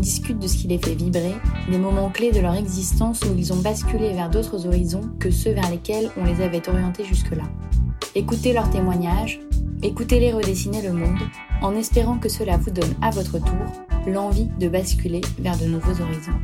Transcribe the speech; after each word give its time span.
Discute 0.00 0.38
de 0.38 0.46
ce 0.46 0.56
qui 0.56 0.66
les 0.66 0.78
fait 0.78 0.94
vibrer, 0.94 1.34
des 1.70 1.76
moments 1.76 2.08
clés 2.08 2.32
de 2.32 2.40
leur 2.40 2.54
existence 2.54 3.20
où 3.22 3.36
ils 3.36 3.52
ont 3.52 3.60
basculé 3.60 4.14
vers 4.14 4.30
d'autres 4.30 4.66
horizons 4.66 5.02
que 5.20 5.30
ceux 5.30 5.52
vers 5.52 5.70
lesquels 5.70 6.10
on 6.16 6.24
les 6.24 6.42
avait 6.42 6.66
orientés 6.70 7.04
jusque-là. 7.04 7.44
Écoutez 8.14 8.54
leurs 8.54 8.70
témoignages, 8.70 9.40
écoutez-les 9.82 10.32
redessiner 10.32 10.80
le 10.80 10.94
monde, 10.94 11.18
en 11.60 11.76
espérant 11.76 12.18
que 12.18 12.30
cela 12.30 12.56
vous 12.56 12.70
donne 12.70 12.94
à 13.02 13.10
votre 13.10 13.38
tour 13.38 13.84
l'envie 14.06 14.48
de 14.58 14.68
basculer 14.68 15.20
vers 15.38 15.58
de 15.58 15.66
nouveaux 15.66 16.00
horizons. 16.00 16.40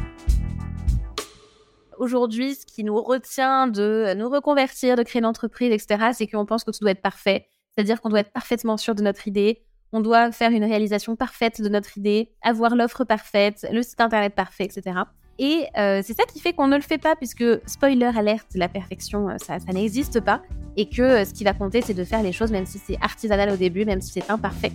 Aujourd'hui, 1.99 2.57
ce 2.57 2.67
qui 2.67 2.85
nous 2.85 3.01
retient 3.01 3.69
de 3.69 4.13
nous 4.19 4.29
reconvertir, 4.29 4.97
de 4.97 5.03
créer 5.03 5.21
une 5.21 5.27
entreprise, 5.27 5.73
etc., 5.73 6.11
c'est 6.13 6.27
qu'on 6.27 6.45
pense 6.45 6.63
que 6.63 6.73
tout 6.73 6.81
doit 6.83 6.91
être 6.91 7.01
parfait. 7.01 7.49
C'est-à-dire 7.71 8.03
qu'on 8.03 8.11
doit 8.11 8.21
être 8.21 8.33
parfaitement 8.33 8.77
sûr 8.77 8.95
de 8.95 9.03
notre 9.03 9.27
idée, 9.27 9.66
on 9.93 10.01
doit 10.01 10.33
faire 10.33 10.51
une 10.51 10.65
réalisation 10.65 11.17
parfaite 11.17 11.61
de 11.61 11.69
notre 11.69 11.97
idée, 11.99 12.31
avoir 12.43 12.75
l'offre 12.75 13.05
parfaite, 13.05 13.67
le 13.71 13.83
site 13.83 14.01
internet 14.01 14.35
parfait, 14.35 14.65
etc. 14.65 15.03
Et 15.39 15.67
euh, 15.77 16.01
c'est 16.03 16.15
ça 16.15 16.25
qui 16.25 16.41
fait 16.41 16.53
qu'on 16.53 16.69
ne 16.69 16.77
le 16.77 16.83
fait 16.83 16.99
pas, 16.99 17.15
puisque, 17.15 17.45
spoiler 17.67 18.11
alerte, 18.17 18.49
la 18.55 18.69
perfection, 18.69 19.29
euh, 19.29 19.37
ça, 19.39 19.59
n'existe 19.73 20.21
pas. 20.21 20.43
Et 20.77 20.89
que 20.89 21.03
euh, 21.03 21.25
ce 21.25 21.35
qui 21.35 21.45
va 21.45 21.53
compter, 21.53 21.83
c'est 21.83 21.95
de 21.95 22.05
faire 22.05 22.23
les 22.23 22.33
choses, 22.33 22.51
même 22.51 22.67
si 22.67 22.79
c'est 22.79 22.97
artisanal 23.03 23.51
au 23.51 23.57
début, 23.57 23.85
même 23.85 24.01
si 24.01 24.13
c'est 24.13 24.31
imparfait. 24.31 24.73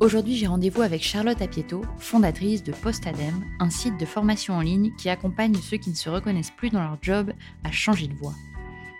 Aujourd'hui, 0.00 0.36
j'ai 0.36 0.46
rendez-vous 0.46 0.82
avec 0.82 1.02
Charlotte 1.02 1.40
Apieto, 1.42 1.82
fondatrice 1.98 2.62
de 2.62 2.72
Postadem, 2.72 3.42
un 3.58 3.70
site 3.70 3.98
de 3.98 4.06
formation 4.06 4.54
en 4.54 4.60
ligne 4.60 4.92
qui 4.96 5.08
accompagne 5.08 5.54
ceux 5.54 5.78
qui 5.78 5.90
ne 5.90 5.96
se 5.96 6.08
reconnaissent 6.08 6.52
plus 6.52 6.70
dans 6.70 6.82
leur 6.82 6.98
job 7.02 7.32
à 7.64 7.72
changer 7.72 8.06
de 8.06 8.14
voie. 8.14 8.34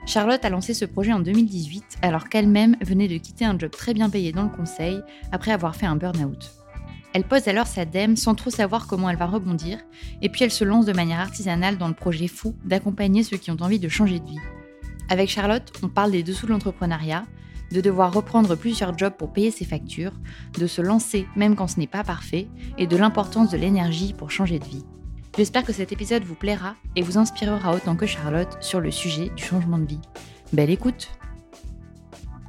Charlotte 0.08 0.42
a 0.42 0.48
lancé 0.48 0.72
ce 0.72 0.86
projet 0.86 1.12
en 1.12 1.20
2018 1.20 1.98
alors 2.00 2.30
qu'elle-même 2.30 2.76
venait 2.80 3.08
de 3.08 3.18
quitter 3.18 3.44
un 3.44 3.58
job 3.58 3.70
très 3.70 3.92
bien 3.92 4.08
payé 4.08 4.32
dans 4.32 4.44
le 4.44 4.48
conseil 4.48 5.02
après 5.32 5.52
avoir 5.52 5.76
fait 5.76 5.84
un 5.84 5.96
burn-out. 5.96 6.50
Elle 7.12 7.24
pose 7.24 7.46
alors 7.46 7.66
sa 7.66 7.84
DEM 7.84 8.16
sans 8.16 8.34
trop 8.34 8.48
savoir 8.48 8.86
comment 8.86 9.10
elle 9.10 9.18
va 9.18 9.26
rebondir, 9.26 9.78
et 10.22 10.30
puis 10.30 10.44
elle 10.44 10.50
se 10.50 10.64
lance 10.64 10.86
de 10.86 10.94
manière 10.94 11.20
artisanale 11.20 11.76
dans 11.76 11.88
le 11.88 11.94
projet 11.94 12.26
fou 12.26 12.54
d'accompagner 12.64 13.22
ceux 13.22 13.36
qui 13.36 13.50
ont 13.50 13.58
envie 13.60 13.78
de 13.78 13.90
changer 13.90 14.18
de 14.18 14.24
vie. 14.24 14.40
Avec 15.10 15.28
Charlotte, 15.28 15.70
on 15.82 15.88
parle 15.88 16.12
des 16.12 16.22
dessous 16.22 16.46
de 16.46 16.52
l'entrepreneuriat, 16.52 17.24
de 17.70 17.82
devoir 17.82 18.10
reprendre 18.10 18.56
plusieurs 18.56 18.96
jobs 18.96 19.12
pour 19.14 19.34
payer 19.34 19.50
ses 19.50 19.66
factures, 19.66 20.14
de 20.58 20.66
se 20.66 20.80
lancer 20.80 21.26
même 21.36 21.54
quand 21.54 21.68
ce 21.68 21.78
n'est 21.78 21.86
pas 21.86 22.02
parfait, 22.02 22.48
et 22.78 22.86
de 22.86 22.96
l'importance 22.96 23.50
de 23.50 23.58
l'énergie 23.58 24.14
pour 24.14 24.30
changer 24.30 24.58
de 24.58 24.64
vie. 24.64 24.86
J'espère 25.38 25.62
que 25.62 25.72
cet 25.72 25.92
épisode 25.92 26.24
vous 26.24 26.34
plaira 26.34 26.74
et 26.96 27.02
vous 27.02 27.16
inspirera 27.16 27.72
autant 27.72 27.94
que 27.94 28.06
Charlotte 28.06 28.60
sur 28.60 28.80
le 28.80 28.90
sujet 28.90 29.28
du 29.36 29.44
changement 29.44 29.78
de 29.78 29.86
vie. 29.86 30.00
Belle 30.52 30.68
écoute 30.68 31.10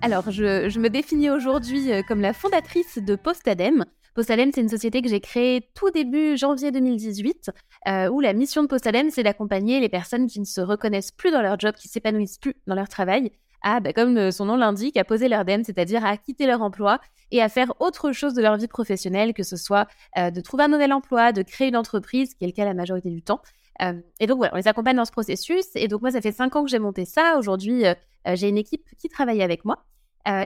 Alors, 0.02 0.32
je, 0.32 0.80
me 0.80 0.90
définis 0.90 1.30
aujourd'hui 1.30 1.92
euh, 1.92 2.02
comme 2.02 2.20
la 2.20 2.34
fondatrice 2.34 2.98
de 2.98 3.16
Postadem. 3.16 3.86
Postadem, 4.16 4.50
c'est 4.52 4.62
une 4.62 4.70
société 4.70 5.04
que 5.04 5.08
j'ai 5.08 5.20
créée 5.20 5.70
tout 5.76 5.92
début 5.92 6.36
janvier 6.36 6.72
2018, 6.72 7.52
euh, 7.90 8.10
où 8.10 8.22
la 8.22 8.34
mission 8.34 8.64
de 8.64 8.68
Postadem, 8.68 9.12
c'est 9.12 9.22
d'accompagner 9.22 9.80
les 9.80 9.90
personnes 9.90 10.26
qui 10.26 10.40
ne 10.40 10.46
se 10.46 10.60
reconnaissent 10.60 11.12
plus 11.12 11.30
dans 11.30 11.44
leur 11.44 11.60
job, 11.60 11.76
qui 11.76 11.90
s'épanouissent 11.90 12.40
plus 12.40 12.56
dans 12.66 12.74
leur 12.74 12.90
travail, 12.90 13.32
à, 13.62 13.80
bah, 13.80 13.94
comme 13.94 14.18
euh, 14.18 14.32
son 14.32 14.46
nom 14.46 14.56
l'indique, 14.56 14.98
à 14.98 15.04
poser 15.04 15.28
leur 15.28 15.46
DEM, 15.46 15.64
c'est-à-dire 15.64 16.06
à 16.06 16.18
quitter 16.18 16.46
leur 16.46 16.62
emploi 16.62 17.00
et 17.32 17.42
à 17.42 17.50
faire 17.50 17.74
autre 17.80 18.12
chose 18.12 18.34
de 18.34 18.42
leur 18.42 18.58
vie 18.58 18.68
professionnelle, 18.68 19.34
que 19.34 19.44
ce 19.44 19.58
soit 19.58 19.88
euh, 20.18 20.32
de 20.32 20.42
trouver 20.42 20.64
un 20.64 20.68
nouvel 20.68 20.94
emploi, 20.94 21.32
de 21.32 21.42
créer 21.42 21.68
une 21.68 21.78
entreprise, 21.78 22.34
qui 22.34 22.44
est 22.44 22.48
le 22.48 22.54
cas 22.54 22.66
la 22.66 22.74
majorité 22.74 23.10
du 23.10 23.22
temps. 23.22 23.42
Euh, 23.82 23.94
et 24.20 24.28
donc 24.28 24.38
voilà, 24.38 24.54
on 24.54 24.58
les 24.58 24.68
accompagne 24.68 24.96
dans 24.96 25.06
ce 25.06 25.12
processus. 25.12 25.66
Et 25.76 25.88
donc 25.88 26.02
moi, 26.02 26.12
ça 26.12 26.22
fait 26.22 26.32
cinq 26.32 26.56
ans 26.56 26.64
que 26.64 26.70
j'ai 26.70 26.80
monté 26.80 27.06
ça. 27.06 27.36
Aujourd'hui, 27.38 27.84
j'ai 28.26 28.50
une 28.50 28.58
équipe 28.58 28.84
qui 28.98 29.08
travaille 29.08 29.42
avec 29.42 29.64
moi. 29.64 29.86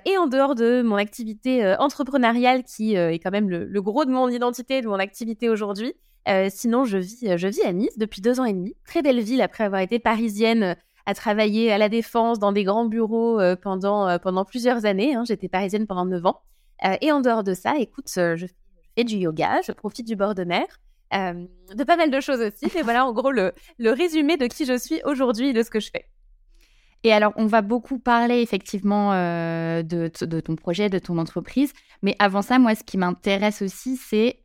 et 0.05 0.17
en 0.17 0.27
dehors 0.27 0.53
de 0.53 0.83
mon 0.83 0.95
activité 0.97 1.75
entrepreneuriale, 1.79 2.63
qui 2.63 2.93
est 2.93 3.17
quand 3.19 3.31
même 3.31 3.49
le, 3.49 3.65
le, 3.65 3.81
gros 3.81 4.05
de 4.05 4.11
mon 4.11 4.29
identité, 4.29 4.81
de 4.81 4.87
mon 4.87 4.99
activité 4.99 5.49
aujourd'hui, 5.49 5.95
sinon 6.49 6.85
je 6.85 6.99
vis, 6.99 7.35
je 7.35 7.47
vis 7.47 7.63
à 7.63 7.73
Nice 7.73 7.97
depuis 7.97 8.21
deux 8.21 8.39
ans 8.39 8.45
et 8.45 8.53
demi. 8.53 8.75
Très 8.85 9.01
belle 9.01 9.19
ville 9.19 9.41
après 9.41 9.63
avoir 9.63 9.81
été 9.81 9.97
parisienne 9.97 10.75
à 11.05 11.13
travailler 11.13 11.71
à 11.71 11.77
la 11.77 11.89
défense 11.89 12.39
dans 12.39 12.51
des 12.51 12.63
grands 12.63 12.85
bureaux 12.85 13.39
euh, 13.39 13.55
pendant, 13.55 14.07
euh, 14.07 14.17
pendant 14.17 14.45
plusieurs 14.45 14.85
années. 14.85 15.15
Hein. 15.15 15.23
J'étais 15.25 15.49
parisienne 15.49 15.87
pendant 15.87 16.05
9 16.05 16.25
ans. 16.25 16.41
Euh, 16.85 16.95
et 17.01 17.11
en 17.11 17.21
dehors 17.21 17.43
de 17.43 17.53
ça, 17.53 17.75
écoute, 17.77 18.07
je 18.15 18.45
fais 18.95 19.03
du 19.03 19.15
yoga, 19.15 19.61
je 19.65 19.71
profite 19.71 20.07
du 20.07 20.15
bord 20.15 20.35
de 20.35 20.43
mer. 20.43 20.65
de 21.11 21.83
pas 21.83 21.97
mal 21.97 22.09
de 22.09 22.19
choses 22.19 22.41
aussi. 22.41 22.71
Mais 22.75 22.81
voilà, 22.81 23.05
en 23.05 23.13
gros, 23.13 23.31
le, 23.31 23.53
le 23.77 23.91
résumé 23.91 24.37
de 24.37 24.47
qui 24.47 24.65
je 24.65 24.77
suis 24.77 25.01
aujourd'hui 25.05 25.49
et 25.49 25.53
de 25.53 25.63
ce 25.63 25.69
que 25.69 25.79
je 25.79 25.89
fais. 25.91 26.05
Et 27.05 27.11
alors, 27.11 27.33
on 27.35 27.47
va 27.47 27.61
beaucoup 27.61 27.99
parler 27.99 28.39
effectivement 28.39 29.11
de, 29.11 29.83
de, 29.83 30.39
ton 30.39 30.55
projet, 30.55 30.89
de 30.89 30.99
ton 30.99 31.17
entreprise. 31.17 31.73
Mais 32.01 32.15
avant 32.17 32.41
ça, 32.41 32.59
moi, 32.59 32.75
ce 32.75 32.83
qui 32.85 32.97
m'intéresse 32.97 33.61
aussi, 33.61 33.97
c'est 33.97 34.39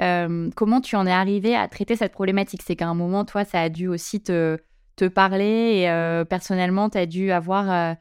comment 0.57 0.81
tu 0.81 0.97
en 0.97 1.07
es 1.07 1.13
arrivé 1.13 1.55
à 1.55 1.69
traiter 1.69 1.95
cette 1.95 2.13
problématique? 2.13 2.63
C'est 2.67 2.75
qu'à 2.75 2.89
un 2.89 2.95
moment, 2.95 3.25
toi, 3.25 3.45
ça 3.45 3.61
a 3.61 3.69
dû 3.69 3.87
aussi 3.87 4.21
te, 4.21 4.59
te 4.99 5.07
parler 5.07 5.81
et 5.81 5.91
euh, 5.91 6.25
personnellement, 6.25 6.91
tu 6.91 6.99
as 6.99 7.07
dû 7.07 7.31
avoir 7.31 7.71
euh, 7.71 7.95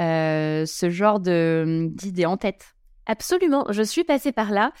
euh, 0.00 0.66
ce 0.66 0.88
genre 0.88 1.20
d'idée 1.20 2.26
en 2.26 2.36
tête. 2.36 2.74
Absolument, 3.06 3.66
je 3.70 3.82
suis 3.82 4.04
passée 4.04 4.32
par 4.32 4.50
là. 4.50 4.72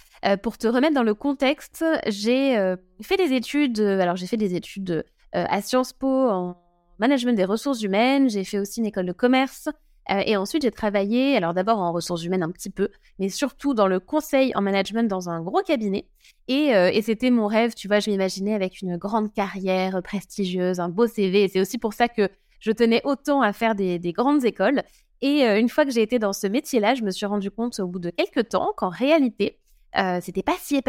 pour 0.42 0.56
te 0.56 0.66
remettre 0.66 0.94
dans 0.94 1.02
le 1.02 1.14
contexte, 1.14 1.84
j'ai 2.06 2.74
fait 3.02 3.16
des 3.18 3.34
études, 3.34 3.78
alors 3.80 4.16
j'ai 4.16 4.26
fait 4.26 4.38
des 4.38 4.54
études 4.54 5.04
à 5.32 5.60
Sciences 5.60 5.92
Po 5.92 6.30
en 6.30 6.56
management 6.98 7.34
des 7.34 7.44
ressources 7.44 7.82
humaines, 7.82 8.30
j'ai 8.30 8.44
fait 8.44 8.58
aussi 8.58 8.80
une 8.80 8.86
école 8.86 9.04
de 9.04 9.12
commerce, 9.12 9.68
euh, 10.10 10.22
et 10.26 10.36
ensuite, 10.36 10.62
j'ai 10.62 10.70
travaillé, 10.70 11.36
alors 11.36 11.54
d'abord 11.54 11.78
en 11.78 11.92
ressources 11.92 12.24
humaines 12.24 12.42
un 12.42 12.50
petit 12.50 12.70
peu, 12.70 12.90
mais 13.18 13.28
surtout 13.28 13.74
dans 13.74 13.86
le 13.86 14.00
conseil 14.00 14.52
en 14.54 14.60
management 14.60 15.08
dans 15.08 15.30
un 15.30 15.40
gros 15.40 15.62
cabinet. 15.62 16.06
Et, 16.48 16.74
euh, 16.74 16.90
c'était 17.02 17.30
mon 17.30 17.46
rêve, 17.46 17.74
tu 17.74 17.88
vois, 17.88 18.00
je 18.00 18.10
m'imaginais 18.10 18.54
avec 18.54 18.82
une 18.82 18.96
grande 18.96 19.32
carrière 19.32 20.02
prestigieuse, 20.02 20.80
un 20.80 20.88
beau 20.88 21.06
CV. 21.06 21.44
Et 21.44 21.48
c'est 21.48 21.60
aussi 21.60 21.78
pour 21.78 21.94
ça 21.94 22.08
que 22.08 22.28
je 22.60 22.70
tenais 22.72 23.00
autant 23.04 23.42
à 23.42 23.52
faire 23.52 23.74
des, 23.74 23.98
des 23.98 24.12
grandes 24.12 24.44
écoles. 24.44 24.82
Et 25.20 25.46
euh, 25.46 25.58
une 25.58 25.68
fois 25.68 25.84
que 25.84 25.90
j'ai 25.90 26.02
été 26.02 26.18
dans 26.18 26.32
ce 26.32 26.46
métier-là, 26.46 26.94
je 26.94 27.02
me 27.02 27.10
suis 27.10 27.26
rendu 27.26 27.50
compte 27.50 27.78
au 27.80 27.86
bout 27.86 27.98
de 27.98 28.10
quelques 28.10 28.48
temps 28.50 28.72
qu'en 28.76 28.90
réalité, 28.90 29.58
c'était 30.22 30.42
pas 30.42 30.56
si, 30.60 30.82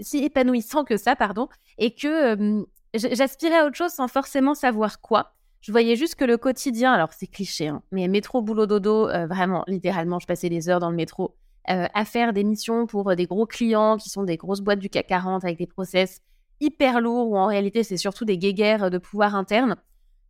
si, 0.00 0.18
épanouissant 0.18 0.84
que 0.84 0.96
ça, 0.96 1.16
pardon, 1.16 1.48
et 1.78 1.92
que 1.92 2.64
j'aspirais 2.94 3.58
à 3.58 3.66
autre 3.66 3.74
chose 3.74 3.90
sans 3.90 4.06
forcément 4.06 4.54
savoir 4.54 5.00
quoi. 5.00 5.34
Je 5.60 5.72
voyais 5.72 5.94
juste 5.94 6.14
que 6.14 6.24
le 6.24 6.38
quotidien, 6.38 6.92
alors 6.92 7.12
c'est 7.12 7.26
cliché, 7.26 7.68
hein, 7.68 7.82
mais 7.92 8.08
métro, 8.08 8.40
boulot, 8.40 8.66
dodo, 8.66 9.08
euh, 9.08 9.26
vraiment, 9.26 9.62
littéralement, 9.66 10.18
je 10.18 10.26
passais 10.26 10.48
des 10.48 10.70
heures 10.70 10.80
dans 10.80 10.88
le 10.88 10.96
métro 10.96 11.36
euh, 11.68 11.86
à 11.92 12.04
faire 12.06 12.32
des 12.32 12.44
missions 12.44 12.86
pour 12.86 13.10
euh, 13.10 13.14
des 13.14 13.26
gros 13.26 13.44
clients 13.44 13.98
qui 13.98 14.08
sont 14.08 14.22
des 14.22 14.38
grosses 14.38 14.62
boîtes 14.62 14.78
du 14.78 14.88
CAC 14.88 15.08
40 15.08 15.44
avec 15.44 15.58
des 15.58 15.66
process 15.66 16.22
hyper 16.60 17.02
lourds 17.02 17.28
où 17.28 17.36
en 17.36 17.46
réalité 17.46 17.82
c'est 17.82 17.98
surtout 17.98 18.24
des 18.24 18.38
guéguerres 18.38 18.90
de 18.90 18.96
pouvoir 18.96 19.34
interne. 19.34 19.76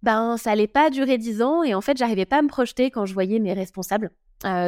Ben, 0.02 0.36
ça 0.36 0.50
allait 0.50 0.66
pas 0.66 0.90
durer 0.90 1.16
dix 1.16 1.42
ans 1.42 1.62
et 1.62 1.74
en 1.74 1.80
fait, 1.80 1.96
j'arrivais 1.96 2.26
pas 2.26 2.38
à 2.38 2.42
me 2.42 2.48
projeter 2.48 2.90
quand 2.90 3.06
je 3.06 3.14
voyais 3.14 3.38
mes 3.38 3.52
responsables. 3.52 4.10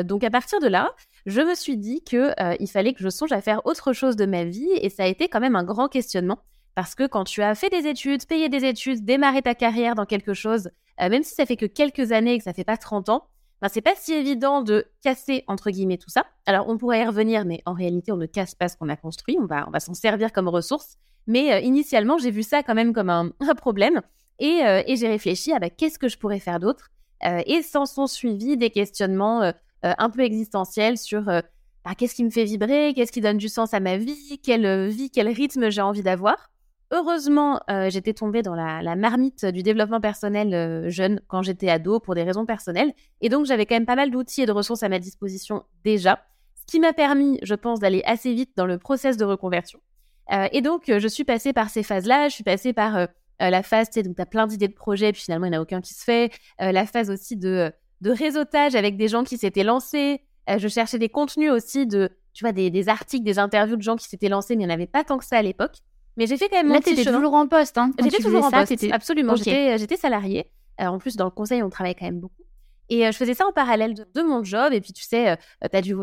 donc 0.05 0.23
à 0.25 0.31
partir 0.31 0.61
de 0.61 0.69
là, 0.69 0.93
je 1.25 1.41
me 1.41 1.55
suis 1.55 1.79
dit 1.79 2.05
que 2.05 2.33
il 2.61 2.69
fallait 2.69 2.93
que 2.93 3.03
je 3.03 3.09
songe 3.09 3.33
à 3.33 3.41
faire 3.41 3.65
autre 3.65 3.95
chose 3.95 4.17
de 4.17 4.27
ma 4.27 4.45
vie 4.45 4.69
et 4.75 4.91
ça 4.91 5.05
a 5.05 5.07
été 5.07 5.29
quand 5.29 5.41
même 5.41 5.57
un 5.57 5.65
grand 5.65 5.89
questionnement 5.89 6.39
parce 6.75 6.95
que 6.95 7.07
quand 7.07 7.25
tu 7.25 7.43
as 7.43 7.55
fait 7.55 7.69
des 7.69 7.87
études, 7.87 8.27
payé 8.27 8.49
des 8.49 8.65
études, 8.65 9.05
démarré 9.05 9.43
ta 9.43 9.55
carrière 9.55 9.95
dans 9.95 10.07
quelque 10.07 10.35
chose, 10.35 10.71
euh, 11.01 11.09
même 11.09 11.23
si 11.23 11.35
ça 11.35 11.47
fait 11.47 11.57
que 11.57 11.67
quelques 11.67 12.13
années 12.13 12.35
et 12.35 12.39
que 12.39 12.45
ça 12.45 12.53
fait 12.53 12.65
pas 12.65 12.77
30 12.77 13.09
ans, 13.11 13.27
ben 13.61 13.69
c'est 13.69 13.83
pas 13.83 13.95
si 13.97 14.13
évident 14.13 14.63
de 14.63 14.87
casser 15.03 15.45
entre 15.47 15.71
guillemets 15.71 15.99
tout 15.99 16.11
ça. 16.11 16.25
Alors 16.47 16.69
on 16.69 16.79
pourrait 16.79 17.03
y 17.03 17.05
revenir, 17.05 17.45
mais 17.45 17.63
en 17.67 17.75
réalité 17.75 18.11
on 18.11 18.17
ne 18.17 18.27
casse 18.27 18.55
pas 18.55 18.69
ce 18.69 18.77
qu'on 18.77 18.89
a 18.89 18.97
construit, 18.97 19.37
on 19.41 19.47
va, 19.47 19.67
on 19.69 19.71
va 19.71 19.81
s'en 19.81 19.95
servir 19.95 20.33
comme 20.33 20.49
ressource. 20.49 20.97
Mais 21.27 21.53
euh, 21.53 21.61
initialement 21.61 22.19
j'ai 22.19 22.31
vu 22.31 22.43
ça 22.43 22.63
quand 22.63 22.75
même 22.75 22.93
comme 22.93 23.11
un, 23.11 23.31
problème 23.57 24.01
et, 24.39 24.65
euh, 24.65 24.83
et 24.87 24.97
j'ai 24.97 25.09
réfléchi 25.09 25.53
à 25.53 25.59
bah, 25.59 25.71
qu'est-ce 25.71 25.99
que 25.99 26.09
je 26.09 26.19
pourrais 26.19 26.41
faire 26.41 26.61
d'autre? 26.61 26.89
et 27.47 27.63
s'en 27.63 27.87
sont 27.87 28.09
suivis 28.09 28.57
des 28.57 28.71
questionnements 28.71 29.53
un 29.85 30.11
peu 30.11 30.23
existentiels 30.23 30.99
sur 30.99 31.23
bah, 31.23 31.95
qu'est-ce 31.97 32.17
qui 32.17 32.25
me 32.25 32.31
fait 32.31 32.43
vibrer, 32.43 32.95
qu'est-ce 32.97 33.13
qui 33.13 33.21
donne 33.21 33.39
du 33.39 33.49
sens 33.49 33.75
à 33.75 33.79
ma 33.79 33.97
vie, 33.97 34.41
quelle 34.43 34.89
vie, 34.89 35.09
quel 35.09 35.29
rythme 35.29 35.71
j'ai 35.71 35.83
envie 35.83 36.03
d'avoir? 36.03 36.52
Heureusement, 36.95 37.59
euh, 37.71 37.89
j'étais 37.89 38.13
tombée 38.13 38.43
dans 38.43 38.55
la, 38.55 38.97
marmite 38.97 39.47
du 39.47 39.63
développement 39.63 40.01
personnel 40.01 40.53
euh, 40.53 40.91
jeune 40.91 41.23
quand 41.27 41.41
j'étais 41.41 41.71
ado 41.71 42.01
pour 42.01 42.15
des 42.15 42.23
raisons 42.23 42.45
personnelles. 42.45 42.93
Et 43.23 43.31
donc, 43.31 43.47
j'avais 43.47 43.65
quand 43.65 43.75
même 43.75 43.87
pas 43.87 43.97
mal 43.97 44.11
d'outils 44.11 44.43
et 44.43 44.47
de 44.47 44.53
ressources 44.53 44.83
à 44.83 44.91
ma 44.91 44.99
disposition 44.99 45.65
déjà. 45.85 46.23
Ce 46.55 46.67
qui 46.67 46.81
m'a 46.81 46.93
permis, 46.93 47.39
je 47.43 47.55
pense, 47.55 47.81
d'aller 47.81 48.03
assez 48.05 48.35
vite 48.35 48.51
dans 48.57 48.67
le 48.67 48.77
process 48.77 49.17
de 49.17 49.25
reconversion. 49.25 49.81
et 50.53 50.61
donc, 50.61 50.85
je 50.87 51.09
suis 51.09 51.25
passée 51.25 51.53
par 51.53 51.71
ces 51.71 51.83
phases-là. 51.83 52.29
Je 52.29 52.35
suis 52.35 52.45
passée 52.45 52.73
par 52.73 53.09
la 53.41 53.63
phase, 53.63 53.89
tu 53.89 53.95
sais, 53.95 54.03
donc 54.03 54.15
tu 54.15 54.23
as 54.23 54.27
plein 54.27 54.47
d'idées 54.47 54.69
de 54.69 54.75
projets, 54.75 55.13
puis 55.13 55.23
finalement, 55.23 55.47
il 55.47 55.51
n'y 55.51 55.57
en 55.57 55.61
a 55.61 55.63
aucun 55.63 55.81
qui 55.81 55.93
se 55.93 56.05
fait. 56.05 56.31
la 56.61 56.87
phase 56.87 57.11
aussi 57.11 57.37
de, 57.37 57.73
de 58.01 58.11
réseautage 58.11 58.77
avec 58.77 58.97
des 58.97 59.09
gens 59.09 59.25
qui 59.25 59.39
s'étaient 59.39 59.65
lancés. 59.65 60.21
je 60.49 60.69
cherchais 60.69 60.99
des 60.99 61.09
contenus 61.09 61.51
aussi 61.51 61.87
de, 61.87 62.11
tu 62.33 62.45
vois, 62.45 62.53
des, 62.53 62.71
des, 62.71 62.89
articles, 62.89 63.25
des 63.25 63.41
interviews 63.41 63.77
de 63.77 63.83
gens 63.83 63.97
qui 63.97 64.09
s'étaient 64.09 64.29
lancés, 64.29 64.55
mais 64.55 64.63
il 64.63 64.67
n'y 64.69 64.73
en 64.73 64.75
avait 64.75 64.87
pas 64.87 65.03
tant 65.03 65.19
que 65.19 65.25
ça 65.25 65.39
à 65.39 65.43
l'époque. 65.43 65.79
Mais 66.17 66.27
j'ai 66.27 66.37
fait 66.37 66.49
quand 66.49 66.57
même 66.57 66.69
Là, 66.69 66.75
mon 66.75 66.81
petit 66.81 67.03
chemin. 67.03 67.17
toujours 67.17 67.35
en 67.35 67.47
poste, 67.47 67.79
hein 67.79 67.91
J'étais 68.03 68.23
toujours 68.23 68.45
en 68.45 68.51
poste, 68.51 68.85
absolument. 68.93 69.37
J'étais 69.37 69.97
salariée. 69.97 70.51
en 70.79 70.99
plus, 70.99 71.17
dans 71.17 71.25
le 71.27 71.31
conseil, 71.31 71.63
on 71.63 71.71
travaille 71.71 71.95
quand 71.95 72.07
même 72.07 72.21
beaucoup. 72.21 72.43
Et 72.89 73.11
je 73.11 73.17
faisais 73.17 73.35
ça 73.35 73.47
en 73.47 73.53
parallèle 73.53 73.95
de, 73.95 74.07
de, 74.15 74.23
mon 74.23 74.45
job. 74.45 74.73
Et 74.73 74.81
puis, 74.81 74.93
tu 74.93 75.05
sais, 75.05 75.39
tu 75.63 75.77
as 75.77 75.81
dû 75.81 75.95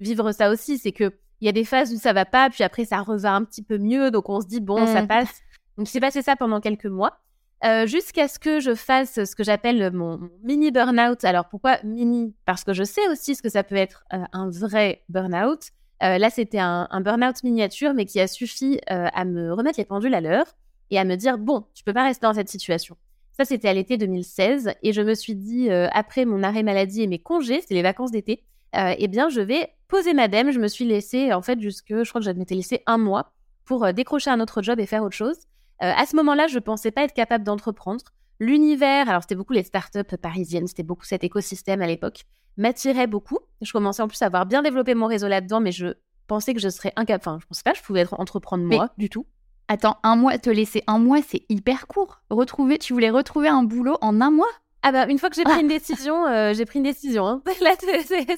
vivre 0.00 0.32
ça 0.32 0.50
aussi. 0.50 0.78
C'est 0.78 0.92
que 0.92 1.12
il 1.40 1.46
y 1.46 1.48
a 1.48 1.52
des 1.52 1.64
phases 1.64 1.92
où 1.92 1.98
ça 1.98 2.14
va 2.14 2.24
pas, 2.24 2.48
puis 2.48 2.64
après, 2.64 2.86
ça 2.86 3.02
revient 3.02 3.26
un 3.26 3.44
petit 3.44 3.62
peu 3.62 3.76
mieux. 3.76 4.10
Donc, 4.10 4.30
on 4.30 4.40
se 4.40 4.46
dit, 4.46 4.60
bon, 4.60 4.86
ça 4.86 5.06
passe. 5.06 5.42
Donc, 5.76 5.88
s'est 5.88 6.00
passé 6.00 6.22
ça 6.22 6.36
pendant 6.36 6.60
quelques 6.60 6.86
mois. 6.86 7.20
Euh, 7.64 7.86
jusqu'à 7.86 8.28
ce 8.28 8.38
que 8.38 8.60
je 8.60 8.74
fasse 8.74 9.24
ce 9.24 9.34
que 9.34 9.42
j'appelle 9.42 9.90
mon, 9.90 10.18
mon, 10.18 10.30
mini 10.42 10.70
burn-out. 10.70 11.24
Alors 11.24 11.48
pourquoi 11.48 11.78
mini? 11.82 12.34
Parce 12.44 12.62
que 12.62 12.74
je 12.74 12.84
sais 12.84 13.08
aussi 13.08 13.34
ce 13.34 13.42
que 13.42 13.48
ça 13.48 13.62
peut 13.62 13.76
être 13.76 14.04
euh, 14.12 14.18
un 14.32 14.50
vrai 14.50 15.02
burn-out. 15.08 15.70
Euh, 16.04 16.18
là, 16.18 16.30
c'était 16.30 16.58
un, 16.58 16.86
un 16.90 17.00
burn-out 17.00 17.42
miniature, 17.42 17.94
mais 17.94 18.04
qui 18.04 18.20
a 18.20 18.26
suffi 18.26 18.80
à 18.86 19.24
me 19.24 19.52
remettre 19.52 19.78
les 19.78 19.84
pendules 19.84 20.14
à 20.14 20.20
l'heure 20.20 20.46
et 20.90 20.98
à 20.98 21.04
me 21.04 21.16
dire 21.16 21.38
bon, 21.38 21.64
tu 21.74 21.82
peux 21.84 21.92
pas 21.92 22.04
rester 22.04 22.26
dans 22.26 22.34
cette 22.34 22.48
situation. 22.48 22.96
Ça, 23.32 23.44
c'était 23.44 23.68
à 23.68 23.74
l'été 23.74 23.96
2016, 23.96 24.74
et 24.82 24.92
je 24.92 25.02
me 25.02 25.14
suis 25.14 25.34
dit 25.34 25.70
après 25.70 26.24
mon 26.24 26.42
arrêt 26.42 26.62
maladie 26.62 27.02
et 27.02 27.06
mes 27.06 27.18
congés, 27.18 27.62
c'est 27.66 27.74
les 27.74 27.82
vacances 27.82 28.10
d'été, 28.10 28.44
eh 28.74 29.08
bien, 29.08 29.28
je 29.28 29.40
vais 29.40 29.70
poser 29.88 30.14
ma 30.14 30.28
dème. 30.28 30.52
Je 30.52 30.60
me 30.60 30.68
suis 30.68 30.84
laissée 30.84 31.32
en 31.32 31.42
fait 31.42 31.60
jusque, 31.60 31.88
je 31.88 32.08
crois 32.08 32.20
que 32.20 32.26
je 32.26 32.30
m'étais 32.30 32.54
laissé 32.54 32.82
un 32.86 32.98
mois 32.98 33.32
pour 33.64 33.92
décrocher 33.92 34.30
un 34.30 34.40
autre 34.40 34.62
job 34.62 34.78
et 34.78 34.86
faire 34.86 35.02
autre 35.02 35.16
chose. 35.16 35.38
Euh, 35.82 35.92
à 35.96 36.06
ce 36.06 36.16
moment-là, 36.16 36.46
je 36.46 36.54
ne 36.54 36.60
pensais 36.60 36.90
pas 36.90 37.02
être 37.02 37.14
capable 37.14 37.44
d'entreprendre. 37.44 38.04
L'univers, 38.40 39.08
alors 39.08 39.22
c'était 39.22 39.36
beaucoup 39.36 39.52
les 39.52 39.62
startups 39.62 40.16
parisiennes, 40.20 40.66
c'était 40.66 40.82
beaucoup 40.82 41.04
cet 41.04 41.24
écosystème 41.24 41.82
à 41.82 41.86
l'époque, 41.86 42.24
m'attirait 42.56 43.06
beaucoup. 43.06 43.38
Je 43.60 43.72
commençais 43.72 44.02
en 44.02 44.08
plus 44.08 44.20
à 44.22 44.26
avoir 44.26 44.46
bien 44.46 44.62
développé 44.62 44.94
mon 44.94 45.06
réseau 45.06 45.28
là-dedans, 45.28 45.60
mais 45.60 45.72
je 45.72 45.94
pensais 46.26 46.54
que 46.54 46.60
je 46.60 46.68
serais 46.68 46.92
incapable. 46.96 47.22
Enfin, 47.22 47.38
je 47.40 47.46
pensais 47.46 47.62
pas 47.64 47.72
que 47.72 47.78
je 47.78 47.82
pouvais 47.82 48.00
être 48.00 48.18
entreprendre 48.18 48.64
moi 48.64 48.90
du 48.98 49.08
tout. 49.08 49.26
Attends, 49.68 49.96
un 50.02 50.16
mois, 50.16 50.36
te 50.38 50.50
laisser 50.50 50.82
un 50.86 50.98
mois, 50.98 51.20
c'est 51.26 51.46
hyper 51.48 51.86
court. 51.86 52.20
Retrouver, 52.28 52.78
tu 52.78 52.92
voulais 52.92 53.10
retrouver 53.10 53.48
un 53.48 53.62
boulot 53.62 53.96
en 54.02 54.20
un 54.20 54.30
mois? 54.30 54.50
Ah 54.82 54.92
bah 54.92 55.06
une 55.08 55.18
fois 55.18 55.30
que 55.30 55.36
j'ai 55.36 55.44
pris 55.44 55.60
une 55.60 55.68
décision, 55.78 56.26
euh, 56.26 56.52
j'ai 56.52 56.66
pris 56.66 56.78
une 56.78 56.84
décision. 56.84 57.26
Hein. 57.26 57.42
Là, 57.62 57.74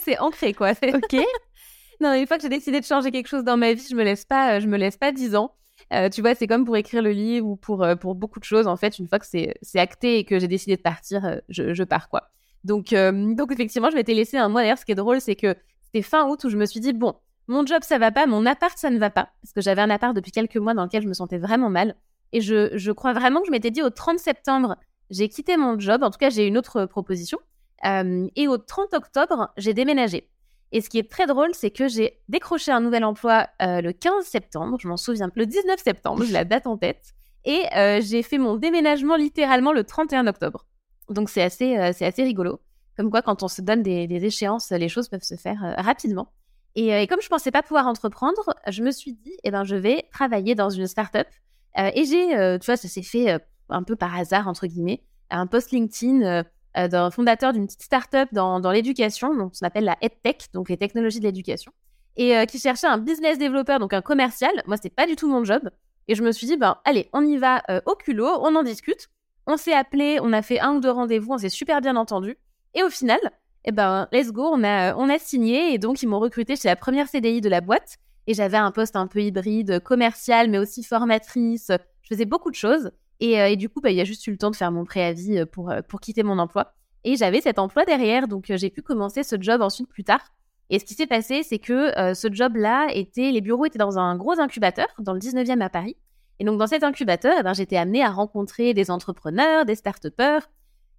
c'est 0.00 0.18
ancré 0.18 0.54
quoi. 0.54 0.70
Ok. 0.70 1.16
non, 2.00 2.12
une 2.12 2.26
fois 2.26 2.36
que 2.36 2.42
j'ai 2.42 2.48
décidé 2.48 2.80
de 2.80 2.84
changer 2.84 3.10
quelque 3.10 3.26
chose 3.26 3.42
dans 3.42 3.56
ma 3.56 3.72
vie, 3.72 3.86
je 3.90 3.96
me 3.96 4.04
laisse 4.04 4.24
pas, 4.24 4.56
euh, 4.56 4.60
je 4.60 4.68
me 4.68 4.76
laisse 4.76 4.96
pas 4.96 5.10
dix 5.10 5.34
ans. 5.34 5.52
Euh, 5.92 6.08
tu 6.08 6.20
vois, 6.20 6.34
c'est 6.34 6.46
comme 6.46 6.64
pour 6.64 6.76
écrire 6.76 7.02
le 7.02 7.10
livre 7.10 7.46
ou 7.46 7.56
pour, 7.56 7.82
euh, 7.82 7.94
pour 7.94 8.14
beaucoup 8.14 8.40
de 8.40 8.44
choses. 8.44 8.66
En 8.66 8.76
fait, 8.76 8.98
une 8.98 9.06
fois 9.06 9.18
que 9.18 9.26
c'est 9.26 9.78
acté 9.78 10.18
et 10.18 10.24
que 10.24 10.38
j'ai 10.38 10.48
décidé 10.48 10.76
de 10.76 10.82
partir, 10.82 11.24
euh, 11.24 11.36
je, 11.48 11.74
je, 11.74 11.84
pars, 11.84 12.08
quoi. 12.08 12.30
Donc, 12.64 12.92
donc 12.92 13.52
effectivement, 13.52 13.90
je 13.90 13.94
m'étais 13.94 14.14
laissé 14.14 14.36
un 14.36 14.48
mois. 14.48 14.62
D'ailleurs, 14.62 14.78
ce 14.78 14.84
qui 14.84 14.90
est 14.90 14.96
drôle, 14.96 15.20
c'est 15.20 15.36
que 15.36 15.54
c'était 15.84 16.02
fin 16.02 16.28
août 16.28 16.42
où 16.42 16.48
je 16.48 16.56
me 16.56 16.66
suis 16.66 16.80
dit, 16.80 16.92
bon, 16.92 17.14
mon 17.46 17.64
job, 17.64 17.82
ça 17.82 17.98
va 17.98 18.10
pas, 18.10 18.26
mon 18.26 18.44
appart, 18.44 18.76
ça 18.76 18.90
ne 18.90 18.98
va 18.98 19.08
pas. 19.08 19.28
Parce 19.40 19.52
que 19.54 19.60
j'avais 19.60 19.82
un 19.82 19.90
appart 19.90 20.16
depuis 20.16 20.32
quelques 20.32 20.56
mois 20.56 20.74
dans 20.74 20.82
lequel 20.82 21.02
je 21.02 21.08
me 21.08 21.14
sentais 21.14 21.38
vraiment 21.38 21.70
mal. 21.70 21.94
Et 22.32 22.40
je, 22.40 22.76
je 22.76 22.90
crois 22.90 23.12
vraiment 23.12 23.40
que 23.40 23.46
je 23.46 23.52
m'étais 23.52 23.70
dit 23.70 23.82
au 23.82 23.90
30 23.90 24.18
septembre, 24.18 24.76
j'ai 25.10 25.28
quitté 25.28 25.56
mon 25.56 25.78
job. 25.78 26.02
En 26.02 26.10
tout 26.10 26.18
cas, 26.18 26.28
j'ai 26.28 26.44
une 26.48 26.58
autre 26.58 26.86
proposition. 26.86 27.38
et 27.84 28.48
au 28.48 28.58
30 28.58 28.94
octobre, 28.94 29.52
j'ai 29.56 29.72
déménagé. 29.72 30.28
Et 30.72 30.80
ce 30.80 30.90
qui 30.90 30.98
est 30.98 31.10
très 31.10 31.26
drôle, 31.26 31.54
c'est 31.54 31.70
que 31.70 31.88
j'ai 31.88 32.20
décroché 32.28 32.72
un 32.72 32.80
nouvel 32.80 33.04
emploi 33.04 33.48
euh, 33.62 33.80
le 33.80 33.92
15 33.92 34.24
septembre, 34.24 34.78
je 34.80 34.88
m'en 34.88 34.96
souviens, 34.96 35.30
le 35.34 35.46
19 35.46 35.80
septembre, 35.82 36.24
j'ai 36.24 36.32
la 36.32 36.44
date 36.44 36.66
en 36.66 36.76
tête, 36.76 37.14
et 37.44 37.62
euh, 37.76 38.00
j'ai 38.02 38.22
fait 38.22 38.38
mon 38.38 38.56
déménagement 38.56 39.16
littéralement 39.16 39.72
le 39.72 39.84
31 39.84 40.26
octobre. 40.26 40.66
Donc 41.08 41.30
c'est 41.30 41.42
assez, 41.42 41.78
euh, 41.78 41.92
c'est 41.94 42.04
assez 42.04 42.24
rigolo. 42.24 42.60
Comme 42.96 43.10
quoi, 43.10 43.22
quand 43.22 43.42
on 43.42 43.48
se 43.48 43.62
donne 43.62 43.82
des, 43.82 44.06
des 44.06 44.24
échéances, 44.24 44.70
les 44.70 44.88
choses 44.88 45.08
peuvent 45.08 45.22
se 45.22 45.36
faire 45.36 45.74
rapidement. 45.78 46.32
Et, 46.74 46.88
et, 46.88 47.06
comme 47.06 47.20
je 47.20 47.28
pensais 47.28 47.50
pas 47.50 47.62
pouvoir 47.62 47.86
entreprendre, 47.86 48.54
je 48.66 48.82
me 48.82 48.90
suis 48.90 49.12
dit, 49.12 49.36
eh 49.44 49.50
ben, 49.50 49.64
je 49.64 49.76
vais 49.76 50.08
travailler 50.12 50.54
dans 50.54 50.70
une 50.70 50.86
start-up. 50.86 51.28
et 51.76 52.04
j'ai, 52.04 52.58
tu 52.58 52.66
vois, 52.66 52.76
ça 52.76 52.88
s'est 52.88 53.02
fait 53.02 53.38
un 53.68 53.82
peu 53.82 53.96
par 53.96 54.16
hasard, 54.16 54.48
entre 54.48 54.66
guillemets, 54.66 55.02
un 55.30 55.46
post 55.46 55.72
LinkedIn 55.72 56.44
d'un 56.76 57.10
fondateur 57.10 57.52
d'une 57.52 57.66
petite 57.66 57.82
start-up 57.82 58.28
dans, 58.32 58.60
dans 58.60 58.70
l'éducation, 58.70 59.34
donc 59.34 59.52
on 59.60 59.66
appelle 59.66 59.84
la 59.84 59.96
EdTech, 60.02 60.48
donc 60.52 60.68
les 60.68 60.76
technologies 60.76 61.20
de 61.20 61.24
l'éducation, 61.24 61.72
et 62.16 62.36
euh, 62.36 62.44
qui 62.44 62.58
cherchait 62.58 62.86
un 62.86 62.98
business 62.98 63.38
développeur, 63.38 63.78
donc 63.78 63.92
un 63.92 64.02
commercial. 64.02 64.50
Moi, 64.66 64.76
c'est 64.80 64.90
pas 64.90 65.06
du 65.06 65.16
tout 65.16 65.28
mon 65.28 65.44
job. 65.44 65.70
Et 66.08 66.14
je 66.14 66.22
me 66.22 66.32
suis 66.32 66.46
dit, 66.46 66.56
ben, 66.56 66.78
allez, 66.84 67.08
on 67.12 67.24
y 67.24 67.36
va 67.36 67.62
euh, 67.68 67.80
au 67.86 67.94
culot, 67.94 68.30
on 68.40 68.54
en 68.54 68.62
discute. 68.62 69.08
On 69.46 69.56
s'est 69.56 69.72
appelé, 69.72 70.18
on 70.22 70.32
a 70.32 70.42
fait 70.42 70.60
un 70.60 70.74
ou 70.74 70.80
deux 70.80 70.90
rendez-vous, 70.90 71.32
on 71.32 71.38
s'est 71.38 71.48
super 71.48 71.80
bien 71.80 71.96
entendu. 71.96 72.36
Et 72.74 72.82
au 72.82 72.90
final, 72.90 73.20
eh 73.64 73.72
ben, 73.72 74.08
let's 74.12 74.32
go, 74.32 74.48
on 74.52 74.64
a, 74.64 74.94
on 74.96 75.08
a 75.08 75.18
signé. 75.18 75.72
Et 75.72 75.78
donc, 75.78 76.02
ils 76.02 76.06
m'ont 76.08 76.20
recruté 76.20 76.56
chez 76.56 76.68
la 76.68 76.76
première 76.76 77.08
CDI 77.08 77.40
de 77.40 77.48
la 77.48 77.60
boîte. 77.60 77.96
Et 78.26 78.34
j'avais 78.34 78.56
un 78.56 78.70
poste 78.72 78.96
un 78.96 79.06
peu 79.06 79.20
hybride, 79.20 79.80
commercial, 79.80 80.50
mais 80.50 80.58
aussi 80.58 80.82
formatrice. 80.82 81.70
Je 82.02 82.08
faisais 82.08 82.24
beaucoup 82.24 82.50
de 82.50 82.56
choses. 82.56 82.90
Et, 83.20 83.40
euh, 83.40 83.48
et 83.48 83.56
du 83.56 83.68
coup, 83.68 83.80
bah, 83.80 83.90
il 83.90 83.96
y 83.96 84.00
a 84.00 84.04
juste 84.04 84.26
eu 84.26 84.30
le 84.30 84.38
temps 84.38 84.50
de 84.50 84.56
faire 84.56 84.72
mon 84.72 84.84
préavis 84.84 85.38
euh, 85.38 85.46
pour, 85.46 85.70
euh, 85.70 85.80
pour 85.82 86.00
quitter 86.00 86.22
mon 86.22 86.38
emploi. 86.38 86.74
Et 87.04 87.16
j'avais 87.16 87.40
cet 87.40 87.58
emploi 87.58 87.84
derrière, 87.84 88.26
donc 88.26 88.46
j'ai 88.48 88.70
pu 88.70 88.82
commencer 88.82 89.22
ce 89.22 89.36
job 89.40 89.62
ensuite 89.62 89.88
plus 89.88 90.04
tard. 90.04 90.32
Et 90.70 90.80
ce 90.80 90.84
qui 90.84 90.94
s'est 90.94 91.06
passé, 91.06 91.44
c'est 91.44 91.60
que 91.60 91.92
ce 92.14 92.26
job-là 92.32 92.88
était, 92.92 93.30
les 93.30 93.40
bureaux 93.40 93.64
étaient 93.64 93.78
dans 93.78 93.96
un 93.96 94.16
gros 94.16 94.40
incubateur 94.40 94.88
dans 94.98 95.12
le 95.12 95.20
19e 95.20 95.60
à 95.60 95.68
Paris. 95.68 95.96
Et 96.40 96.44
donc 96.44 96.58
dans 96.58 96.66
cet 96.66 96.82
incubateur, 96.82 97.36
eh 97.38 97.44
ben, 97.44 97.54
j'étais 97.54 97.76
amenée 97.76 98.02
à 98.02 98.10
rencontrer 98.10 98.74
des 98.74 98.90
entrepreneurs, 98.90 99.64
des 99.64 99.76
start-upers. 99.76 100.50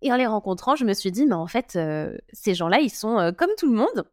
Et 0.01 0.13
en 0.13 0.15
les 0.15 0.27
rencontrant, 0.27 0.77
je 0.77 0.85
me 0.85 0.93
suis 0.93 1.11
dit, 1.11 1.25
mais 1.25 1.35
en 1.35 1.47
fait, 1.47 1.77
ces 2.31 2.55
gens-là, 2.55 2.79
ils 2.79 2.89
sont 2.89 3.33
comme 3.37 3.51
tout 3.57 3.69
le 3.69 3.75
monde. 3.75 4.05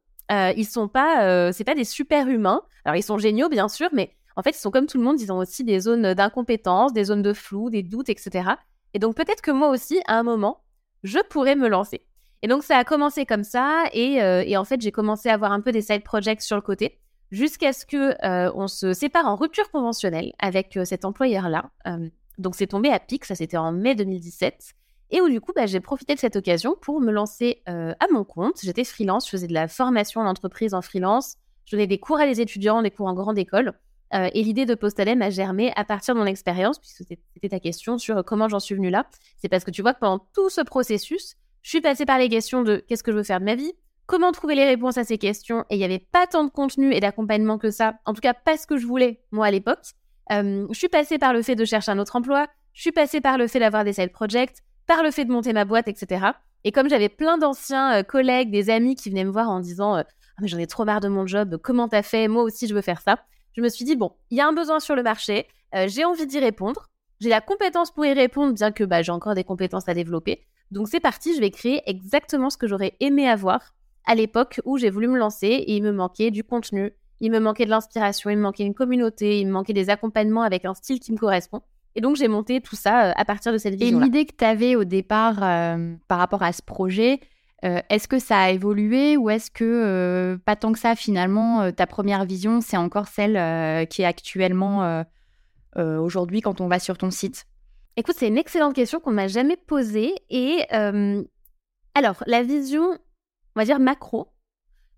ils 0.56 0.66
sont 0.66 0.88
pas, 0.88 1.52
c'est 1.52 1.62
pas 1.62 1.76
des 1.76 1.84
super 1.84 2.26
humains. 2.26 2.62
Alors 2.84 2.96
ils 2.96 3.04
sont 3.04 3.18
géniaux 3.18 3.48
bien 3.48 3.68
sûr, 3.68 3.88
mais 3.92 4.16
en 4.36 4.42
fait, 4.42 4.50
ils 4.50 4.60
sont 4.60 4.70
comme 4.70 4.86
tout 4.86 4.98
le 4.98 5.04
monde, 5.04 5.20
ils 5.20 5.32
ont 5.32 5.38
aussi 5.38 5.64
des 5.64 5.80
zones 5.80 6.14
d'incompétence, 6.14 6.92
des 6.92 7.04
zones 7.04 7.22
de 7.22 7.32
flou, 7.32 7.70
des 7.70 7.82
doutes, 7.82 8.08
etc. 8.08 8.50
Et 8.94 8.98
donc 8.98 9.16
peut-être 9.16 9.42
que 9.42 9.50
moi 9.50 9.68
aussi, 9.68 10.00
à 10.06 10.18
un 10.18 10.22
moment, 10.22 10.62
je 11.02 11.18
pourrais 11.28 11.56
me 11.56 11.68
lancer. 11.68 12.06
Et 12.42 12.48
donc 12.48 12.62
ça 12.62 12.76
a 12.76 12.84
commencé 12.84 13.26
comme 13.26 13.44
ça, 13.44 13.84
et, 13.92 14.22
euh, 14.22 14.58
en 14.58 14.64
fait, 14.64 14.80
j'ai 14.80 14.92
commencé 14.92 15.28
à 15.28 15.34
avoir 15.34 15.52
un 15.52 15.60
peu 15.60 15.72
des 15.72 15.82
side 15.82 16.02
projects 16.02 16.42
sur 16.42 16.56
le 16.56 16.62
côté, 16.62 16.98
jusqu'à 17.30 17.72
ce 17.72 17.86
que 17.86 18.14
euh, 18.24 18.52
on 18.54 18.68
se 18.68 18.92
sépare 18.92 19.26
en 19.26 19.36
rupture 19.36 19.70
conventionnelle 19.70 20.32
avec 20.38 20.76
euh, 20.76 20.84
cet 20.84 21.04
employeur-là. 21.04 21.70
donc 22.38 22.54
c'est 22.56 22.66
tombé 22.66 22.90
à 22.90 22.98
pic, 22.98 23.24
ça 23.24 23.34
c'était 23.34 23.56
en 23.56 23.72
mai 23.72 23.94
2017. 23.94 24.74
Et 25.10 25.20
où 25.20 25.28
du 25.28 25.40
coup, 25.40 25.52
bah, 25.54 25.66
j'ai 25.66 25.80
profité 25.80 26.14
de 26.14 26.18
cette 26.18 26.34
occasion 26.34 26.76
pour 26.80 27.00
me 27.00 27.12
lancer 27.12 27.62
à 27.66 28.06
mon 28.10 28.24
compte. 28.24 28.58
J'étais 28.62 28.84
freelance, 28.84 29.26
je 29.26 29.30
faisais 29.30 29.46
de 29.46 29.52
la 29.54 29.68
formation 29.68 30.20
en 30.20 30.26
entreprise 30.26 30.74
en 30.74 30.82
freelance, 30.82 31.36
je 31.66 31.76
donnais 31.76 31.86
des 31.86 31.98
cours 31.98 32.18
à 32.18 32.26
des 32.26 32.40
étudiants, 32.40 32.82
des 32.82 32.90
cours 32.90 33.06
en 33.06 33.14
grande 33.14 33.38
école. 33.38 33.74
Euh, 34.14 34.28
et 34.32 34.42
l'idée 34.42 34.64
de 34.64 34.74
Postalem 34.74 35.22
a 35.22 35.30
germé 35.30 35.72
à 35.76 35.84
partir 35.84 36.14
de 36.14 36.20
mon 36.20 36.26
expérience, 36.26 36.78
puisque 36.78 36.98
c'était 36.98 37.48
ta 37.48 37.58
question 37.58 37.98
sur 37.98 38.24
comment 38.24 38.48
j'en 38.48 38.60
suis 38.60 38.74
venue 38.74 38.90
là. 38.90 39.06
C'est 39.38 39.48
parce 39.48 39.64
que 39.64 39.70
tu 39.70 39.82
vois 39.82 39.94
que 39.94 40.00
pendant 40.00 40.24
tout 40.34 40.48
ce 40.50 40.60
processus, 40.60 41.34
je 41.62 41.70
suis 41.70 41.80
passée 41.80 42.06
par 42.06 42.18
les 42.18 42.28
questions 42.28 42.62
de 42.62 42.76
qu'est-ce 42.76 43.02
que 43.02 43.10
je 43.10 43.16
veux 43.16 43.22
faire 43.24 43.40
de 43.40 43.44
ma 43.44 43.56
vie, 43.56 43.72
comment 44.06 44.30
trouver 44.32 44.54
les 44.54 44.66
réponses 44.66 44.98
à 44.98 45.04
ces 45.04 45.18
questions, 45.18 45.64
et 45.70 45.76
il 45.76 45.78
n'y 45.78 45.84
avait 45.84 45.98
pas 45.98 46.26
tant 46.26 46.44
de 46.44 46.50
contenu 46.50 46.92
et 46.92 47.00
d'accompagnement 47.00 47.58
que 47.58 47.70
ça, 47.70 47.94
en 48.04 48.14
tout 48.14 48.20
cas 48.20 48.34
pas 48.34 48.56
ce 48.56 48.66
que 48.66 48.76
je 48.76 48.86
voulais, 48.86 49.22
moi, 49.32 49.46
à 49.46 49.50
l'époque. 49.50 49.84
Euh, 50.32 50.66
je 50.70 50.78
suis 50.78 50.88
passée 50.88 51.18
par 51.18 51.32
le 51.32 51.42
fait 51.42 51.56
de 51.56 51.64
chercher 51.64 51.90
un 51.90 51.98
autre 51.98 52.14
emploi, 52.16 52.46
je 52.72 52.82
suis 52.82 52.92
passée 52.92 53.20
par 53.20 53.38
le 53.38 53.46
fait 53.48 53.58
d'avoir 53.58 53.84
des 53.84 53.94
side 53.94 54.12
projects, 54.12 54.58
par 54.86 55.02
le 55.02 55.10
fait 55.10 55.24
de 55.24 55.32
monter 55.32 55.52
ma 55.52 55.64
boîte, 55.64 55.88
etc. 55.88 56.26
Et 56.64 56.72
comme 56.72 56.88
j'avais 56.88 57.08
plein 57.08 57.38
d'anciens 57.38 57.98
euh, 57.98 58.02
collègues, 58.02 58.50
des 58.50 58.70
amis 58.70 58.94
qui 58.94 59.10
venaient 59.10 59.24
me 59.24 59.30
voir 59.30 59.50
en 59.50 59.60
disant 59.60 59.96
ah, 59.96 60.04
j'en 60.42 60.58
ai 60.58 60.66
trop 60.66 60.84
marre 60.84 61.00
de 61.00 61.08
mon 61.08 61.26
job, 61.26 61.58
comment 61.62 61.88
t'as 61.88 62.02
fait? 62.02 62.28
Moi 62.28 62.42
aussi, 62.42 62.66
je 62.66 62.74
veux 62.74 62.82
faire 62.82 63.00
ça 63.00 63.18
je 63.54 63.62
me 63.62 63.68
suis 63.68 63.84
dit, 63.84 63.96
bon, 63.96 64.12
il 64.30 64.38
y 64.38 64.40
a 64.40 64.46
un 64.46 64.52
besoin 64.52 64.80
sur 64.80 64.96
le 64.96 65.02
marché, 65.02 65.46
euh, 65.74 65.86
j'ai 65.88 66.04
envie 66.04 66.26
d'y 66.26 66.38
répondre, 66.38 66.88
j'ai 67.20 67.28
la 67.28 67.40
compétence 67.40 67.90
pour 67.90 68.04
y 68.04 68.12
répondre, 68.12 68.52
bien 68.52 68.72
que 68.72 68.84
bah, 68.84 69.02
j'ai 69.02 69.12
encore 69.12 69.34
des 69.34 69.44
compétences 69.44 69.88
à 69.88 69.94
développer. 69.94 70.44
Donc 70.70 70.88
c'est 70.88 71.00
parti, 71.00 71.34
je 71.34 71.40
vais 71.40 71.50
créer 71.50 71.82
exactement 71.86 72.50
ce 72.50 72.56
que 72.56 72.66
j'aurais 72.66 72.94
aimé 73.00 73.28
avoir 73.28 73.74
à 74.06 74.14
l'époque 74.14 74.60
où 74.64 74.76
j'ai 74.76 74.90
voulu 74.90 75.08
me 75.08 75.18
lancer 75.18 75.46
et 75.46 75.76
il 75.76 75.82
me 75.82 75.92
manquait 75.92 76.30
du 76.30 76.44
contenu, 76.44 76.92
il 77.20 77.30
me 77.30 77.40
manquait 77.40 77.64
de 77.64 77.70
l'inspiration, 77.70 78.30
il 78.30 78.36
me 78.36 78.42
manquait 78.42 78.64
une 78.64 78.74
communauté, 78.74 79.40
il 79.40 79.46
me 79.46 79.52
manquait 79.52 79.72
des 79.72 79.90
accompagnements 79.90 80.42
avec 80.42 80.64
un 80.64 80.74
style 80.74 81.00
qui 81.00 81.12
me 81.12 81.16
correspond. 81.16 81.62
Et 81.94 82.00
donc 82.00 82.16
j'ai 82.16 82.28
monté 82.28 82.60
tout 82.60 82.76
ça 82.76 83.10
euh, 83.10 83.12
à 83.16 83.24
partir 83.24 83.52
de 83.52 83.58
cette 83.58 83.74
vision. 83.74 84.00
Et 84.00 84.04
l'idée 84.04 84.26
que 84.26 84.34
tu 84.36 84.44
avais 84.44 84.76
au 84.76 84.84
départ 84.84 85.42
euh, 85.42 85.94
par 86.08 86.18
rapport 86.18 86.42
à 86.42 86.52
ce 86.52 86.60
projet, 86.60 87.20
euh, 87.64 87.80
est-ce 87.88 88.08
que 88.08 88.18
ça 88.18 88.38
a 88.40 88.50
évolué 88.50 89.16
ou 89.16 89.30
est-ce 89.30 89.50
que 89.50 89.64
euh, 89.64 90.36
pas 90.44 90.54
tant 90.54 90.72
que 90.72 90.78
ça 90.78 90.94
finalement, 90.94 91.62
euh, 91.62 91.70
ta 91.70 91.86
première 91.86 92.26
vision, 92.26 92.60
c'est 92.60 92.76
encore 92.76 93.08
celle 93.08 93.88
qui 93.88 94.02
est 94.02 94.06
actuellement 94.06 95.04
aujourd'hui 95.76 96.40
quand 96.40 96.60
on 96.60 96.68
va 96.68 96.78
sur 96.78 96.98
ton 96.98 97.10
site? 97.10 97.46
Écoute, 97.96 98.16
c'est 98.18 98.28
une 98.28 98.38
excellente 98.38 98.74
question 98.74 99.00
qu'on 99.00 99.12
m'a 99.12 99.28
jamais 99.28 99.56
posée. 99.56 100.14
Et 100.28 100.66
alors, 101.94 102.22
la 102.26 102.42
vision, 102.42 102.82
on 102.82 103.60
va 103.60 103.64
dire 103.64 103.78
macro, 103.78 104.28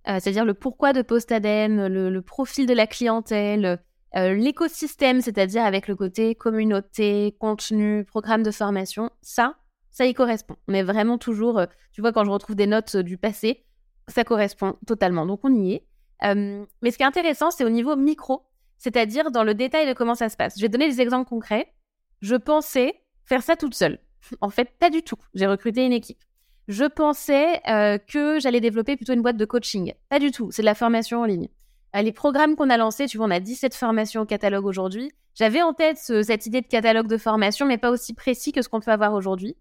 c'est-à-dire 0.07 0.45
le 0.45 0.55
pourquoi 0.55 0.93
de 0.93 1.03
Postadem, 1.03 1.87
le, 1.87 2.11
le 2.11 2.23
profil 2.23 2.67
de 2.67 2.75
la 2.75 2.87
clientèle, 2.87 3.81
l'écosystème, 4.15 5.21
c'est-à-dire 5.21 5.65
avec 5.65 5.89
le 5.89 5.95
côté 5.95 6.35
communauté, 6.35 7.37
contenu, 7.39 8.05
programme 8.05 8.43
de 8.43 8.51
formation, 8.51 9.11
ça, 9.21 9.57
ça 9.97 10.05
y 10.05 10.12
correspond. 10.12 10.57
On 10.69 10.75
est 10.75 10.83
vraiment 10.83 11.17
toujours, 11.17 11.59
euh, 11.59 11.67
tu 11.91 12.03
vois, 12.03 12.12
quand 12.12 12.23
je 12.23 12.31
retrouve 12.31 12.55
des 12.55 12.67
notes 12.67 12.97
euh, 12.97 13.03
du 13.03 13.17
passé, 13.17 13.65
ça 14.09 14.25
correspond 14.25 14.76
totalement. 14.87 15.25
Donc 15.25 15.41
on 15.43 15.55
y 15.55 15.73
est. 15.73 15.87
mais 16.23 16.91
ce 16.91 16.99
qui 16.99 17.03
est 17.03 17.07
intéressant, 17.07 17.50
c'est 17.50 17.65
au 17.65 17.71
niveau 17.71 17.97
micro, 17.97 18.43
c'est-à-dire 18.76 19.31
dans 19.31 19.43
le 19.43 19.55
détail 19.55 19.88
de 19.88 19.95
comment 19.95 20.15
ça 20.15 20.29
se 20.29 20.37
passe. 20.37 20.59
Je 20.59 20.62
vais 20.62 20.69
donner 20.69 20.91
des 20.91 21.00
exemples 21.00 21.31
concrets. 21.31 21.73
Je 22.21 22.37
pensais 22.37 23.00
faire 23.25 23.43
ça 23.43 23.57
toute 23.57 23.75
seule. 23.75 23.99
En 24.43 24.50
fait, 24.50 24.71
pas 24.79 24.91
du 24.91 25.03
tout. 25.03 25.17
J'ai 25.35 25.47
recruté 25.47 25.87
une 25.87 25.93
équipe. 25.93 26.23
Je 26.69 26.85
pensais 26.85 27.62
que 28.09 28.41
j'allais 28.41 28.61
développer 28.61 28.97
plutôt 28.97 29.12
une 29.12 29.23
boîte 29.23 29.37
de 29.37 29.45
coaching. 29.45 29.95
Pas 30.09 30.19
du 30.19 30.33
tout. 30.33 30.50
C'est 30.50 30.62
de 30.62 30.67
la 30.67 30.75
formation 30.75 31.21
en 31.21 31.25
ligne. 31.25 31.49
Euh, 31.95 32.03
les 32.03 32.12
programmes 32.12 32.57
qu'on 32.57 32.71
a 32.71 32.76
lancés, 32.76 33.07
tu 33.07 33.17
vois, 33.17 33.26
on 33.26 33.31
a 33.31 33.41
17 33.41 33.75
formations 33.75 34.23
au 34.23 34.26
catalogue 34.26 34.67
aujourd'hui. 34.67 35.12
J'avais 35.35 35.62
en 35.62 35.73
tête 35.73 35.99
cette 35.99 36.47
idée 36.47 36.61
de 36.61 36.67
catalogue 36.67 37.07
de 37.07 37.19
formation, 37.19 37.67
mais 37.67 37.79
pas 37.79 37.91
aussi 37.91 38.15
précis 38.15 38.53
que 38.53 38.62
ce 38.62 38.69
qu'on 38.69 38.81
peut 38.81 38.91
avoir 38.91 39.15
aujourd'hui. 39.15 39.57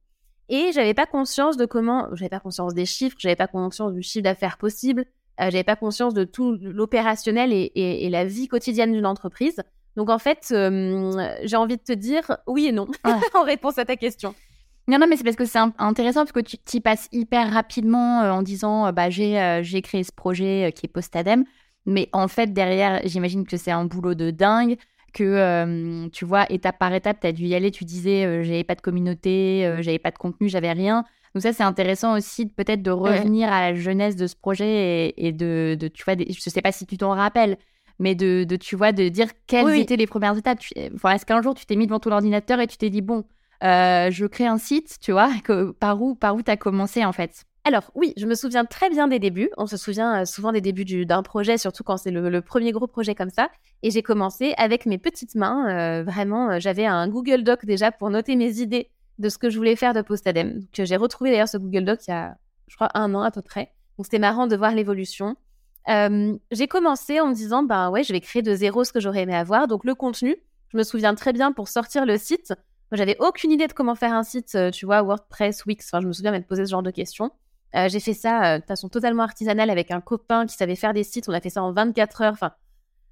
Et 0.49 0.71
j'avais 0.73 0.93
pas 0.93 1.05
conscience 1.05 1.57
de 1.57 1.65
comment, 1.65 2.07
j'avais 2.13 2.29
pas 2.29 2.39
conscience 2.39 2.73
des 2.73 2.85
chiffres, 2.85 3.15
j'avais 3.19 3.35
pas 3.35 3.47
conscience 3.47 3.93
du 3.93 4.01
chiffre 4.01 4.23
d'affaires 4.23 4.57
possible, 4.57 5.05
euh, 5.41 5.49
j'avais 5.49 5.63
pas 5.63 5.75
conscience 5.75 6.13
de 6.13 6.23
tout 6.23 6.57
l'opérationnel 6.61 7.51
et, 7.53 8.09
la 8.09 8.25
vie 8.25 8.47
quotidienne 8.47 8.91
d'une 8.91 9.05
entreprise. 9.05 9.61
Donc 9.95 10.09
en 10.09 10.19
fait, 10.19 10.49
euh, 10.51 11.35
j'ai 11.43 11.55
envie 11.55 11.77
de 11.77 11.81
te 11.81 11.93
dire 11.93 12.37
oui 12.47 12.67
et 12.67 12.71
non 12.71 12.87
en 13.33 13.43
réponse 13.43 13.77
à 13.77 13.85
ta 13.85 13.95
question. 13.95 14.35
Non, 14.87 14.99
non, 14.99 15.07
mais 15.09 15.17
c'est 15.17 15.23
parce 15.23 15.35
que 15.35 15.45
c'est 15.45 15.59
intéressant 15.79 16.21
parce 16.21 16.31
que 16.31 16.41
tu 16.41 16.57
y 16.77 16.79
passes 16.79 17.07
hyper 17.11 17.51
rapidement 17.51 18.19
en 18.19 18.43
disant 18.43 18.93
bah, 18.93 19.09
j'ai 19.09 19.81
créé 19.81 20.03
ce 20.03 20.11
projet 20.11 20.71
qui 20.75 20.85
est 20.85 20.89
Postadem. 20.89 21.45
Mais 21.87 22.09
en 22.13 22.27
fait, 22.27 22.53
derrière, 22.53 23.01
j'imagine 23.05 23.45
que 23.45 23.57
c'est 23.57 23.71
un 23.71 23.85
boulot 23.85 24.15
de 24.15 24.31
dingue, 24.31 24.77
que 25.15 25.23
euh, 25.23 26.09
tu 26.09 26.25
vois, 26.25 26.45
étape 26.51 26.77
par 26.77 26.93
étape, 26.93 27.21
tu 27.21 27.27
as 27.27 27.31
dû 27.31 27.45
y 27.45 27.55
aller. 27.55 27.71
Tu 27.71 27.85
disais, 27.85 28.25
euh, 28.25 28.43
j'avais 28.43 28.65
pas 28.65 28.75
de 28.75 28.81
communauté, 28.81 29.65
euh, 29.65 29.81
j'avais 29.81 29.97
pas 29.97 30.11
de 30.11 30.17
contenu, 30.17 30.49
j'avais 30.49 30.73
rien. 30.73 31.05
Donc, 31.33 31.41
ça, 31.41 31.53
c'est 31.53 31.63
intéressant 31.63 32.15
aussi 32.15 32.45
peut-être 32.45 32.81
de 32.81 32.91
revenir 32.91 33.51
à 33.51 33.71
la 33.71 33.75
jeunesse 33.75 34.15
de 34.15 34.27
ce 34.27 34.35
projet 34.35 35.13
et, 35.17 35.31
de, 35.31 35.75
de, 35.79 35.87
tu 35.87 36.03
vois, 36.03 36.15
je 36.17 36.49
sais 36.49 36.61
pas 36.61 36.71
si 36.71 36.85
tu 36.85 36.97
t'en 36.97 37.11
rappelles, 37.11 37.57
mais 37.97 38.13
de, 38.13 38.43
de, 38.43 38.55
tu 38.57 38.75
vois, 38.75 38.91
de 38.91 39.07
dire 39.07 39.27
quelles 39.47 39.79
étaient 39.79 39.95
les 39.97 40.07
premières 40.07 40.37
étapes. 40.37 40.59
Est-ce 40.75 41.25
qu'un 41.25 41.41
jour, 41.41 41.55
tu 41.55 41.65
t'es 41.65 41.75
mis 41.75 41.87
devant 41.87 41.99
ton 41.99 42.11
ordinateur 42.11 42.59
et 42.59 42.67
tu 42.67 42.77
t'es 42.77 42.89
dit, 42.89 43.01
bon, 43.01 43.23
je 43.61 44.25
crée 44.27 44.47
un 44.47 44.57
site, 44.57 44.97
tu 45.01 45.13
vois, 45.13 45.29
que, 45.43 45.71
par 45.71 46.01
où 46.01 46.15
par 46.15 46.35
où 46.35 46.41
tu 46.41 46.51
as 46.51 46.57
commencé 46.57 47.03
en 47.03 47.13
fait? 47.13 47.45
Alors 47.67 47.89
oui, 47.95 48.13
je 48.15 48.27
me 48.27 48.35
souviens 48.35 48.63
très 48.63 48.91
bien 48.91 49.07
des 49.07 49.17
débuts. 49.17 49.49
On 49.57 49.65
se 49.65 49.75
souvient 49.75 50.21
euh, 50.21 50.25
souvent 50.25 50.51
des 50.51 50.61
débuts 50.61 51.05
d'un 51.07 51.23
projet, 51.23 51.57
surtout 51.57 51.83
quand 51.83 51.97
c'est 51.97 52.11
le, 52.11 52.41
premier 52.41 52.71
gros 52.71 52.85
projet 52.85 53.15
comme 53.15 53.31
ça. 53.31 53.49
Et 53.81 53.89
j'ai 53.89 54.03
commencé 54.03 54.53
avec 54.57 54.85
mes 54.85 54.99
petites 54.99 55.33
mains. 55.33 55.67
Euh, 55.69 56.03
vraiment, 56.03 56.51
euh, 56.51 56.59
j'avais 56.59 56.85
un 56.85 57.07
Google 57.07 57.43
Doc 57.43 57.65
déjà 57.65 57.91
pour 57.91 58.11
noter 58.11 58.35
mes 58.35 58.59
idées 58.61 58.91
de 59.17 59.29
ce 59.29 59.39
que 59.39 59.49
je 59.49 59.57
voulais 59.57 59.75
faire 59.75 59.95
de 59.95 60.03
Postadem. 60.03 60.59
Donc 60.59 60.85
j'ai 60.85 60.95
retrouvé 60.95 61.31
d'ailleurs 61.31 61.47
ce 61.47 61.57
Google 61.57 61.85
Doc 61.85 62.01
il 62.07 62.11
y 62.11 62.13
a, 62.13 62.37
je 62.67 62.75
crois, 62.75 62.91
un 62.93 63.15
an 63.15 63.23
à 63.23 63.31
peu 63.31 63.41
près. 63.41 63.71
Donc 63.97 64.05
c'était 64.05 64.19
marrant 64.19 64.45
de 64.45 64.55
voir 64.55 64.75
l'évolution. 64.75 65.35
j'ai 65.87 66.67
commencé 66.67 67.19
en 67.19 67.29
me 67.29 67.33
disant, 67.33 67.63
ben 67.63 67.89
ouais, 67.89 68.03
je 68.03 68.13
vais 68.13 68.21
créer 68.21 68.43
de 68.43 68.53
zéro 68.53 68.83
ce 68.83 68.93
que 68.93 68.99
j'aurais 68.99 69.23
aimé 69.23 69.35
avoir. 69.35 69.67
Donc 69.67 69.85
le 69.85 69.95
contenu, 69.95 70.35
je 70.69 70.77
me 70.77 70.83
souviens 70.83 71.15
très 71.15 71.33
bien 71.33 71.51
pour 71.51 71.67
sortir 71.67 72.05
le 72.05 72.19
site. 72.19 72.53
J'avais 72.91 73.17
aucune 73.19 73.51
idée 73.51 73.65
de 73.65 73.73
comment 73.73 73.95
faire 73.95 74.13
un 74.13 74.21
site, 74.21 74.55
tu 74.71 74.85
vois, 74.85 75.01
WordPress, 75.01 75.65
Wix. 75.65 75.87
Enfin, 75.91 76.01
je 76.01 76.07
me 76.07 76.13
souviens 76.13 76.29
m'être 76.29 76.45
posé 76.45 76.63
ce 76.63 76.69
genre 76.69 76.83
de 76.83 76.91
questions. 76.91 77.31
Euh, 77.75 77.89
j'ai 77.89 77.99
fait 77.99 78.13
ça 78.13 78.55
euh, 78.55 78.59
de 78.59 78.65
façon 78.65 78.87
totalement 78.89 79.23
artisanale 79.23 79.69
avec 79.69 79.91
un 79.91 79.99
copain 79.99 80.45
qui 80.45 80.55
savait 80.55 80.75
faire 80.75 80.93
des 80.93 81.03
sites. 81.03 81.27
On 81.27 81.33
a 81.33 81.41
fait 81.41 81.49
ça 81.49 81.61
en 81.61 81.73
24 81.73 82.21
heures. 82.21 82.33
Enfin, 82.33 82.53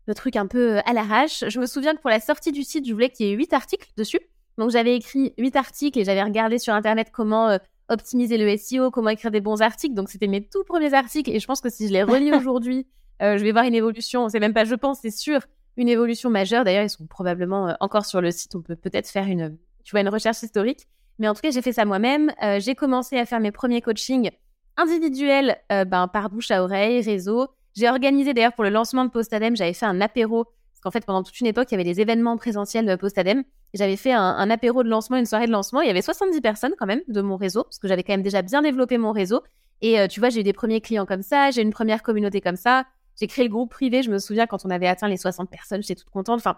le 0.08 0.14
truc 0.14 0.36
un 0.36 0.48
peu 0.48 0.78
euh, 0.78 0.82
à 0.86 0.94
l'arrache. 0.94 1.44
Je 1.48 1.60
me 1.60 1.66
souviens 1.66 1.94
que 1.96 2.02
pour 2.02 2.10
la 2.10 2.20
sortie 2.20 2.52
du 2.52 2.64
site, 2.64 2.88
je 2.88 2.94
voulais 2.94 3.10
qu'il 3.10 3.28
y 3.28 3.30
ait 3.32 3.36
8 3.36 3.54
articles 3.54 3.90
dessus. 3.98 4.20
Donc 4.58 4.70
j'avais 4.70 4.96
écrit 4.96 5.34
8 5.38 5.56
articles 5.56 6.00
et 6.00 6.06
j'avais 6.06 6.24
regardé 6.24 6.60
sur 6.60 6.74
Internet 6.74 7.10
comment 7.12 7.58
optimiser 7.90 8.38
le 8.38 8.56
SEO, 8.56 8.92
comment 8.92 9.10
écrire 9.10 9.32
des 9.32 9.42
bons 9.42 9.62
articles. 9.62 9.96
Donc 9.96 10.10
c'était 10.10 10.28
mes 10.28 10.48
tout 10.48 10.64
premiers 10.64 10.94
articles 10.94 11.32
et 11.32 11.40
je 11.40 11.48
pense 11.48 11.60
que 11.60 11.70
si 11.70 11.88
je 11.88 11.94
les 11.94 12.04
relis 12.04 12.32
aujourd'hui, 12.36 12.88
je 13.20 13.42
vais 13.42 13.52
voir 13.52 13.66
une 13.66 13.74
évolution. 13.74 14.30
C'est 14.30 14.40
même 14.40 14.54
pas 14.54 14.64
je 14.64 14.76
pense, 14.76 15.00
c'est 15.02 15.10
sûr, 15.10 15.42
une 15.76 15.90
évolution 15.90 16.30
majeure. 16.30 16.64
D'ailleurs, 16.66 16.84
ils 16.84 16.90
sont 16.90 17.08
probablement 17.08 17.76
encore 17.80 18.06
sur 18.06 18.22
le 18.22 18.30
site. 18.30 18.54
On 18.54 18.62
peut 18.62 18.76
peut-être 18.76 19.10
faire 19.10 19.26
une, 19.26 19.58
tu 19.84 19.92
vois, 19.92 20.02
une 20.02 20.10
recherche 20.10 20.44
historique. 20.44 20.86
Mais 21.18 21.28
en 21.28 21.34
tout 21.34 21.42
cas, 21.42 21.50
j'ai 21.50 21.64
fait 21.64 21.74
ça 21.74 21.86
moi-même. 21.86 22.32
j'ai 22.60 22.76
commencé 22.76 23.18
à 23.18 23.26
faire 23.26 23.40
mes 23.40 23.52
premiers 23.52 23.82
coachings 23.82 24.30
individuel 24.78 25.58
euh, 25.72 25.86
ben, 25.86 26.08
par 26.08 26.30
bouche 26.30 26.52
à 26.52 26.64
oreille, 26.64 27.02
réseau. 27.02 27.48
J'ai 27.76 27.90
organisé 27.90 28.34
d'ailleurs 28.34 28.54
pour 28.54 28.64
le 28.64 28.70
lancement 28.70 29.06
de 29.06 29.10
Postadem, 29.10 29.56
j'avais 29.56 29.74
fait 29.74 29.86
un 29.86 30.02
apéro. 30.02 30.46
Parce 30.46 30.82
qu'en 30.82 30.92
fait, 30.92 31.06
pendant 31.06 31.24
toute 31.24 31.40
une 31.40 31.48
époque, 31.48 31.68
il 31.72 31.74
y 31.74 31.76
avait 31.76 31.84
des 31.84 32.02
événements 32.02 32.38
présentiels 32.38 32.86
de 32.86 32.96
Postadem. 32.96 33.44
J'avais 33.74 33.96
fait 33.96 34.12
un, 34.12 34.50
apéro 34.50 34.84
de 34.84 34.90
lancement, 34.90 35.18
une 35.18 35.26
soirée 35.26 35.48
de 35.48 35.52
lancement. 35.52 35.82
Il 35.82 35.88
y 35.88 35.90
avait 35.90 36.02
70 36.02 36.42
personnes 36.42 36.74
quand 36.78 36.86
même 36.86 37.02
de 37.08 37.22
mon 37.22 37.38
réseau, 37.38 37.64
parce 37.64 37.80
que 37.80 37.88
j'avais 37.88 38.04
quand 38.04 38.14
même 38.14 38.22
déjà 38.22 38.42
bien 38.42 38.62
développé 38.62 38.98
mon 38.98 39.12
réseau. 39.12 39.42
Et 39.82 40.00
euh, 40.00 40.08
tu 40.08 40.20
vois, 40.20 40.30
j'ai 40.30 40.42
eu 40.42 40.44
des 40.44 40.54
premiers 40.54 40.82
clients 40.82 41.06
comme 41.06 41.24
ça, 41.24 41.52
j'ai 41.52 41.62
une 41.62 41.72
première 41.72 42.04
communauté 42.04 42.42
comme 42.42 42.56
ça. 42.56 42.86
J'ai 43.20 43.28
créé 43.28 43.46
le 43.46 43.52
groupe 43.52 43.72
privé, 43.72 44.04
je 44.04 44.12
me 44.12 44.20
souviens 44.20 44.46
quand 44.46 44.66
on 44.66 44.70
avait 44.70 44.88
atteint 44.88 45.08
les 45.08 45.18
60 45.18 45.50
personnes, 45.50 45.82
j'étais 45.82 45.96
toute 45.96 46.10
contente. 46.10 46.38
Enfin, 46.38 46.58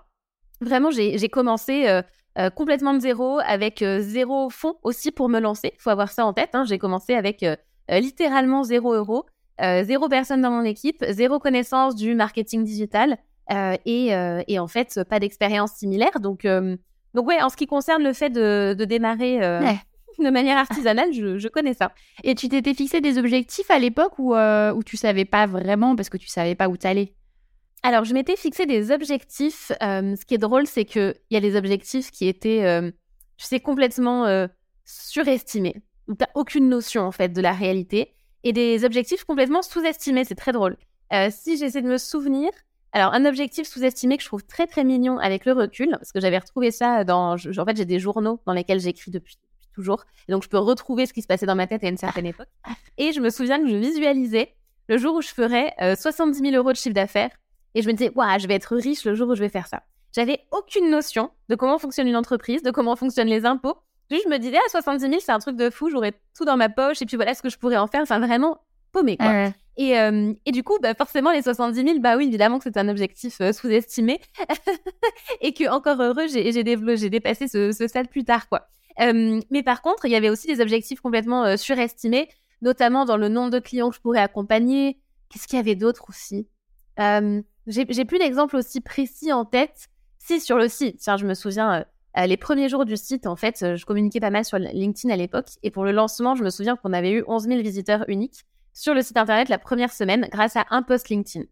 vraiment, 0.62 0.92
j'ai 0.92 1.30
commencé 1.30 1.88
euh, 1.88 2.50
complètement 2.50 2.94
de 2.94 3.00
zéro, 3.00 3.40
avec 3.46 3.84
zéro 4.00 4.50
fonds 4.50 4.76
aussi 4.84 5.12
pour 5.12 5.30
me 5.30 5.40
lancer. 5.40 5.72
Il 5.74 5.82
faut 5.82 5.90
avoir 5.90 6.12
ça 6.12 6.26
en 6.26 6.34
tête. 6.34 6.52
Hein. 6.54 6.66
J'ai 6.66 6.78
commencé 6.78 7.14
avec 7.14 7.44
littéralement 7.90 8.64
zéro 8.64 8.94
euro, 8.94 9.26
euh, 9.62 9.84
zéro 9.84 10.10
personne 10.10 10.42
dans 10.42 10.52
mon 10.52 10.64
équipe, 10.64 11.04
zéro 11.10 11.40
connaissance 11.40 11.96
du 11.96 12.16
marketing 12.16 12.64
digital 12.64 13.18
euh, 13.52 13.76
et, 13.86 14.12
et, 14.48 14.60
en 14.60 14.68
fait 14.68 15.02
pas 15.04 15.20
d'expérience 15.20 15.74
similaire. 15.74 16.20
Donc, 16.20 16.46
donc 17.14 17.28
ouais, 17.28 17.42
en 17.42 17.50
ce 17.50 17.56
qui 17.56 17.68
concerne 17.68 18.04
le 18.04 18.14
fait 18.14 18.30
de, 18.30 18.76
de 18.78 18.86
démarrer 18.86 19.40
de 20.20 20.30
manière 20.30 20.58
artisanale, 20.58 21.14
je, 21.14 21.38
je, 21.38 21.48
connais 21.48 21.74
ça. 21.74 21.92
Et 22.24 22.36
tu 22.36 22.50
t'étais 22.50 22.74
fixé 22.74 23.02
des 23.02 23.18
objectifs 23.18 23.70
à 23.70 23.80
l'époque 23.80 24.18
ou 24.20 24.36
où 24.36 24.84
tu 24.84 24.98
savais 24.98 25.26
pas 25.26 25.46
vraiment 25.46 25.96
parce 25.96 26.10
que 26.10 26.18
tu 26.18 26.28
savais 26.28 26.56
pas 26.56 26.68
où 26.68 26.78
t'allais? 26.78 27.14
Alors, 27.84 28.04
je 28.04 28.16
m'étais 28.16 28.36
fixé 28.36 28.66
des 28.66 28.92
objectifs. 28.92 29.72
ce 29.80 30.26
qui 30.26 30.34
est 30.34 30.40
drôle, 30.40 30.66
c'est 30.66 30.86
qu'il 30.86 31.14
y 31.30 31.38
a 31.38 31.42
des 31.42 31.56
objectifs 31.56 32.10
qui 32.10 32.28
étaient, 32.28 32.64
je 33.38 33.46
sais, 33.46 33.60
complètement 33.60 34.48
surestimés 34.86 35.76
où 36.08 36.16
t'as 36.16 36.28
aucune 36.36 36.70
notion 36.70 37.04
en 37.04 37.12
fait 37.12 37.30
de 37.30 37.42
la 37.42 37.54
réalité 37.54 38.14
et 38.44 38.54
des 38.54 38.86
objectifs 38.86 39.24
complètement 39.24 39.62
sous-estimés. 39.62 40.24
C'est 40.24 40.36
très 40.36 40.52
drôle. 40.52 40.78
Euh, 41.14 41.30
si 41.32 41.58
j'essaie 41.58 41.82
de 41.82 41.88
me 41.88 41.98
souvenir, 41.98 42.50
alors 42.92 43.14
un 43.14 43.26
objectif 43.26 43.68
sous-estimé 43.68 44.18
que 44.18 44.24
je 44.24 44.28
trouve 44.28 44.44
très 44.44 44.68
très 44.68 44.84
mignon 44.84 45.18
avec 45.18 45.46
le 45.46 45.54
recul, 45.54 45.90
parce 45.92 46.12
que 46.12 46.20
j'avais 46.20 46.38
retrouvé 46.38 46.72
ça 46.72 47.04
dans, 47.04 47.34
en 47.34 47.66
fait 47.66 47.78
j'ai 47.78 47.86
des 47.86 48.00
journaux 48.00 48.40
dans 48.46 48.54
lesquels 48.54 48.80
j'écris 48.80 49.12
depuis, 49.12 49.38
toujours, 49.74 50.06
et 50.28 50.32
donc 50.32 50.44
je 50.44 50.50
peux 50.50 50.58
retrouver 50.58 51.06
ce 51.06 51.14
qui 51.14 51.22
se 51.22 51.28
passait 51.28 51.46
dans 51.46 51.56
ma 51.56 51.68
tête 51.68 51.84
à 51.84 51.90
une 51.90 51.98
certaine 51.98 52.26
époque. 52.26 52.48
Et 52.98 53.12
je 53.12 53.20
me 53.20 53.30
souviens 53.30 53.60
que 53.60 53.70
je 53.70 53.76
visualisais 53.76 54.56
le 54.88 54.98
jour 54.98 55.16
où 55.16 55.22
je 55.22 55.30
ferais 55.30 55.74
70 55.96 56.40
000 56.40 56.56
euros 56.56 56.72
de 56.72 56.78
chiffre 56.78 56.96
d'affaires, 56.96 57.32
et 57.74 57.82
je 57.82 57.88
me 57.88 57.94
disais, 57.94 58.12
waouh, 58.16 58.40
je 58.40 58.48
vais 58.48 58.56
être 58.56 58.76
riche 58.76 59.04
le 59.04 59.16
jour 59.16 59.30
où 59.30 59.36
je 59.36 59.42
vais 59.42 59.50
faire 59.50 59.68
ça. 59.68 59.84
J'avais 60.14 60.40
aucune 60.52 60.90
notion 60.90 61.30
de 61.50 61.56
comment 61.56 61.78
fonctionne 61.78 62.08
une 62.08 62.16
entreprise, 62.16 62.64
de 62.64 62.72
comment 62.72 62.96
fonctionnent 62.96 63.28
les 63.28 63.46
impôts, 63.46 63.76
puis 64.10 64.22
je 64.24 64.30
me 64.30 64.38
disais, 64.38 64.58
à 64.58 64.70
70 64.70 65.02
000, 65.02 65.16
c'est 65.20 65.32
un 65.32 65.40
truc 65.40 65.56
de 65.56 65.70
fou, 65.70 65.90
j'aurais 65.90 66.14
tout 66.36 66.46
dans 66.46 66.58
ma 66.58 66.70
poche, 66.70 67.02
et 67.02 67.06
puis 67.06 67.16
voilà 67.16 67.34
ce 67.34 67.42
que 67.42 67.50
je 67.50 67.58
pourrais 67.58 67.78
en 67.78 67.88
faire. 67.88 68.02
Enfin, 68.02 68.20
vraiment 68.20 68.60
paumé, 68.92 69.18
quoi. 69.18 69.52
Et, 69.78 70.00
euh, 70.00 70.34
et, 70.46 70.52
du 70.52 70.64
coup, 70.64 70.78
bah, 70.82 70.94
forcément, 70.94 71.32
les 71.32 71.42
70 71.42 71.84
000, 71.84 72.00
bah 72.00 72.16
oui, 72.16 72.28
évidemment 72.28 72.60
que 72.60 72.64
c'est 72.64 72.78
un 72.78 72.88
objectif 72.88 73.42
euh, 73.42 73.52
sous-estimé. 73.52 74.22
et 75.42 75.54
que, 75.54 75.70
encore 75.70 76.02
heureux, 76.02 76.28
j'ai, 76.28 76.52
j'ai, 76.54 76.64
j'ai 76.96 77.10
dépassé 77.10 77.48
ce, 77.48 77.74
ce 77.74 77.88
stade 77.88 78.08
plus 78.08 78.24
tard, 78.24 78.48
quoi. 78.48 78.68
Euh, 79.02 79.42
mais 79.52 79.64
par 79.64 79.82
contre, 79.82 80.06
il 80.06 80.12
y 80.12 80.16
avait 80.16 80.30
aussi 80.30 80.48
des 80.48 80.62
objectifs 80.62 81.02
complètement 81.02 81.58
surestimés, 81.58 82.30
notamment 82.62 83.04
dans 83.04 83.18
le 83.18 83.28
nombre 83.28 83.50
de 83.50 83.60
clients 83.60 83.90
que 83.90 83.98
je 83.98 84.02
pourrais 84.02 84.22
accompagner. 84.22 84.98
Qu'est-ce 85.30 85.48
qu'il 85.48 85.58
y 85.58 85.60
avait 85.60 85.76
d'autre 85.76 86.06
aussi? 86.08 86.48
J'ai, 86.98 87.86
j'ai 87.90 88.06
plus 88.06 88.20
d'exemples 88.20 88.56
aussi 88.56 88.80
précis 88.80 89.34
en 89.34 89.44
tête. 89.44 89.88
Si, 90.20 90.40
sur 90.40 90.58
le 90.58 90.70
site, 90.70 91.00
tiens, 91.00 91.18
je 91.18 91.26
me 91.26 91.34
souviens, 91.34 91.86
euh, 92.18 92.28
les 92.28 92.38
premiers 92.38 92.70
jours 92.70 92.86
du 92.86 92.96
site, 92.96 93.28
en 93.28 93.36
fait, 93.36 93.62
euh, 93.62 93.76
je 93.76 93.86
communiquais 93.86 94.20
pas 94.20 94.30
mal 94.30 94.46
sur 94.46 94.58
LinkedIn 94.58 95.14
à 95.14 95.18
l'époque. 95.18 95.50
Et 95.64 95.72
pour 95.72 95.84
le 95.84 95.92
lancement, 95.92 96.36
je 96.36 96.44
me 96.44 96.50
souviens 96.50 96.76
qu'on 96.76 96.94
avait 96.94 97.12
eu 97.12 97.24
11 97.28 97.44
000 97.44 97.62
visiteurs 97.62 98.06
uniques 98.08 98.46
sur 98.74 98.94
le 98.94 99.02
site 99.02 99.18
internet 99.18 99.50
la 99.50 99.58
première 99.58 99.92
semaine 99.92 100.28
grâce 100.32 100.56
à 100.56 100.66
un 100.70 100.82
post 100.82 101.10
LinkedIn. 101.10 101.46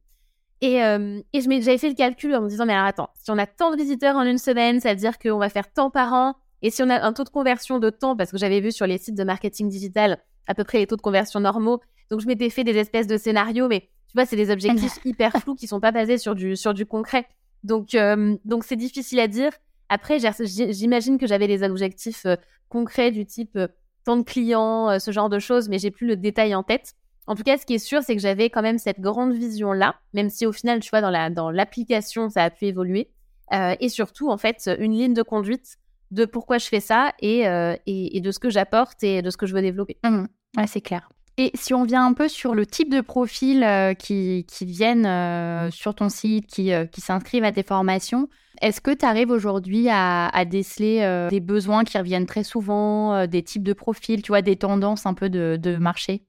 Et, 0.61 0.81
euh, 0.83 1.19
et 1.33 1.41
j'avais 1.41 1.77
fait 1.77 1.89
le 1.89 1.95
calcul 1.95 2.33
en 2.35 2.41
me 2.41 2.47
disant, 2.47 2.65
mais 2.65 2.73
alors 2.73 2.85
attends, 2.85 3.09
si 3.15 3.29
on 3.31 3.37
a 3.37 3.45
tant 3.45 3.71
de 3.71 3.77
visiteurs 3.77 4.15
en 4.15 4.23
une 4.23 4.37
semaine, 4.37 4.79
ça 4.79 4.91
veut 4.91 4.95
dire 4.95 5.19
qu'on 5.19 5.37
va 5.37 5.49
faire 5.49 5.71
tant 5.71 5.89
par 5.89 6.13
an. 6.13 6.35
Et 6.61 6.69
si 6.69 6.81
on 6.81 6.89
a 6.89 7.01
un 7.01 7.11
taux 7.11 7.25
de 7.25 7.29
conversion 7.29 7.79
de 7.79 7.89
temps, 7.89 8.15
parce 8.15 8.31
que 8.31 8.37
j'avais 8.37 8.61
vu 8.61 8.71
sur 8.71 8.87
les 8.87 8.97
sites 8.97 9.15
de 9.15 9.23
marketing 9.25 9.67
digital 9.67 10.19
à 10.47 10.53
peu 10.53 10.63
près 10.63 10.77
les 10.77 10.87
taux 10.87 10.95
de 10.95 11.01
conversion 11.01 11.41
normaux, 11.41 11.81
donc 12.09 12.21
je 12.21 12.27
m'étais 12.27 12.49
fait 12.49 12.63
des 12.63 12.77
espèces 12.77 13.07
de 13.07 13.17
scénarios, 13.17 13.67
mais 13.67 13.81
tu 13.81 14.13
vois, 14.15 14.25
c'est 14.25 14.37
des 14.37 14.49
objectifs 14.49 14.99
hyper 15.05 15.33
flous 15.33 15.55
qui 15.55 15.67
sont 15.67 15.81
pas 15.81 15.91
basés 15.91 16.17
sur 16.17 16.35
du, 16.35 16.55
sur 16.55 16.73
du 16.73 16.85
concret. 16.85 17.27
Donc, 17.63 17.97
donc 18.45 18.63
c'est 18.63 18.75
difficile 18.77 19.19
à 19.19 19.27
dire. 19.27 19.51
Après, 19.93 20.17
j'imagine 20.17 21.19
que 21.19 21.27
j'avais 21.27 21.45
des 21.45 21.61
objectifs 21.61 22.25
euh, 22.25 22.35
concrets 22.67 23.11
du 23.11 23.27
type 23.27 23.55
euh, 23.57 23.67
tant 24.05 24.17
de 24.17 24.23
clients, 24.23 24.89
euh, 24.89 24.97
ce 24.97 25.11
genre 25.11 25.29
de 25.29 25.37
choses, 25.37 25.69
mais 25.69 25.77
j'ai 25.77 25.91
plus 25.91 26.07
le 26.07 26.15
détail 26.15 26.55
en 26.55 26.63
tête. 26.63 26.95
En 27.27 27.35
tout 27.35 27.43
cas, 27.43 27.59
ce 27.59 27.65
qui 27.67 27.75
est 27.75 27.77
sûr, 27.77 28.01
c'est 28.01 28.15
que 28.15 28.21
j'avais 28.21 28.49
quand 28.49 28.63
même 28.63 28.79
cette 28.79 28.99
grande 28.99 29.33
vision-là, 29.33 29.93
même 30.15 30.31
si 30.31 30.47
au 30.47 30.51
final, 30.51 30.79
tu 30.79 30.89
vois, 30.89 31.01
dans 31.29 31.51
l'application, 31.51 32.27
ça 32.29 32.43
a 32.43 32.49
pu 32.49 32.65
évoluer. 32.65 33.11
et 33.51 33.87
surtout, 33.87 34.31
en 34.31 34.37
fait, 34.37 34.67
une 34.79 34.93
ligne 34.93 35.13
de 35.13 35.21
conduite 35.21 35.77
de 36.09 36.25
pourquoi 36.25 36.57
je 36.57 36.65
fais 36.65 36.79
ça 36.79 37.13
et, 37.21 37.43
et, 37.85 38.19
de 38.19 38.31
ce 38.31 38.39
que 38.39 38.49
j'apporte 38.49 39.01
et 39.03 39.21
de 39.21 39.29
ce 39.29 39.37
que 39.37 39.45
je 39.45 39.53
veux 39.53 39.61
développer. 39.61 39.97
Mmh. 40.03 40.25
Ouais, 40.57 40.67
c'est 40.67 40.81
clair. 40.81 41.07
Et 41.37 41.51
si 41.53 41.73
on 41.73 41.85
vient 41.85 42.05
un 42.05 42.13
peu 42.13 42.27
sur 42.27 42.55
le 42.55 42.65
type 42.65 42.89
de 42.89 42.99
profil 42.99 43.65
qui, 43.99 44.45
qui, 44.49 44.65
viennent 44.65 45.71
sur 45.71 45.95
ton 45.95 46.09
site, 46.09 46.47
qui, 46.47 46.73
qui 46.91 46.99
s'inscrivent 46.99 47.45
à 47.45 47.53
tes 47.53 47.63
formations, 47.63 48.27
est-ce 48.63 48.79
que 48.79 48.91
tu 48.91 49.05
arrives 49.05 49.29
aujourd'hui 49.29 49.87
à, 49.89 50.45
déceler 50.45 51.27
des 51.29 51.41
besoins 51.41 51.83
qui 51.83 51.97
reviennent 51.97 52.25
très 52.25 52.43
souvent, 52.43 53.27
des 53.27 53.43
types 53.43 53.63
de 53.63 53.73
profils, 53.73 54.21
tu 54.21 54.29
vois, 54.29 54.41
des 54.41 54.55
tendances 54.55 55.05
un 55.05 55.13
peu 55.13 55.29
de, 55.29 55.75
marché? 55.75 56.23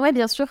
Ouais, 0.00 0.12
bien 0.12 0.26
sûr. 0.26 0.48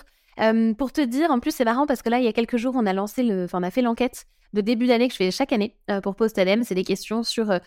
pour 0.77 0.93
te 0.93 1.01
dire, 1.01 1.29
en 1.29 1.39
plus, 1.39 1.51
c'est 1.51 1.65
marrant 1.65 1.86
parce 1.86 2.01
que 2.01 2.10
là, 2.10 2.19
il 2.19 2.24
y 2.24 2.29
a 2.29 2.34
quelques 2.34 2.55
jours, 2.55 2.75
on 2.77 2.86
a 2.86 2.93
lancé 2.93 3.24
le, 3.24 3.48
on 3.51 3.62
a 3.62 3.72
fait 3.72 3.81
l'enquête 3.81 4.25
de 4.53 4.62
début 4.62 4.88
d'année 4.88 5.10
que 5.10 5.13
je 5.13 5.17
fais 5.17 5.31
chaque 5.31 5.51
année 5.51 5.75
pour 6.01 6.15
Postadem. 6.15 6.63
C'est 6.63 6.75
des 6.75 6.86
questions 6.86 7.24
sur 7.24 7.60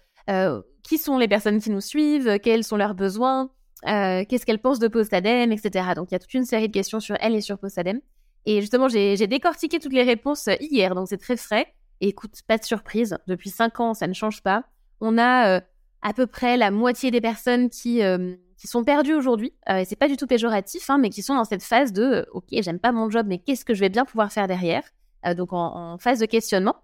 qui 0.82 0.96
sont 0.96 1.18
les 1.18 1.28
personnes 1.28 1.60
qui 1.60 1.68
nous 1.68 1.82
suivent, 1.82 2.38
quels 2.38 2.64
sont 2.64 2.78
leurs 2.78 2.94
besoins, 2.94 3.50
qu'est-ce 3.84 4.46
qu'elles 4.46 4.58
pensent 4.58 4.78
de 4.78 4.88
Postadem, 4.88 5.52
etc. 5.52 5.88
Donc, 5.94 6.08
il 6.10 6.14
y 6.14 6.16
a 6.16 6.18
toute 6.18 6.32
une 6.32 6.46
série 6.46 6.68
de 6.68 6.72
questions 6.72 7.00
sur 7.00 7.16
elles 7.20 7.34
et 7.34 7.42
sur 7.42 7.58
Postadem. 7.58 8.00
Et 8.46 8.62
justement, 8.62 8.88
j'ai 8.88 9.26
décortiqué 9.26 9.78
toutes 9.78 9.92
les 9.92 10.02
réponses 10.02 10.48
hier, 10.60 10.94
donc 10.94 11.08
c'est 11.08 11.18
très 11.18 11.36
frais. 11.36 11.66
Écoute, 12.00 12.32
pas 12.46 12.58
de 12.58 12.64
surprise, 12.64 13.18
depuis 13.26 13.50
cinq 13.50 13.80
ans, 13.80 13.94
ça 13.94 14.06
ne 14.06 14.14
change 14.14 14.42
pas. 14.42 14.64
On 15.00 15.18
a 15.18 15.60
à 16.02 16.12
peu 16.14 16.26
près 16.26 16.56
la 16.56 16.70
moitié 16.70 17.10
des 17.10 17.20
personnes 17.20 17.68
qui 17.68 18.02
qui 18.60 18.66
sont 18.66 18.84
perdus 18.84 19.14
aujourd'hui, 19.14 19.54
euh, 19.70 19.78
et 19.78 19.84
c'est 19.86 19.96
pas 19.96 20.06
du 20.06 20.18
tout 20.18 20.26
péjoratif, 20.26 20.90
hein, 20.90 20.98
mais 20.98 21.08
qui 21.08 21.22
sont 21.22 21.34
dans 21.34 21.44
cette 21.44 21.62
phase 21.62 21.94
de 21.94 22.02
euh, 22.02 22.24
ok, 22.32 22.44
j'aime 22.50 22.78
pas 22.78 22.92
mon 22.92 23.08
job, 23.08 23.24
mais 23.26 23.38
qu'est-ce 23.38 23.64
que 23.64 23.72
je 23.72 23.80
vais 23.80 23.88
bien 23.88 24.04
pouvoir 24.04 24.30
faire 24.30 24.46
derrière 24.48 24.82
euh, 25.24 25.32
Donc 25.32 25.54
en, 25.54 25.96
phase 25.96 26.18
de 26.18 26.26
questionnement, 26.26 26.76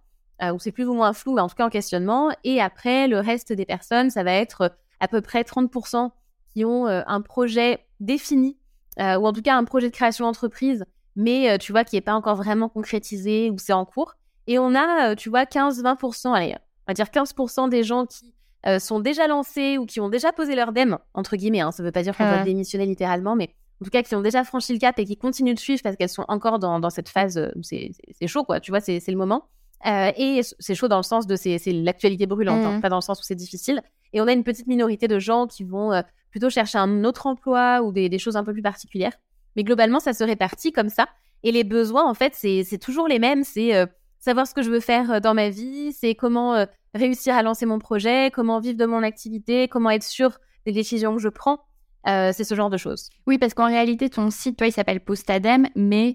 où 0.43 0.59
c'est 0.59 0.73
plus 0.73 0.87
ou 0.87 0.95
moins 0.95 1.13
flou, 1.13 1.35
mais 1.35 1.43
en 1.43 1.49
tout 1.49 1.55
cas 1.55 1.67
en 1.67 1.71
questionnement. 1.71 2.31
Et 2.45 2.63
après, 2.63 3.09
le 3.09 3.21
reste 3.21 3.53
des 3.53 3.67
personnes, 3.67 4.09
ça 4.09 4.23
va 4.23 4.33
être 4.33 4.75
à 5.01 5.09
peu 5.09 5.21
près 5.21 5.43
30% 5.43 6.11
qui 6.55 6.65
ont 6.65 6.87
un 6.87 7.21
projet 7.23 7.81
défini, 8.01 8.59
ou 8.99 9.27
en 9.27 9.33
tout 9.33 9.41
cas 9.41 9.57
un 9.57 9.65
projet 9.65 9.89
de 9.89 9.95
création 9.95 10.27
d'entreprise, 10.27 10.85
mais 11.15 11.59
tu 11.59 11.73
vois, 11.73 11.85
qui 11.85 11.97
n'est 11.97 12.03
pas 12.03 12.15
encore 12.15 12.37
vraiment 12.37 12.69
concrétisé 12.69 13.51
ou 13.51 13.57
c'est 13.59 13.73
en 13.73 13.87
cours. 13.87 14.15
Et 14.47 14.59
on 14.59 14.75
a, 14.75 15.17
tu 15.17 15.29
vois, 15.29 15.45
15-20%, 15.45 16.33
allez, 16.35 16.55
on 16.87 16.93
va 16.93 16.95
dire 16.95 17.07
15% 17.07 17.69
des 17.69 17.83
gens 17.83 18.07
qui 18.07 18.35
euh, 18.67 18.79
sont 18.79 19.01
déjà 19.01 19.27
lancés 19.27 19.79
ou 19.79 19.87
qui 19.87 20.01
ont 20.01 20.09
déjà 20.09 20.33
posé 20.33 20.55
leur 20.55 20.73
DEM, 20.73 20.99
entre 21.15 21.37
guillemets, 21.37 21.61
hein, 21.61 21.73
ça 21.73 21.83
ne 21.83 21.89
veut 21.89 21.93
pas 21.93 22.03
dire 22.03 22.17
qu'on 22.17 22.25
va 22.25 22.43
démissionner 22.43 22.87
littéralement, 22.87 23.37
mais 23.37 23.51
en 23.81 23.85
tout 23.85 23.91
cas 23.91 24.03
qui 24.03 24.15
ont 24.15 24.23
déjà 24.23 24.45
franchi 24.45 24.73
le 24.73 24.79
cap 24.79 24.99
et 24.99 25.05
qui 25.05 25.17
continuent 25.17 25.55
de 25.55 25.59
suivre 25.59 25.83
parce 25.83 25.97
qu'elles 25.97 26.09
sont 26.09 26.25
encore 26.29 26.59
dans, 26.59 26.81
dans 26.81 26.91
cette 26.91 27.09
phase 27.09 27.39
où 27.55 27.63
c'est 27.63 27.93
chaud, 28.27 28.45
quoi, 28.45 28.61
tu 28.61 28.71
vois, 28.71 28.81
c'est 28.81 29.01
le 29.07 29.17
moment. 29.17 29.49
Euh, 29.87 30.11
et 30.17 30.41
c'est 30.59 30.75
chaud 30.75 30.89
dans 30.89 30.97
le 30.97 31.03
sens 31.03 31.27
de 31.27 31.37
c'est 31.37 31.61
l'actualité 31.67 32.27
brûlante, 32.27 32.65
hein, 32.65 32.79
mmh. 32.79 32.81
pas 32.81 32.89
dans 32.89 32.97
le 32.97 33.03
sens 33.03 33.21
où 33.21 33.23
c'est 33.23 33.35
difficile. 33.35 33.83
Et 34.13 34.21
on 34.21 34.27
a 34.27 34.33
une 34.33 34.43
petite 34.43 34.67
minorité 34.67 35.07
de 35.07 35.19
gens 35.19 35.47
qui 35.47 35.65
vont 35.65 35.93
euh, 35.93 36.01
plutôt 36.31 36.49
chercher 36.49 36.79
un 36.79 37.05
autre 37.05 37.27
emploi 37.27 37.83
ou 37.83 37.93
des, 37.93 38.09
des, 38.09 38.19
choses 38.19 38.37
un 38.37 38.45
peu 38.45 38.53
plus 38.53 38.63
particulières. 38.63 39.13
Mais 39.55 39.65
globalement, 39.65 40.01
ça 40.01 40.13
se 40.13 40.25
répartit 40.25 40.73
comme 40.73 40.89
ça. 40.89 41.09
Et 41.43 41.53
les 41.53 41.65
besoins, 41.65 42.09
en 42.09 42.15
fait, 42.15 42.35
c'est 42.35 42.79
toujours 42.79 43.07
les 43.07 43.19
mêmes. 43.19 43.45
C'est 43.45 43.87
savoir 44.27 44.47
ce 44.47 44.55
que 44.55 44.63
je 44.63 44.71
veux 44.71 44.81
faire 44.81 45.21
dans 45.21 45.35
ma 45.35 45.49
vie, 45.49 45.93
c'est 45.93 46.15
comment 46.15 46.67
réussir 46.95 47.35
à 47.35 47.43
lancer 47.43 47.67
mon 47.67 47.79
projet, 47.79 48.31
comment 48.33 48.61
vivre 48.61 48.77
de 48.77 48.87
mon 48.87 49.03
activité, 49.03 49.69
comment 49.69 49.91
être 49.91 50.03
sûr 50.03 50.39
des 50.67 50.73
décisions 50.73 51.15
que 51.15 51.23
je 51.23 51.29
prends. 51.29 51.61
Euh, 52.09 52.31
c'est 52.33 52.45
ce 52.45 52.55
genre 52.55 52.71
de 52.71 52.77
choses. 52.77 53.11
Oui, 53.27 53.39
parce 53.39 53.55
qu'en 53.55 53.67
réalité, 53.67 54.09
ton 54.11 54.31
site, 54.31 54.57
toi, 54.57 54.67
il 54.67 54.73
s'appelle 54.73 55.01
Postadem, 55.01 55.67
mais 55.75 56.15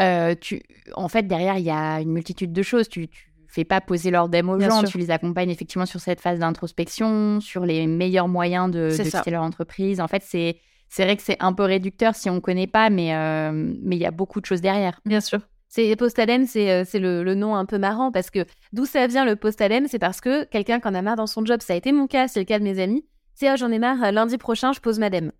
euh, 0.00 0.34
tu, 0.40 0.62
en 0.94 1.08
fait, 1.08 1.26
derrière, 1.26 1.58
il 1.58 1.64
y 1.64 1.70
a 1.70 2.00
une 2.00 2.12
multitude 2.12 2.52
de 2.52 2.62
choses. 2.62 2.88
Tu, 2.88 3.08
tu 3.08 3.24
fais 3.48 3.64
pas 3.64 3.80
poser 3.80 4.10
leur 4.10 4.28
DEM 4.28 4.48
aux 4.48 4.60
gens, 4.60 4.84
tu 4.84 4.98
les 4.98 5.10
accompagnes 5.10 5.50
effectivement 5.50 5.86
sur 5.86 6.00
cette 6.00 6.20
phase 6.20 6.38
d'introspection, 6.38 7.40
sur 7.40 7.64
les 7.64 7.86
meilleurs 7.86 8.28
moyens 8.28 8.70
de, 8.70 8.90
de 8.96 9.02
quitter 9.02 9.30
leur 9.30 9.42
entreprise. 9.42 10.00
En 10.00 10.08
fait, 10.08 10.22
c'est 10.24 10.58
c'est 10.88 11.04
vrai 11.04 11.16
que 11.16 11.22
c'est 11.22 11.36
un 11.40 11.52
peu 11.52 11.62
réducteur 11.62 12.16
si 12.16 12.28
on 12.30 12.34
ne 12.34 12.40
connaît 12.40 12.66
pas, 12.66 12.90
mais 12.90 13.14
euh, 13.14 13.52
mais 13.52 13.96
il 13.96 14.02
y 14.02 14.06
a 14.06 14.10
beaucoup 14.10 14.40
de 14.40 14.46
choses 14.46 14.60
derrière. 14.60 15.00
Bien 15.04 15.20
sûr. 15.20 15.40
C'est 15.72 15.94
Postalem, 15.94 16.46
c'est 16.46 16.68
euh, 16.68 16.84
le, 16.94 17.22
le, 17.22 17.34
nom 17.36 17.54
un 17.54 17.64
peu 17.64 17.78
marrant 17.78 18.10
parce 18.10 18.30
que 18.30 18.44
d'où 18.72 18.86
ça 18.86 19.06
vient 19.06 19.24
le 19.24 19.36
Postalem 19.36 19.86
C'est 19.86 20.00
parce 20.00 20.20
que 20.20 20.42
quelqu'un 20.44 20.80
qui 20.80 20.88
en 20.88 20.94
a 20.96 21.00
marre 21.00 21.14
dans 21.14 21.28
son 21.28 21.44
job, 21.44 21.60
ça 21.62 21.74
a 21.74 21.76
été 21.76 21.92
mon 21.92 22.08
cas, 22.08 22.26
c'est 22.26 22.40
le 22.40 22.44
cas 22.44 22.58
de 22.58 22.64
mes 22.64 22.82
amis. 22.82 23.06
C'est 23.36 23.52
oh, 23.52 23.56
j'en 23.56 23.70
ai 23.70 23.78
marre, 23.78 24.02
euh, 24.02 24.10
lundi 24.10 24.36
prochain, 24.36 24.72
je 24.72 24.80
pose 24.80 24.98
madame. 24.98 25.30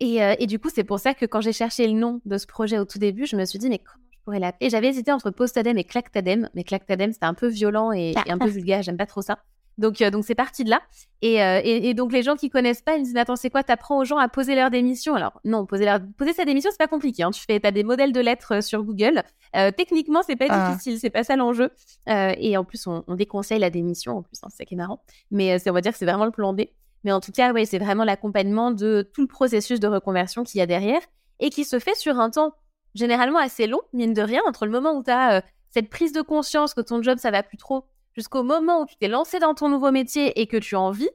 Et, 0.00 0.22
euh, 0.22 0.34
et 0.38 0.46
du 0.46 0.58
coup, 0.58 0.70
c'est 0.74 0.84
pour 0.84 1.00
ça 1.00 1.12
que 1.12 1.26
quand 1.26 1.42
j'ai 1.42 1.52
cherché 1.52 1.86
le 1.86 1.92
nom 1.92 2.22
de 2.24 2.38
ce 2.38 2.46
projet 2.46 2.78
au 2.78 2.86
tout 2.86 2.98
début, 2.98 3.26
je 3.26 3.36
me 3.36 3.44
suis 3.44 3.58
dit, 3.58 3.68
mais 3.68 3.78
comment 3.78 4.06
je 4.10 4.18
pourrais 4.24 4.38
l'appeler? 4.38 4.70
J'avais 4.70 4.88
hésité 4.88 5.12
entre 5.12 5.30
Postadem 5.30 5.76
et 5.76 5.84
Clactadem, 5.84 6.48
mais 6.54 6.64
Clactadem, 6.64 7.12
c'était 7.12 7.26
un 7.26 7.34
peu 7.34 7.48
violent 7.48 7.92
et, 7.92 8.14
et 8.24 8.32
un 8.32 8.38
peu 8.38 8.48
vulgaire, 8.48 8.82
j'aime 8.82 8.96
pas 8.96 9.06
trop 9.06 9.20
ça. 9.20 9.40
Donc, 9.78 10.00
euh, 10.00 10.10
donc 10.10 10.24
c'est 10.24 10.34
parti 10.34 10.64
de 10.64 10.70
là. 10.70 10.80
Euh, 11.24 11.60
et, 11.64 11.88
et, 11.88 11.94
donc 11.94 12.12
les 12.12 12.22
gens 12.22 12.36
qui 12.36 12.50
connaissent 12.50 12.82
pas, 12.82 12.96
ils 12.96 13.00
me 13.00 13.04
disent 13.04 13.16
attends 13.16 13.36
c'est 13.36 13.48
quoi 13.48 13.62
T'apprends 13.62 13.98
aux 13.98 14.04
gens 14.04 14.18
à 14.18 14.28
poser 14.28 14.54
leur 14.54 14.70
démission 14.70 15.14
Alors 15.14 15.40
non, 15.44 15.64
poser 15.64 15.86
leur 15.86 16.00
poser 16.18 16.34
sa 16.34 16.44
démission 16.44 16.70
c'est 16.70 16.78
pas 16.78 16.86
compliqué. 16.86 17.22
Hein. 17.22 17.30
Tu 17.30 17.42
fais 17.42 17.64
as 17.64 17.70
des 17.70 17.82
modèles 17.82 18.12
de 18.12 18.20
lettres 18.20 18.56
euh, 18.56 18.60
sur 18.60 18.82
Google. 18.82 19.22
Euh, 19.56 19.70
techniquement 19.70 20.22
c'est 20.22 20.36
pas 20.36 20.46
ah. 20.50 20.70
difficile, 20.70 20.98
c'est 20.98 21.10
pas 21.10 21.24
ça 21.24 21.36
l'enjeu. 21.36 21.70
et 22.06 22.56
en 22.56 22.64
plus 22.64 22.86
on, 22.86 23.04
on, 23.06 23.14
déconseille 23.14 23.58
la 23.58 23.70
démission 23.70 24.18
en 24.18 24.22
plus, 24.22 24.36
hein, 24.42 24.48
c'est 24.50 24.58
ça 24.58 24.64
qui 24.64 24.74
est 24.74 24.76
marrant. 24.76 25.02
Mais 25.30 25.56
on 25.68 25.72
va 25.72 25.80
dire 25.80 25.92
que 25.92 25.98
c'est 25.98 26.04
vraiment 26.04 26.26
le 26.26 26.30
plan 26.30 26.52
B. 26.52 26.62
Mais 27.04 27.12
en 27.12 27.20
tout 27.20 27.32
cas 27.32 27.52
ouais 27.52 27.64
c'est 27.64 27.78
vraiment 27.78 28.04
l'accompagnement 28.04 28.70
de 28.70 29.08
tout 29.14 29.22
le 29.22 29.28
processus 29.28 29.80
de 29.80 29.88
reconversion 29.88 30.44
qu'il 30.44 30.58
y 30.58 30.62
a 30.62 30.66
derrière 30.66 31.00
et 31.40 31.48
qui 31.50 31.64
se 31.64 31.78
fait 31.78 31.94
sur 31.94 32.18
un 32.20 32.30
temps 32.30 32.52
généralement 32.94 33.38
assez 33.38 33.66
long 33.66 33.80
mine 33.92 34.12
de 34.12 34.22
rien 34.22 34.42
entre 34.46 34.66
le 34.66 34.72
moment 34.72 34.92
où 34.92 35.02
tu 35.02 35.10
as 35.10 35.42
cette 35.70 35.88
prise 35.88 36.12
de 36.12 36.20
conscience 36.20 36.74
que 36.74 36.80
ton 36.82 37.02
job 37.02 37.18
ça 37.18 37.30
va 37.30 37.42
plus 37.42 37.56
trop 37.56 37.86
jusqu'au 38.14 38.42
moment 38.42 38.82
où 38.82 38.86
tu 38.86 38.96
t'es 38.96 39.08
lancé 39.08 39.38
dans 39.38 39.54
ton 39.54 39.68
nouveau 39.68 39.90
métier 39.90 40.40
et 40.40 40.46
que 40.46 40.56
tu 40.56 40.76
as 40.76 40.80
envie, 40.80 41.10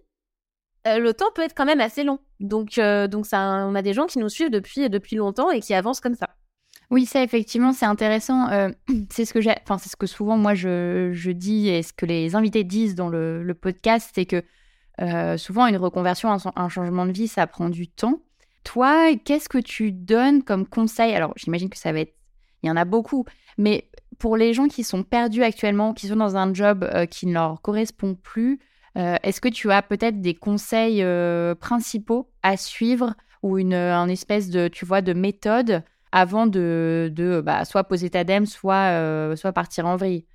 euh, 0.88 1.00
le 1.00 1.14
temps 1.14 1.32
peut 1.34 1.42
être 1.42 1.56
quand 1.56 1.66
même 1.66 1.82
assez 1.82 2.04
long. 2.04 2.20
Donc, 2.40 2.78
euh, 2.78 3.08
donc 3.08 3.26
ça, 3.26 3.66
on 3.68 3.76
a 3.76 3.82
des 3.82 3.94
gens 3.94 4.06
qui 4.06 4.20
nous 4.20 4.30
suivent 4.30 4.50
depuis, 4.50 4.90
depuis 4.90 5.16
longtemps 5.16 5.52
et 5.52 5.60
qui 5.60 5.74
avancent 5.74 6.00
comme 6.00 6.16
ça. 6.16 6.30
Oui, 6.90 7.06
ça 7.06 7.22
effectivement, 7.22 7.74
c'est 7.74 7.86
intéressant. 7.86 8.50
Euh, 8.50 8.70
c'est 9.10 9.26
ce 9.26 9.34
que 9.34 9.42
j'ai, 9.42 9.56
enfin 9.64 9.78
c'est 9.78 9.90
ce 9.90 9.96
que 9.96 10.08
souvent 10.08 10.38
moi 10.38 10.56
je, 10.56 11.12
je, 11.14 11.32
dis 11.32 11.70
et 11.70 11.84
ce 11.84 11.94
que 11.94 12.06
les 12.06 12.36
invités 12.36 12.64
disent 12.64 12.96
dans 12.96 13.10
le, 13.10 13.44
le 13.44 13.54
podcast, 13.54 14.12
c'est 14.14 14.26
que 14.26 14.44
souvent 15.38 15.66
une 15.68 15.78
reconversion, 15.78 16.30
un, 16.30 16.38
un, 16.58 16.68
changement 16.68 17.06
de 17.06 17.14
vie, 17.14 17.30
ça 17.30 17.48
prend 17.48 17.70
du 17.70 17.88
temps. 17.88 18.22
Toi, 18.66 19.16
qu'est-ce 19.16 19.48
que 19.48 19.58
tu 19.58 19.94
donnes 19.94 20.44
comme 20.44 20.68
conseil? 20.68 21.16
Alors, 21.16 21.32
j'imagine 21.38 21.70
que 21.70 21.78
ça 21.78 21.94
va 21.94 22.02
être, 22.02 22.14
il 22.64 22.68
y 22.68 22.70
en 22.70 22.76
a 22.76 22.84
beaucoup, 22.84 23.24
mais 23.58 23.90
pour 24.20 24.36
les 24.36 24.54
gens 24.54 24.68
qui 24.68 24.84
sont 24.84 25.04
perdus 25.04 25.44
actuellement, 25.44 25.94
qui 25.94 26.08
sont 26.08 26.18
dans 26.18 26.36
un 26.36 26.54
job 26.54 26.84
euh, 26.84 27.06
qui 27.06 27.26
ne 27.26 27.34
leur 27.34 27.62
correspond 27.62 28.16
plus, 28.16 28.60
euh, 28.98 29.16
est-ce 29.24 29.40
que 29.40 29.48
tu 29.48 29.72
as 29.72 29.82
peut-être 29.82 30.22
des 30.22 30.36
conseils 30.36 31.02
euh, 31.02 31.56
principaux 31.56 32.30
à 32.44 32.58
suivre 32.58 33.16
ou 33.42 33.58
une, 33.58 33.74
espèce 33.74 34.50
de, 34.50 34.68
tu 34.68 34.86
vois, 34.86 35.02
de 35.02 35.14
méthode 35.14 35.84
avant 36.12 36.48
de, 36.48 37.10
de 37.14 37.40
bah, 37.40 37.64
soit 37.64 37.86
poser 37.86 38.10
ta 38.10 38.26
dème, 38.26 38.46
soit, 38.46 39.34
soit 39.38 39.54
partir 39.54 39.86
en 39.86 39.96
vrille? 39.96 40.26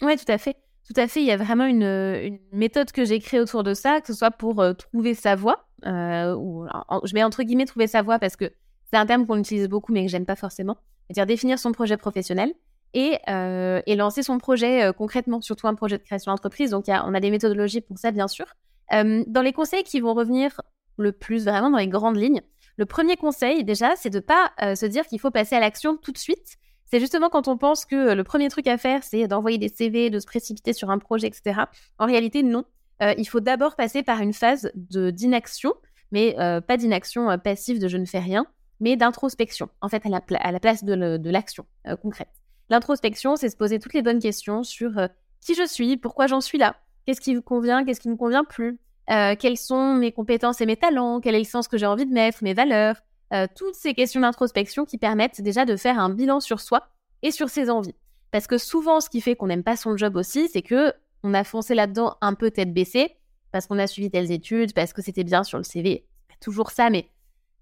Oui, 0.00 0.16
tout 0.16 0.30
à 0.30 0.38
fait. 0.38 0.56
Tout 0.84 1.00
à 1.00 1.06
fait. 1.06 1.20
Il 1.20 1.26
y 1.26 1.30
a 1.30 1.36
vraiment 1.36 1.66
une, 1.66 1.84
une 1.84 2.40
méthode 2.50 2.90
que 2.90 3.04
j'ai 3.04 3.20
créée 3.20 3.38
autour 3.38 3.62
de 3.62 3.74
ça, 3.74 4.00
que 4.00 4.08
ce 4.08 4.14
soit 4.14 4.32
pour 4.32 4.64
trouver 4.76 5.14
sa 5.14 5.36
voie, 5.36 5.68
ou 5.86 6.66
je 7.04 7.14
mets 7.14 7.22
entre 7.22 7.44
guillemets 7.44 7.66
trouver 7.66 7.86
sa 7.86 8.02
voie 8.02 8.18
parce 8.18 8.34
que 8.34 8.50
c'est 8.90 8.96
un 8.96 9.06
terme 9.06 9.24
qu'on 9.24 9.38
utilise 9.38 9.68
beaucoup 9.68 9.92
mais 9.92 10.06
que 10.06 10.10
j'aime 10.10 10.26
pas 10.26 10.34
forcément. 10.34 10.76
C'est-à-dire 11.06 11.26
définir 11.26 11.60
son 11.60 11.70
projet 11.70 11.96
professionnel 11.96 12.52
et, 12.94 13.18
euh, 13.28 13.80
et 13.86 13.96
lancer 13.96 14.22
son 14.22 14.38
projet 14.38 14.84
euh, 14.84 14.92
concrètement, 14.92 15.40
surtout 15.40 15.66
un 15.66 15.74
projet 15.74 15.98
de 15.98 16.02
création 16.02 16.32
d'entreprise. 16.32 16.70
Donc, 16.70 16.86
on 16.88 17.14
a 17.14 17.20
des 17.20 17.30
méthodologies 17.30 17.80
pour 17.80 17.98
ça, 17.98 18.10
bien 18.10 18.28
sûr. 18.28 18.46
Euh, 18.92 19.24
dans 19.26 19.42
les 19.42 19.52
conseils 19.52 19.84
qui 19.84 20.00
vont 20.00 20.14
revenir 20.14 20.60
le 20.98 21.12
plus 21.12 21.44
vraiment 21.44 21.70
dans 21.70 21.78
les 21.78 21.88
grandes 21.88 22.16
lignes, 22.16 22.42
le 22.76 22.86
premier 22.86 23.16
conseil, 23.16 23.64
déjà, 23.64 23.96
c'est 23.96 24.10
de 24.10 24.20
pas 24.20 24.52
se 24.58 24.86
dire 24.86 25.06
qu'il 25.06 25.20
faut 25.20 25.30
passer 25.30 25.54
à 25.54 25.60
l'action 25.60 25.96
tout 25.96 26.12
de 26.12 26.18
suite. 26.18 26.56
C'est 26.86 27.00
justement 27.00 27.28
quand 27.28 27.46
on 27.48 27.58
pense 27.58 27.84
que 27.84 28.14
le 28.14 28.24
premier 28.24 28.48
truc 28.48 28.66
à 28.66 28.78
faire, 28.78 29.04
c'est 29.04 29.26
d'envoyer 29.28 29.58
des 29.58 29.68
CV, 29.68 30.08
de 30.08 30.18
se 30.18 30.26
précipiter 30.26 30.72
sur 30.72 30.90
un 30.90 30.98
projet, 30.98 31.26
etc. 31.26 31.60
En 31.98 32.06
réalité, 32.06 32.42
non. 32.42 32.64
il 33.00 33.26
faut 33.26 33.40
d'abord 33.40 33.76
passer 33.76 34.02
par 34.02 34.20
une 34.20 34.32
phase 34.32 34.70
d'inaction, 34.74 35.74
mais 36.12 36.34
pas 36.66 36.78
d'inaction 36.78 37.38
passive 37.38 37.78
de 37.78 37.88
je 37.88 37.98
ne 37.98 38.06
fais 38.06 38.20
rien, 38.20 38.46
mais 38.80 38.96
d'introspection, 38.96 39.68
en 39.82 39.88
fait, 39.90 40.02
à 40.06 40.52
la 40.52 40.60
place 40.60 40.82
de 40.82 41.30
l'action 41.30 41.66
concrète. 42.00 42.41
L'introspection, 42.70 43.36
c'est 43.36 43.48
se 43.48 43.56
poser 43.56 43.78
toutes 43.78 43.94
les 43.94 44.02
bonnes 44.02 44.20
questions 44.20 44.62
sur 44.62 44.98
euh, 44.98 45.08
qui 45.40 45.54
je 45.54 45.66
suis, 45.66 45.96
pourquoi 45.96 46.26
j'en 46.26 46.40
suis 46.40 46.58
là, 46.58 46.76
qu'est-ce 47.06 47.20
qui 47.20 47.34
vous 47.34 47.42
convient, 47.42 47.84
qu'est-ce 47.84 48.00
qui 48.00 48.08
ne 48.08 48.14
me 48.14 48.18
convient 48.18 48.44
plus, 48.44 48.78
euh, 49.10 49.34
quelles 49.38 49.58
sont 49.58 49.94
mes 49.94 50.12
compétences 50.12 50.60
et 50.60 50.66
mes 50.66 50.76
talents, 50.76 51.20
quel 51.20 51.34
est 51.34 51.40
le 51.40 51.44
sens 51.44 51.68
que 51.68 51.76
j'ai 51.76 51.86
envie 51.86 52.06
de 52.06 52.12
mettre, 52.12 52.42
mes 52.42 52.54
valeurs, 52.54 52.96
euh, 53.32 53.46
toutes 53.56 53.74
ces 53.74 53.94
questions 53.94 54.20
d'introspection 54.20 54.84
qui 54.84 54.98
permettent 54.98 55.40
déjà 55.40 55.64
de 55.64 55.76
faire 55.76 55.98
un 55.98 56.10
bilan 56.10 56.40
sur 56.40 56.60
soi 56.60 56.88
et 57.22 57.30
sur 57.30 57.48
ses 57.48 57.70
envies. 57.70 57.94
Parce 58.30 58.46
que 58.46 58.58
souvent, 58.58 59.00
ce 59.00 59.10
qui 59.10 59.20
fait 59.20 59.36
qu'on 59.36 59.46
n'aime 59.46 59.64
pas 59.64 59.76
son 59.76 59.96
job 59.96 60.16
aussi, 60.16 60.48
c'est 60.48 60.62
que 60.62 60.92
on 61.22 61.34
a 61.34 61.44
foncé 61.44 61.74
là-dedans 61.74 62.16
un 62.20 62.34
peu 62.34 62.50
tête 62.50 62.72
baissée, 62.72 63.16
parce 63.52 63.66
qu'on 63.66 63.78
a 63.78 63.86
suivi 63.86 64.10
telles 64.10 64.32
études, 64.32 64.74
parce 64.74 64.92
que 64.92 65.02
c'était 65.02 65.24
bien 65.24 65.44
sur 65.44 65.58
le 65.58 65.64
CV. 65.64 66.06
Toujours 66.40 66.70
ça, 66.70 66.90
mais 66.90 67.08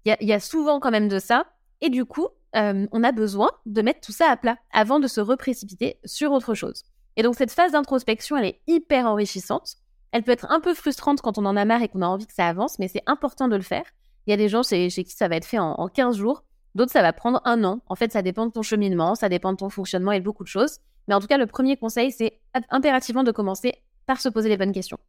il 0.05 0.15
y, 0.21 0.33
a 0.33 0.39
souvent 0.39 0.79
quand 0.79 0.89
même 0.89 1.07
de 1.07 1.19
ça. 1.19 1.45
Et 1.81 1.89
du 1.89 2.05
coup, 2.05 2.27
euh, 2.55 2.87
on 2.91 3.03
a 3.03 3.11
besoin 3.11 3.49
de 3.65 3.81
mettre 3.81 4.01
tout 4.01 4.11
ça 4.11 4.29
à 4.29 4.37
plat 4.37 4.57
avant 4.71 4.99
de 4.99 5.07
se 5.07 5.21
reprécipiter 5.21 5.99
sur 6.05 6.31
autre 6.31 6.53
chose. 6.53 6.83
Et 7.15 7.23
donc 7.23 7.35
cette 7.35 7.51
phase 7.51 7.71
d'introspection, 7.71 8.37
elle 8.37 8.45
est 8.45 8.61
hyper 8.67 9.05
enrichissante. 9.05 9.75
Elle 10.11 10.23
peut 10.23 10.31
être 10.31 10.51
un 10.51 10.59
peu 10.59 10.73
frustrante 10.73 11.21
quand 11.21 11.37
on 11.37 11.45
en 11.45 11.55
a 11.55 11.65
marre 11.65 11.81
et 11.81 11.87
qu'on 11.87 12.01
a 12.01 12.07
envie 12.07 12.27
que 12.27 12.33
ça 12.33 12.47
avance, 12.47 12.79
mais 12.79 12.87
c'est 12.87 13.03
important 13.05 13.47
de 13.47 13.55
le 13.55 13.61
faire. 13.61 13.85
Il 14.27 14.31
y 14.31 14.33
a 14.33 14.37
des 14.37 14.49
gens 14.49 14.63
chez, 14.63 14.89
qui 14.89 15.11
ça 15.11 15.27
va 15.27 15.37
être 15.37 15.45
fait 15.45 15.59
en, 15.59 15.71
en 15.71 15.87
15 15.87 16.17
jours, 16.17 16.43
d'autres 16.75 16.91
ça 16.91 17.01
va 17.01 17.13
prendre 17.13 17.41
un 17.45 17.63
an. 17.63 17.81
En 17.87 17.95
fait, 17.95 18.11
ça 18.11 18.21
dépend 18.21 18.45
de 18.45 18.51
ton 18.51 18.61
cheminement, 18.61 19.15
ça 19.15 19.29
dépend 19.29 19.51
de 19.51 19.57
ton 19.57 19.69
fonctionnement 19.69 20.11
et 20.11 20.19
de 20.19 20.25
beaucoup 20.25 20.43
de 20.43 20.49
choses. 20.49 20.79
Mais 21.07 21.15
en 21.15 21.19
tout 21.19 21.27
cas, 21.27 21.37
le 21.37 21.47
premier 21.47 21.77
conseil, 21.77 22.11
c'est 22.11 22.39
impérativement 22.69 23.23
de 23.23 23.31
commencer 23.31 23.73
par 24.05 24.21
se 24.21 24.29
poser 24.29 24.49
les 24.49 24.57
bonnes 24.57 24.71
questions. 24.71 24.99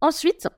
Ensuite, 0.00 0.48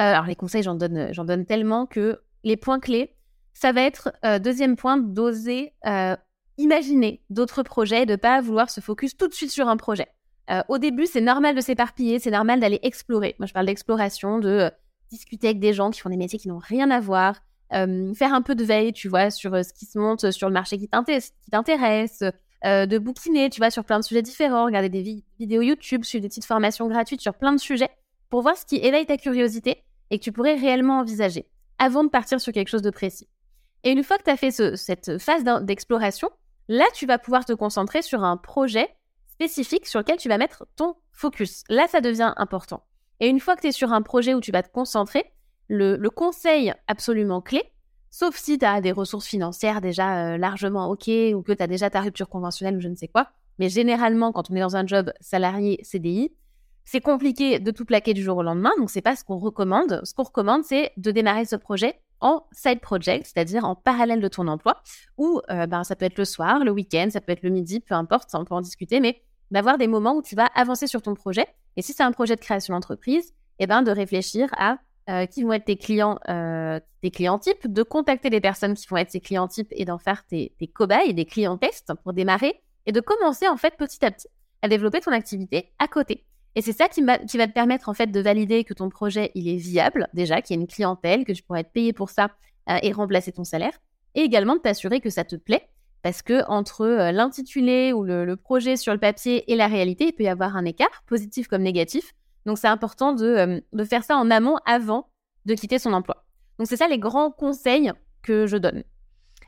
euh, 0.00 0.14
alors 0.14 0.26
les 0.26 0.36
conseils, 0.36 0.62
j'en 0.62 0.74
donne, 0.74 1.12
j'en 1.12 1.24
donne 1.24 1.44
tellement 1.44 1.86
que 1.86 2.20
les 2.44 2.56
points 2.56 2.80
clés, 2.80 3.16
ça 3.52 3.72
va 3.72 3.82
être, 3.82 4.12
euh, 4.24 4.38
deuxième 4.38 4.76
point, 4.76 4.96
d'oser 4.96 5.72
euh, 5.86 6.16
imaginer 6.58 7.22
d'autres 7.30 7.62
projets, 7.62 8.06
de 8.06 8.16
pas 8.16 8.40
vouloir 8.40 8.70
se 8.70 8.80
focus 8.80 9.16
tout 9.16 9.28
de 9.28 9.34
suite 9.34 9.50
sur 9.50 9.68
un 9.68 9.76
projet. 9.76 10.08
au 10.68 10.78
début, 10.78 11.06
c'est 11.06 11.20
normal 11.20 11.54
de 11.54 11.60
s'éparpiller, 11.60 12.18
c'est 12.18 12.32
normal 12.32 12.58
d'aller 12.58 12.80
explorer. 12.82 13.36
Moi, 13.38 13.46
je 13.46 13.52
parle 13.52 13.66
d'exploration, 13.66 14.40
de 14.40 14.68
discuter 15.08 15.46
avec 15.46 15.60
des 15.60 15.72
gens 15.72 15.92
qui 15.92 16.00
font 16.00 16.10
des 16.10 16.16
métiers 16.16 16.40
qui 16.40 16.48
n'ont 16.48 16.58
rien 16.58 16.90
à 16.90 16.98
voir, 16.98 17.36
faire 17.70 18.34
un 18.34 18.42
peu 18.42 18.56
de 18.56 18.64
veille, 18.64 18.92
tu 18.92 19.08
vois, 19.08 19.30
sur 19.30 19.64
ce 19.64 19.72
qui 19.72 19.86
se 19.86 19.96
monte 19.96 20.32
sur 20.32 20.48
le 20.48 20.52
marché 20.52 20.76
qui 20.76 20.88
t'intéresse, 20.88 22.24
de 22.64 22.98
bouquiner, 22.98 23.48
tu 23.48 23.60
vois, 23.60 23.70
sur 23.70 23.84
plein 23.84 24.00
de 24.00 24.04
sujets 24.04 24.22
différents, 24.22 24.64
regarder 24.64 24.88
des 24.88 25.22
vidéos 25.38 25.62
YouTube, 25.62 26.02
suivre 26.02 26.22
des 26.22 26.28
petites 26.28 26.46
formations 26.46 26.88
gratuites 26.88 27.20
sur 27.20 27.34
plein 27.34 27.52
de 27.52 27.60
sujets 27.60 27.90
pour 28.28 28.42
voir 28.42 28.56
ce 28.56 28.66
qui 28.66 28.76
éveille 28.76 29.06
ta 29.06 29.16
curiosité 29.16 29.84
et 30.10 30.18
que 30.18 30.24
tu 30.24 30.32
pourrais 30.32 30.56
réellement 30.56 30.98
envisager 30.98 31.46
avant 31.78 32.04
de 32.04 32.08
partir 32.08 32.40
sur 32.40 32.52
quelque 32.52 32.68
chose 32.68 32.82
de 32.82 32.90
précis. 32.90 33.28
Et 33.84 33.92
une 33.92 34.02
fois 34.02 34.18
que 34.18 34.24
tu 34.24 34.30
as 34.30 34.36
fait 34.36 34.50
cette 34.76 35.18
phase 35.18 35.44
d'exploration, 35.62 36.30
là, 36.68 36.84
tu 36.94 37.06
vas 37.06 37.18
pouvoir 37.18 37.44
te 37.44 37.52
concentrer 37.52 38.02
sur 38.02 38.22
un 38.22 38.36
projet 38.36 38.88
spécifique 39.26 39.86
sur 39.86 40.00
lequel 40.00 40.18
tu 40.18 40.28
vas 40.28 40.38
mettre 40.38 40.66
ton 40.76 40.96
focus. 41.12 41.64
Là, 41.68 41.86
ça 41.88 42.00
devient 42.00 42.34
important. 42.36 42.84
Et 43.20 43.28
une 43.28 43.40
fois 43.40 43.56
que 43.56 43.62
tu 43.62 43.68
es 43.68 43.72
sur 43.72 43.92
un 43.92 44.02
projet 44.02 44.34
où 44.34 44.40
tu 44.40 44.52
vas 44.52 44.62
te 44.62 44.70
concentrer, 44.70 45.24
le, 45.68 46.08
conseil 46.08 46.74
absolument 46.88 47.40
clé, 47.40 47.62
sauf 48.10 48.36
si 48.36 48.58
tu 48.58 48.66
as 48.66 48.80
des 48.80 48.92
ressources 48.92 49.26
financières 49.26 49.80
déjà 49.80 50.32
euh, 50.32 50.36
largement 50.36 50.90
OK 50.90 51.08
ou 51.34 51.42
que 51.42 51.52
tu 51.52 51.62
as 51.62 51.66
déjà 51.66 51.90
ta 51.90 52.00
rupture 52.00 52.28
conventionnelle 52.28 52.76
ou 52.76 52.80
je 52.80 52.88
ne 52.88 52.96
sais 52.96 53.08
quoi, 53.08 53.28
mais 53.58 53.68
généralement, 53.68 54.32
quand 54.32 54.50
on 54.50 54.56
est 54.56 54.60
dans 54.60 54.76
un 54.76 54.86
job 54.86 55.12
salarié 55.20 55.78
CDI, 55.82 56.32
c'est 56.84 57.00
compliqué 57.00 57.60
de 57.60 57.70
tout 57.70 57.84
plaquer 57.84 58.14
du 58.14 58.22
jour 58.22 58.38
au 58.38 58.42
lendemain, 58.42 58.72
donc 58.78 58.90
c'est 58.90 59.02
pas 59.02 59.14
ce 59.14 59.22
qu'on 59.22 59.38
recommande. 59.38 60.00
Ce 60.02 60.12
qu'on 60.12 60.24
recommande, 60.24 60.64
c'est 60.64 60.92
de 60.96 61.10
démarrer 61.10 61.44
ce 61.44 61.56
projet 61.56 62.00
en 62.20 62.44
side 62.52 62.80
project, 62.80 63.26
c'est-à-dire 63.26 63.64
en 63.64 63.74
parallèle 63.74 64.20
de 64.20 64.28
ton 64.28 64.48
emploi, 64.48 64.82
ou 65.16 65.40
euh, 65.50 65.66
ben, 65.66 65.84
ça 65.84 65.96
peut 65.96 66.04
être 66.04 66.18
le 66.18 66.24
soir, 66.24 66.64
le 66.64 66.70
week-end, 66.70 67.08
ça 67.10 67.20
peut 67.20 67.32
être 67.32 67.42
le 67.42 67.50
midi, 67.50 67.80
peu 67.80 67.94
importe, 67.94 68.30
on 68.34 68.44
peut 68.44 68.54
en 68.54 68.60
discuter, 68.60 69.00
mais 69.00 69.22
d'avoir 69.50 69.78
des 69.78 69.88
moments 69.88 70.14
où 70.14 70.22
tu 70.22 70.36
vas 70.36 70.46
avancer 70.54 70.86
sur 70.86 71.02
ton 71.02 71.14
projet. 71.14 71.46
Et 71.76 71.82
si 71.82 71.92
c'est 71.92 72.02
un 72.02 72.12
projet 72.12 72.36
de 72.36 72.40
création 72.40 72.74
d'entreprise, 72.74 73.32
eh 73.58 73.66
ben, 73.66 73.82
de 73.82 73.90
réfléchir 73.90 74.48
à 74.56 74.78
euh, 75.08 75.26
qui 75.26 75.42
vont 75.42 75.52
être 75.52 75.64
tes 75.64 75.76
clients, 75.76 76.18
euh, 76.28 76.78
tes 77.02 77.10
clients 77.10 77.38
types, 77.38 77.66
de 77.66 77.82
contacter 77.82 78.30
les 78.30 78.40
personnes 78.40 78.74
qui 78.74 78.86
vont 78.86 78.96
être 78.96 79.10
ces 79.10 79.20
clients 79.20 79.48
types 79.48 79.72
et 79.72 79.84
d'en 79.84 79.98
faire 79.98 80.24
tes, 80.24 80.54
tes 80.58 80.68
cobayes, 80.68 81.14
des 81.14 81.24
clients 81.24 81.56
tests 81.56 81.92
pour 82.04 82.12
démarrer, 82.12 82.62
et 82.86 82.92
de 82.92 83.00
commencer 83.00 83.48
en 83.48 83.56
fait 83.56 83.76
petit 83.76 84.04
à 84.04 84.10
petit 84.10 84.28
à 84.62 84.68
développer 84.68 85.00
ton 85.00 85.12
activité 85.12 85.72
à 85.78 85.88
côté. 85.88 86.24
Et 86.56 86.62
c'est 86.62 86.72
ça 86.72 86.88
qui, 86.88 87.02
va 87.02 87.18
te 87.18 87.52
permettre 87.52 87.88
en 87.88 87.94
fait 87.94 88.08
de 88.08 88.20
valider 88.20 88.64
que 88.64 88.74
ton 88.74 88.88
projet 88.88 89.30
il 89.34 89.48
est 89.48 89.56
viable 89.56 90.08
déjà, 90.14 90.42
qu'il 90.42 90.56
y 90.56 90.58
a 90.58 90.62
une 90.62 90.66
clientèle, 90.66 91.24
que 91.24 91.32
tu 91.32 91.42
pourrais 91.42 91.60
être 91.60 91.72
payé 91.72 91.92
pour 91.92 92.10
ça 92.10 92.30
euh, 92.68 92.78
et 92.82 92.92
remplacer 92.92 93.32
ton 93.32 93.44
salaire, 93.44 93.78
et 94.14 94.22
également 94.22 94.56
de 94.56 94.60
t'assurer 94.60 95.00
que 95.00 95.10
ça 95.10 95.24
te 95.24 95.36
plaît, 95.36 95.68
parce 96.02 96.22
que 96.22 96.44
entre 96.48 96.82
euh, 96.82 97.12
l'intitulé 97.12 97.92
ou 97.92 98.02
le, 98.02 98.34
projet 98.36 98.76
sur 98.76 98.92
le 98.92 98.98
papier 98.98 99.50
et 99.52 99.56
la 99.56 99.68
réalité, 99.68 100.06
il 100.08 100.12
peut 100.12 100.24
y 100.24 100.28
avoir 100.28 100.56
un 100.56 100.64
écart, 100.64 101.04
positif 101.06 101.46
comme 101.46 101.62
négatif. 101.62 102.14
Donc 102.46 102.58
c'est 102.58 102.68
important 102.68 103.12
de, 103.12 103.26
euh, 103.26 103.60
de 103.72 103.84
faire 103.84 104.02
ça 104.02 104.16
en 104.16 104.30
amont 104.30 104.56
avant 104.66 105.08
de 105.44 105.54
quitter 105.54 105.78
son 105.78 105.92
emploi. 105.92 106.24
Donc 106.58 106.66
c'est 106.66 106.76
ça 106.76 106.88
les 106.88 106.98
grands 106.98 107.30
conseils 107.30 107.92
que 108.22 108.46
je 108.46 108.56
donne. 108.56 108.82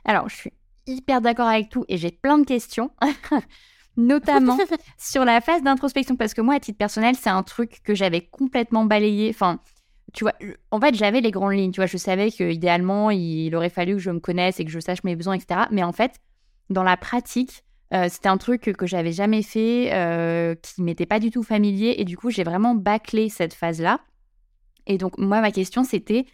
Alors 0.05 0.29
je 0.29 0.35
suis 0.35 0.53
hyper 0.87 1.21
d'accord 1.21 1.47
avec 1.47 1.69
tout 1.69 1.85
et 1.89 1.97
j'ai 1.97 2.11
plein 2.11 2.37
de 2.37 2.45
questions. 2.45 2.91
notamment 3.97 4.57
sur 4.97 5.25
la 5.25 5.41
phase 5.41 5.61
d'introspection, 5.61 6.15
parce 6.15 6.33
que 6.33 6.41
moi, 6.41 6.55
à 6.55 6.59
titre 6.59 6.77
personnel, 6.77 7.15
c'est 7.15 7.29
un 7.29 7.43
truc 7.43 7.81
que 7.83 7.95
j'avais 7.95 8.21
complètement 8.21 8.85
balayé. 8.85 9.29
Enfin, 9.29 9.59
tu 10.13 10.23
vois, 10.23 10.33
en 10.71 10.79
fait, 10.79 10.95
j'avais 10.95 11.21
les 11.21 11.31
grandes 11.31 11.53
lignes. 11.53 11.71
Tu 11.71 11.79
vois, 11.79 11.87
je 11.87 11.97
savais 11.97 12.31
qu'idéalement, 12.31 13.09
il 13.11 13.55
aurait 13.55 13.69
fallu 13.69 13.93
que 13.93 13.99
je 13.99 14.11
me 14.11 14.19
connaisse 14.19 14.59
et 14.59 14.65
que 14.65 14.71
je 14.71 14.79
sache 14.79 15.03
mes 15.03 15.15
besoins, 15.15 15.35
etc. 15.35 15.61
Mais 15.71 15.83
en 15.83 15.91
fait, 15.91 16.19
dans 16.69 16.83
la 16.83 16.97
pratique, 16.97 17.63
euh, 17.93 18.07
c'était 18.09 18.29
un 18.29 18.37
truc 18.37 18.61
que, 18.61 18.85
j'avais 18.87 19.11
jamais 19.11 19.43
fait, 19.43 19.93
euh, 19.93 20.55
qui 20.55 20.81
m'était 20.81 21.05
pas 21.05 21.19
du 21.19 21.31
tout 21.31 21.43
familier. 21.43 21.95
Et 21.97 22.05
du 22.05 22.17
coup, 22.17 22.29
j'ai 22.29 22.43
vraiment 22.43 22.75
bâclé 22.75 23.29
cette 23.29 23.53
phase-là. 23.53 23.99
Et 24.87 24.97
donc, 24.97 25.17
moi, 25.17 25.41
ma 25.41 25.51
question, 25.51 25.83
c'était 25.83 26.25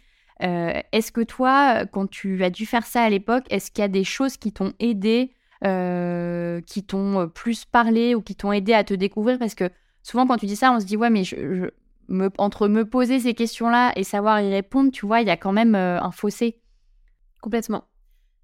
euh, 0.42 0.80
est-ce 0.92 1.12
que 1.12 1.20
toi, 1.20 1.86
quand 1.86 2.08
tu 2.08 2.42
as 2.42 2.50
dû 2.50 2.66
faire 2.66 2.86
ça 2.86 3.02
à 3.02 3.10
l'époque, 3.10 3.44
est-ce 3.50 3.70
qu'il 3.70 3.82
y 3.82 3.84
a 3.84 3.88
des 3.88 4.04
choses 4.04 4.36
qui 4.36 4.52
t'ont 4.52 4.72
aidé 4.78 5.32
euh, 5.62 6.62
qui 6.62 6.82
t'ont 6.82 7.20
euh, 7.20 7.26
plus 7.26 7.66
parlé 7.66 8.14
ou 8.14 8.22
qui 8.22 8.34
t'ont 8.34 8.50
aidé 8.50 8.72
à 8.72 8.82
te 8.82 8.94
découvrir? 8.94 9.38
Parce 9.38 9.54
que 9.54 9.70
souvent, 10.02 10.26
quand 10.26 10.38
tu 10.38 10.46
dis 10.46 10.56
ça, 10.56 10.72
on 10.72 10.80
se 10.80 10.86
dit, 10.86 10.96
ouais, 10.96 11.10
mais 11.10 11.22
entre 12.38 12.66
me 12.66 12.84
poser 12.84 13.20
ces 13.20 13.34
questions-là 13.34 13.92
et 13.96 14.04
savoir 14.04 14.40
y 14.40 14.50
répondre, 14.50 14.90
tu 14.90 15.06
vois, 15.06 15.20
il 15.20 15.26
y 15.26 15.30
a 15.30 15.36
quand 15.36 15.52
même 15.52 15.74
euh, 15.74 16.00
un 16.00 16.10
fossé. 16.10 16.60
Complètement. 17.42 17.84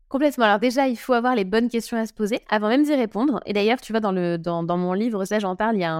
Complètement. 0.08 0.44
Alors 0.44 0.58
déjà, 0.58 0.88
il 0.88 0.96
faut 0.96 1.14
avoir 1.14 1.34
les 1.34 1.44
bonnes 1.44 1.68
questions 1.68 1.96
à 1.96 2.06
se 2.06 2.12
poser 2.12 2.40
avant 2.48 2.68
même 2.68 2.84
d'y 2.84 2.94
répondre. 2.94 3.40
Et 3.46 3.52
d'ailleurs, 3.52 3.80
tu 3.80 3.92
vois, 3.92 4.00
dans 4.00 4.76
mon 4.76 4.92
livre, 4.92 5.24
ça 5.24 5.38
j'en 5.38 5.56
parle, 5.56 5.76
il 5.76 5.80
y 5.80 5.84
a 5.84 5.96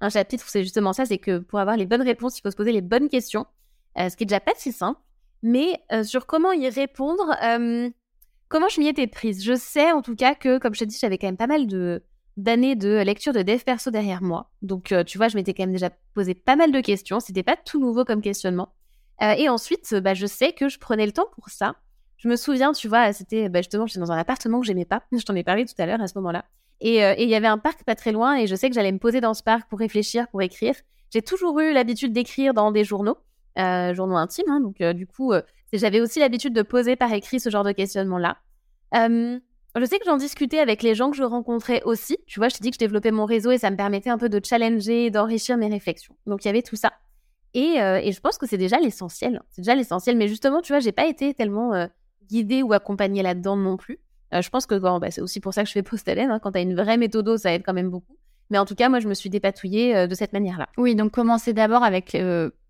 un, 0.00 0.08
chapitre 0.08 0.44
où 0.46 0.48
c'est 0.48 0.62
justement 0.62 0.92
ça, 0.92 1.04
c'est 1.04 1.18
que 1.18 1.38
pour 1.38 1.58
avoir 1.58 1.76
les 1.76 1.84
bonnes 1.84 2.00
réponses, 2.02 2.38
il 2.38 2.42
faut 2.42 2.50
se 2.50 2.56
poser 2.56 2.72
les 2.72 2.80
bonnes 2.80 3.08
questions, 3.08 3.44
ce 3.98 4.16
qui 4.16 4.22
est 4.22 4.26
déjà 4.26 4.40
pas 4.40 4.52
si 4.56 4.72
simple. 4.72 4.98
Mais 5.42 5.78
sur 6.04 6.24
comment 6.24 6.52
y 6.52 6.70
répondre, 6.70 7.36
Comment 8.50 8.68
je 8.68 8.80
m'y 8.80 8.88
étais 8.88 9.06
prise 9.06 9.44
Je 9.44 9.54
sais 9.54 9.92
en 9.92 10.02
tout 10.02 10.16
cas 10.16 10.34
que, 10.34 10.58
comme 10.58 10.74
je 10.74 10.80
te 10.80 10.84
dis, 10.84 10.98
j'avais 11.00 11.18
quand 11.18 11.28
même 11.28 11.36
pas 11.36 11.46
mal 11.46 11.68
de 11.68 12.02
d'années 12.36 12.74
de 12.74 13.00
lecture 13.02 13.32
de 13.32 13.42
dev 13.42 13.60
perso 13.60 13.92
derrière 13.92 14.22
moi. 14.22 14.50
Donc, 14.60 14.90
euh, 14.90 15.04
tu 15.04 15.18
vois, 15.18 15.28
je 15.28 15.36
m'étais 15.36 15.54
quand 15.54 15.62
même 15.62 15.72
déjà 15.72 15.90
posé 16.14 16.34
pas 16.34 16.56
mal 16.56 16.72
de 16.72 16.80
questions. 16.80 17.20
C'était 17.20 17.44
pas 17.44 17.56
tout 17.56 17.78
nouveau 17.78 18.04
comme 18.04 18.20
questionnement. 18.20 18.72
Euh, 19.22 19.32
et 19.32 19.48
ensuite, 19.48 19.94
bah, 19.94 20.14
je 20.14 20.26
sais 20.26 20.52
que 20.52 20.68
je 20.68 20.80
prenais 20.80 21.06
le 21.06 21.12
temps 21.12 21.28
pour 21.34 21.48
ça. 21.48 21.76
Je 22.16 22.28
me 22.28 22.34
souviens, 22.34 22.72
tu 22.72 22.88
vois, 22.88 23.12
c'était 23.12 23.48
bah, 23.48 23.60
justement, 23.60 23.86
j'étais 23.86 24.00
dans 24.00 24.10
un 24.10 24.18
appartement 24.18 24.60
que 24.60 24.66
j'aimais 24.66 24.84
pas. 24.84 25.02
Je 25.12 25.22
t'en 25.22 25.36
ai 25.36 25.44
parlé 25.44 25.64
tout 25.64 25.74
à 25.78 25.86
l'heure 25.86 26.00
à 26.00 26.08
ce 26.08 26.18
moment-là. 26.18 26.44
Euh, 26.82 27.14
et 27.16 27.22
il 27.22 27.28
y 27.28 27.36
avait 27.36 27.46
un 27.46 27.58
parc 27.58 27.84
pas 27.84 27.94
très 27.94 28.10
loin 28.10 28.36
et 28.36 28.46
je 28.46 28.54
sais 28.54 28.68
que 28.70 28.74
j'allais 28.74 28.90
me 28.90 28.98
poser 28.98 29.20
dans 29.20 29.34
ce 29.34 29.42
parc 29.42 29.68
pour 29.68 29.78
réfléchir, 29.78 30.26
pour 30.28 30.42
écrire. 30.42 30.74
J'ai 31.12 31.22
toujours 31.22 31.60
eu 31.60 31.72
l'habitude 31.72 32.12
d'écrire 32.12 32.54
dans 32.54 32.72
des 32.72 32.84
journaux, 32.84 33.18
journaux 33.56 34.16
intimes. 34.16 34.48
Hein, 34.48 34.60
donc, 34.60 34.82
du 34.82 35.06
coup, 35.06 35.34
j'avais 35.78 36.00
aussi 36.00 36.18
l'habitude 36.18 36.52
de 36.52 36.62
poser 36.62 36.96
par 36.96 37.12
écrit 37.12 37.40
ce 37.40 37.50
genre 37.50 37.64
de 37.64 37.72
questionnement-là. 37.72 38.38
je 38.92 39.84
sais 39.84 39.98
que 39.98 40.04
j'en 40.04 40.16
discutais 40.16 40.58
avec 40.58 40.82
les 40.82 40.94
gens 40.94 41.10
que 41.10 41.16
je 41.16 41.22
rencontrais 41.22 41.82
aussi. 41.84 42.18
Tu 42.26 42.40
vois, 42.40 42.48
je 42.48 42.56
t'ai 42.56 42.62
dit 42.62 42.70
que 42.70 42.76
je 42.76 42.80
développais 42.80 43.12
mon 43.12 43.24
réseau 43.24 43.50
et 43.50 43.58
ça 43.58 43.70
me 43.70 43.76
permettait 43.76 44.10
un 44.10 44.18
peu 44.18 44.28
de 44.28 44.40
challenger, 44.44 45.10
d'enrichir 45.10 45.56
mes 45.56 45.68
réflexions. 45.68 46.14
Donc 46.26 46.44
il 46.44 46.48
y 46.48 46.50
avait 46.50 46.62
tout 46.62 46.76
ça. 46.76 46.92
Et, 47.54 47.80
euh, 47.80 48.00
je 48.10 48.20
pense 48.20 48.38
que 48.38 48.46
c'est 48.46 48.58
déjà 48.58 48.78
l'essentiel. 48.78 49.42
C'est 49.50 49.62
déjà 49.62 49.74
l'essentiel. 49.74 50.16
Mais 50.16 50.28
justement, 50.28 50.60
tu 50.60 50.72
vois, 50.72 50.80
j'ai 50.80 50.92
pas 50.92 51.06
été 51.06 51.34
tellement 51.34 51.74
euh, 51.74 51.86
guidée 52.28 52.62
ou 52.62 52.72
accompagnée 52.72 53.22
là-dedans 53.22 53.56
non 53.56 53.76
plus. 53.76 53.98
Euh, 54.32 54.42
je 54.42 54.50
pense 54.50 54.66
que 54.66 54.76
bah, 54.76 55.10
c'est 55.10 55.20
aussi 55.20 55.40
pour 55.40 55.54
ça 55.54 55.62
que 55.62 55.68
je 55.68 55.72
fais 55.72 55.82
post 55.82 56.08
Hein. 56.08 56.38
Quand 56.40 56.52
tu 56.52 56.58
as 56.58 56.62
une 56.62 56.76
vraie 56.76 56.96
méthode, 56.96 57.36
ça 57.36 57.52
aide 57.52 57.62
quand 57.64 57.72
même 57.72 57.90
beaucoup. 57.90 58.16
Mais 58.50 58.58
en 58.58 58.64
tout 58.64 58.74
cas, 58.74 58.88
moi, 58.88 59.00
je 59.00 59.08
me 59.08 59.14
suis 59.14 59.30
dépatouillée 59.30 60.08
de 60.08 60.14
cette 60.14 60.32
manière-là. 60.32 60.68
Oui, 60.76 60.96
donc 60.96 61.12
commencer 61.12 61.52
d'abord 61.52 61.84
avec 61.84 62.16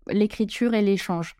l'écriture 0.07 0.75
et 0.75 0.81
l'échange. 0.83 1.35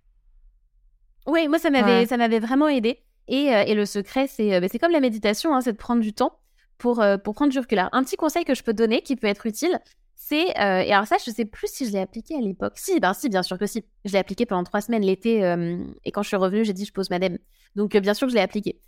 Oui, 1.28 1.48
moi, 1.48 1.60
ça 1.60 1.70
m'avait, 1.70 2.06
ça 2.06 2.18
m'avait 2.18 2.40
vraiment 2.40 2.68
aidé. 2.68 3.00
Et, 3.28 3.54
euh, 3.54 3.64
et 3.66 3.76
le 3.76 3.86
secret, 3.86 4.28
c'est, 4.28 4.54
euh, 4.54 4.60
bah, 4.60 4.68
c'est 4.70 4.80
comme 4.80 4.92
la 4.92 5.00
méditation, 5.00 5.56
hein, 5.56 5.62
c'est 5.62 5.74
de 5.74 5.78
prendre 5.78 6.02
du 6.02 6.14
temps 6.14 6.40
pour, 6.78 7.02
euh, 7.02 7.18
pour 7.18 7.36
prendre 7.36 7.52
du 7.52 7.60
recul. 7.60 7.80
un 7.92 8.04
petit 8.04 8.18
conseil 8.18 8.44
que 8.44 8.56
je 8.56 8.64
peux 8.64 8.74
donner 8.74 9.02
qui 9.02 9.16
peut 9.16 9.28
être 9.28 9.46
utile, 9.46 9.80
c'est, 10.16 10.50
et 10.50 10.94
alors 10.94 11.08
ça, 11.08 11.18
je 11.26 11.32
sais 11.32 11.46
plus 11.46 11.68
si 11.68 11.88
je 11.88 11.92
l'ai 11.92 12.00
appliqué 12.00 12.36
à 12.36 12.42
l'époque. 12.42 12.74
Si, 12.76 13.00
ben 13.00 13.14
si, 13.14 13.28
bien 13.28 13.42
sûr 13.42 13.58
que 13.58 13.66
si. 13.66 13.84
Je 14.06 14.12
l'ai 14.14 14.20
appliqué 14.20 14.46
pendant 14.46 14.64
trois 14.64 14.80
semaines 14.80 15.02
l'été, 15.02 15.40
et 16.06 16.12
quand 16.12 16.22
je 16.22 16.28
suis 16.28 16.38
revenue, 16.38 16.64
j'ai 16.64 16.74
dit 16.74 16.86
je 16.86 16.94
pose 16.94 17.10
madame. 17.10 17.40
Donc 17.76 17.98
bien 17.98 18.14
sûr 18.14 18.28
que 18.28 18.32
je 18.32 18.36
l'ai 18.36 18.42
appliqué. 18.42 18.80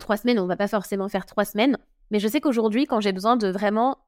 trois 0.00 0.16
semaines, 0.16 0.38
on 0.38 0.46
va 0.46 0.56
pas 0.56 0.66
forcément 0.66 1.06
faire 1.10 1.26
trois 1.26 1.44
semaines, 1.44 1.76
mais 2.10 2.18
je 2.18 2.26
sais 2.26 2.40
qu'aujourd'hui, 2.40 2.86
quand 2.86 3.00
j'ai 3.00 3.12
besoin 3.12 3.36
de 3.36 3.48
vraiment 3.48 3.98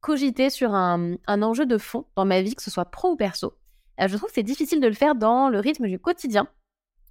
cogiter 0.00 0.48
sur 0.48 0.74
un, 0.74 1.16
un, 1.26 1.42
enjeu 1.42 1.66
de 1.66 1.76
fond 1.76 2.06
dans 2.16 2.24
ma 2.24 2.40
vie, 2.40 2.54
que 2.54 2.62
ce 2.62 2.70
soit 2.70 2.86
pro 2.86 3.10
ou 3.10 3.16
perso, 3.16 3.52
je 3.98 4.16
trouve 4.16 4.30
que 4.30 4.34
c'est 4.34 4.42
difficile 4.42 4.80
de 4.80 4.88
le 4.88 4.94
faire 4.94 5.14
dans 5.14 5.50
le 5.50 5.58
rythme 5.60 5.88
du 5.88 5.98
quotidien 5.98 6.48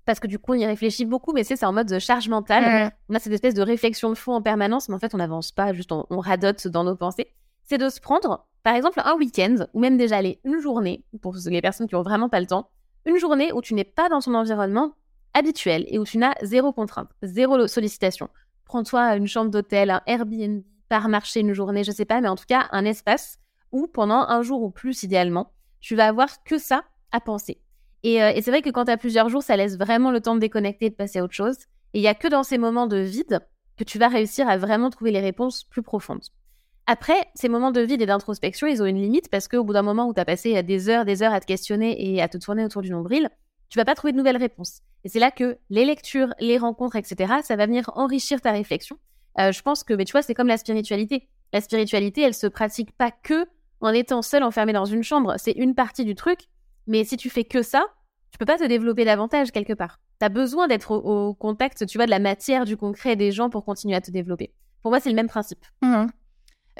parce 0.09 0.19
que 0.19 0.25
du 0.25 0.39
coup, 0.39 0.53
on 0.53 0.55
y 0.55 0.65
réfléchit 0.65 1.05
beaucoup, 1.05 1.33
mais 1.33 1.43
c'est 1.43 1.63
en 1.63 1.71
mode 1.71 1.87
de 1.87 1.99
charge 1.99 2.29
mentale. 2.29 2.91
On 3.09 3.13
a 3.13 3.19
cette 3.19 3.31
espèce 3.31 3.53
de 3.53 3.61
réflexion 3.61 4.09
de 4.09 4.15
fond 4.15 4.33
en 4.33 4.41
permanence, 4.41 4.89
mais 4.89 4.95
en 4.95 4.97
fait, 4.97 5.13
on 5.13 5.19
n'avance 5.19 5.51
pas, 5.51 5.71
juste 5.71 5.91
on, 5.91 6.19
radote 6.19 6.67
dans 6.67 6.83
nos 6.83 6.95
pensées. 6.95 7.27
C'est 7.65 7.77
de 7.77 7.89
se 7.89 7.99
prendre, 7.99 8.47
par 8.63 8.73
exemple, 8.73 8.99
un 9.05 9.15
week-end, 9.17 9.67
ou 9.75 9.79
même 9.79 9.97
déjà 9.97 10.17
aller 10.17 10.39
une 10.45 10.61
journée, 10.61 11.05
pour 11.21 11.35
les 11.45 11.61
personnes 11.61 11.87
qui 11.87 11.93
ont 11.93 12.01
vraiment 12.01 12.27
pas 12.27 12.39
le 12.39 12.47
temps, 12.47 12.71
une 13.05 13.17
journée 13.19 13.53
où 13.53 13.61
tu 13.61 13.75
n'es 13.75 13.83
pas 13.83 14.09
dans 14.09 14.19
ton 14.19 14.33
environnement 14.33 14.93
habituel 15.35 15.85
et 15.89 15.99
où 15.99 16.05
tu 16.05 16.17
n'as 16.17 16.33
zéro 16.41 16.73
contrainte, 16.73 17.11
zéro 17.21 17.67
sollicitation. 17.67 18.29
Prends-toi 18.65 19.15
une 19.15 19.27
chambre 19.27 19.51
d'hôtel, 19.51 19.91
un 19.91 20.01
Airbnb, 20.07 20.63
par 20.87 21.07
marché 21.07 21.41
une 21.41 21.53
journée, 21.53 21.83
je 21.83 21.91
sais 21.91 22.05
pas, 22.05 22.19
mais 22.19 22.29
en 22.29 22.35
tout 22.35 22.47
cas, 22.47 22.67
un 22.71 22.83
espace 22.83 23.37
où 23.71 23.85
pendant 23.85 24.25
un 24.27 24.41
jour 24.41 24.63
ou 24.63 24.71
plus 24.71 25.03
idéalement, 25.03 25.51
tu 25.79 25.95
vas 25.95 26.07
avoir 26.07 26.43
que 26.43 26.57
ça 26.57 26.83
à 27.11 27.21
penser. 27.21 27.61
Et, 28.03 28.23
euh, 28.23 28.31
et 28.33 28.41
c'est 28.41 28.51
vrai 28.51 28.61
que 28.61 28.69
quand 28.69 28.85
tu 28.85 28.91
as 28.91 28.97
plusieurs 28.97 29.29
jours, 29.29 29.43
ça 29.43 29.57
laisse 29.57 29.77
vraiment 29.77 30.11
le 30.11 30.21
temps 30.21 30.35
de 30.35 30.39
déconnecter 30.39 30.85
et 30.85 30.89
de 30.89 30.95
passer 30.95 31.19
à 31.19 31.23
autre 31.23 31.33
chose. 31.33 31.57
Et 31.93 31.99
il 31.99 32.01
y 32.01 32.07
a 32.07 32.13
que 32.13 32.27
dans 32.27 32.43
ces 32.43 32.57
moments 32.57 32.87
de 32.87 32.97
vide 32.97 33.39
que 33.77 33.83
tu 33.83 33.97
vas 33.97 34.07
réussir 34.07 34.47
à 34.49 34.57
vraiment 34.57 34.89
trouver 34.89 35.11
les 35.11 35.19
réponses 35.19 35.63
plus 35.63 35.81
profondes. 35.81 36.23
Après, 36.85 37.27
ces 37.35 37.49
moments 37.49 37.71
de 37.71 37.81
vide 37.81 38.01
et 38.01 38.05
d'introspection, 38.05 38.67
ils 38.67 38.81
ont 38.81 38.85
une 38.85 39.01
limite 39.01 39.29
parce 39.29 39.47
qu'au 39.47 39.63
bout 39.63 39.73
d'un 39.73 39.83
moment 39.83 40.07
où 40.07 40.13
tu 40.13 40.19
as 40.19 40.25
passé 40.25 40.61
des 40.63 40.89
heures, 40.89 41.05
des 41.05 41.21
heures 41.21 41.33
à 41.33 41.39
te 41.39 41.45
questionner 41.45 42.13
et 42.13 42.21
à 42.21 42.27
te 42.27 42.37
tourner 42.37 42.65
autour 42.65 42.81
du 42.81 42.89
nombril, 42.89 43.29
tu 43.69 43.77
vas 43.77 43.85
pas 43.85 43.95
trouver 43.95 44.11
de 44.11 44.17
nouvelles 44.17 44.37
réponses. 44.37 44.81
Et 45.03 45.09
c'est 45.09 45.19
là 45.19 45.31
que 45.31 45.57
les 45.69 45.85
lectures, 45.85 46.33
les 46.39 46.57
rencontres, 46.57 46.95
etc., 46.95 47.35
ça 47.43 47.55
va 47.55 47.67
venir 47.67 47.89
enrichir 47.95 48.41
ta 48.41 48.51
réflexion. 48.51 48.97
Euh, 49.39 49.51
je 49.51 49.61
pense 49.61 49.83
que, 49.83 49.93
mais 49.93 50.05
tu 50.05 50.11
vois, 50.11 50.21
c'est 50.21 50.33
comme 50.33 50.47
la 50.47 50.57
spiritualité. 50.57 51.29
La 51.53 51.61
spiritualité, 51.61 52.21
elle 52.21 52.33
se 52.33 52.47
pratique 52.47 52.91
pas 52.91 53.11
que 53.11 53.45
en 53.81 53.93
étant 53.93 54.21
seul 54.21 54.43
enfermé 54.43 54.73
dans 54.73 54.85
une 54.85 55.03
chambre. 55.03 55.35
C'est 55.37 55.51
une 55.51 55.75
partie 55.75 56.03
du 56.03 56.15
truc. 56.15 56.47
Mais 56.89 57.03
si 57.03 57.15
tu 57.15 57.29
fais 57.29 57.43
que 57.43 57.61
ça, 57.61 57.85
tu 58.31 58.37
peux 58.39 58.45
pas 58.45 58.57
te 58.57 58.65
développer 58.65 59.05
davantage 59.05 59.51
quelque 59.51 59.73
part. 59.73 59.99
Tu 60.19 60.25
as 60.25 60.29
besoin 60.29 60.67
d'être 60.67 60.91
au, 60.91 61.33
contact, 61.35 61.85
tu 61.85 61.97
vois, 61.97 62.05
de 62.05 62.11
la 62.11 62.19
matière, 62.19 62.65
du 62.65 62.75
concret 62.75 63.15
des 63.15 63.31
gens 63.31 63.49
pour 63.49 63.63
continuer 63.63 63.95
à 63.95 64.01
te 64.01 64.11
développer. 64.11 64.51
Pour 64.81 64.91
moi, 64.91 64.99
c'est 64.99 65.09
le 65.09 65.15
même 65.15 65.27
principe. 65.27 65.63
Mmh. 65.83 66.07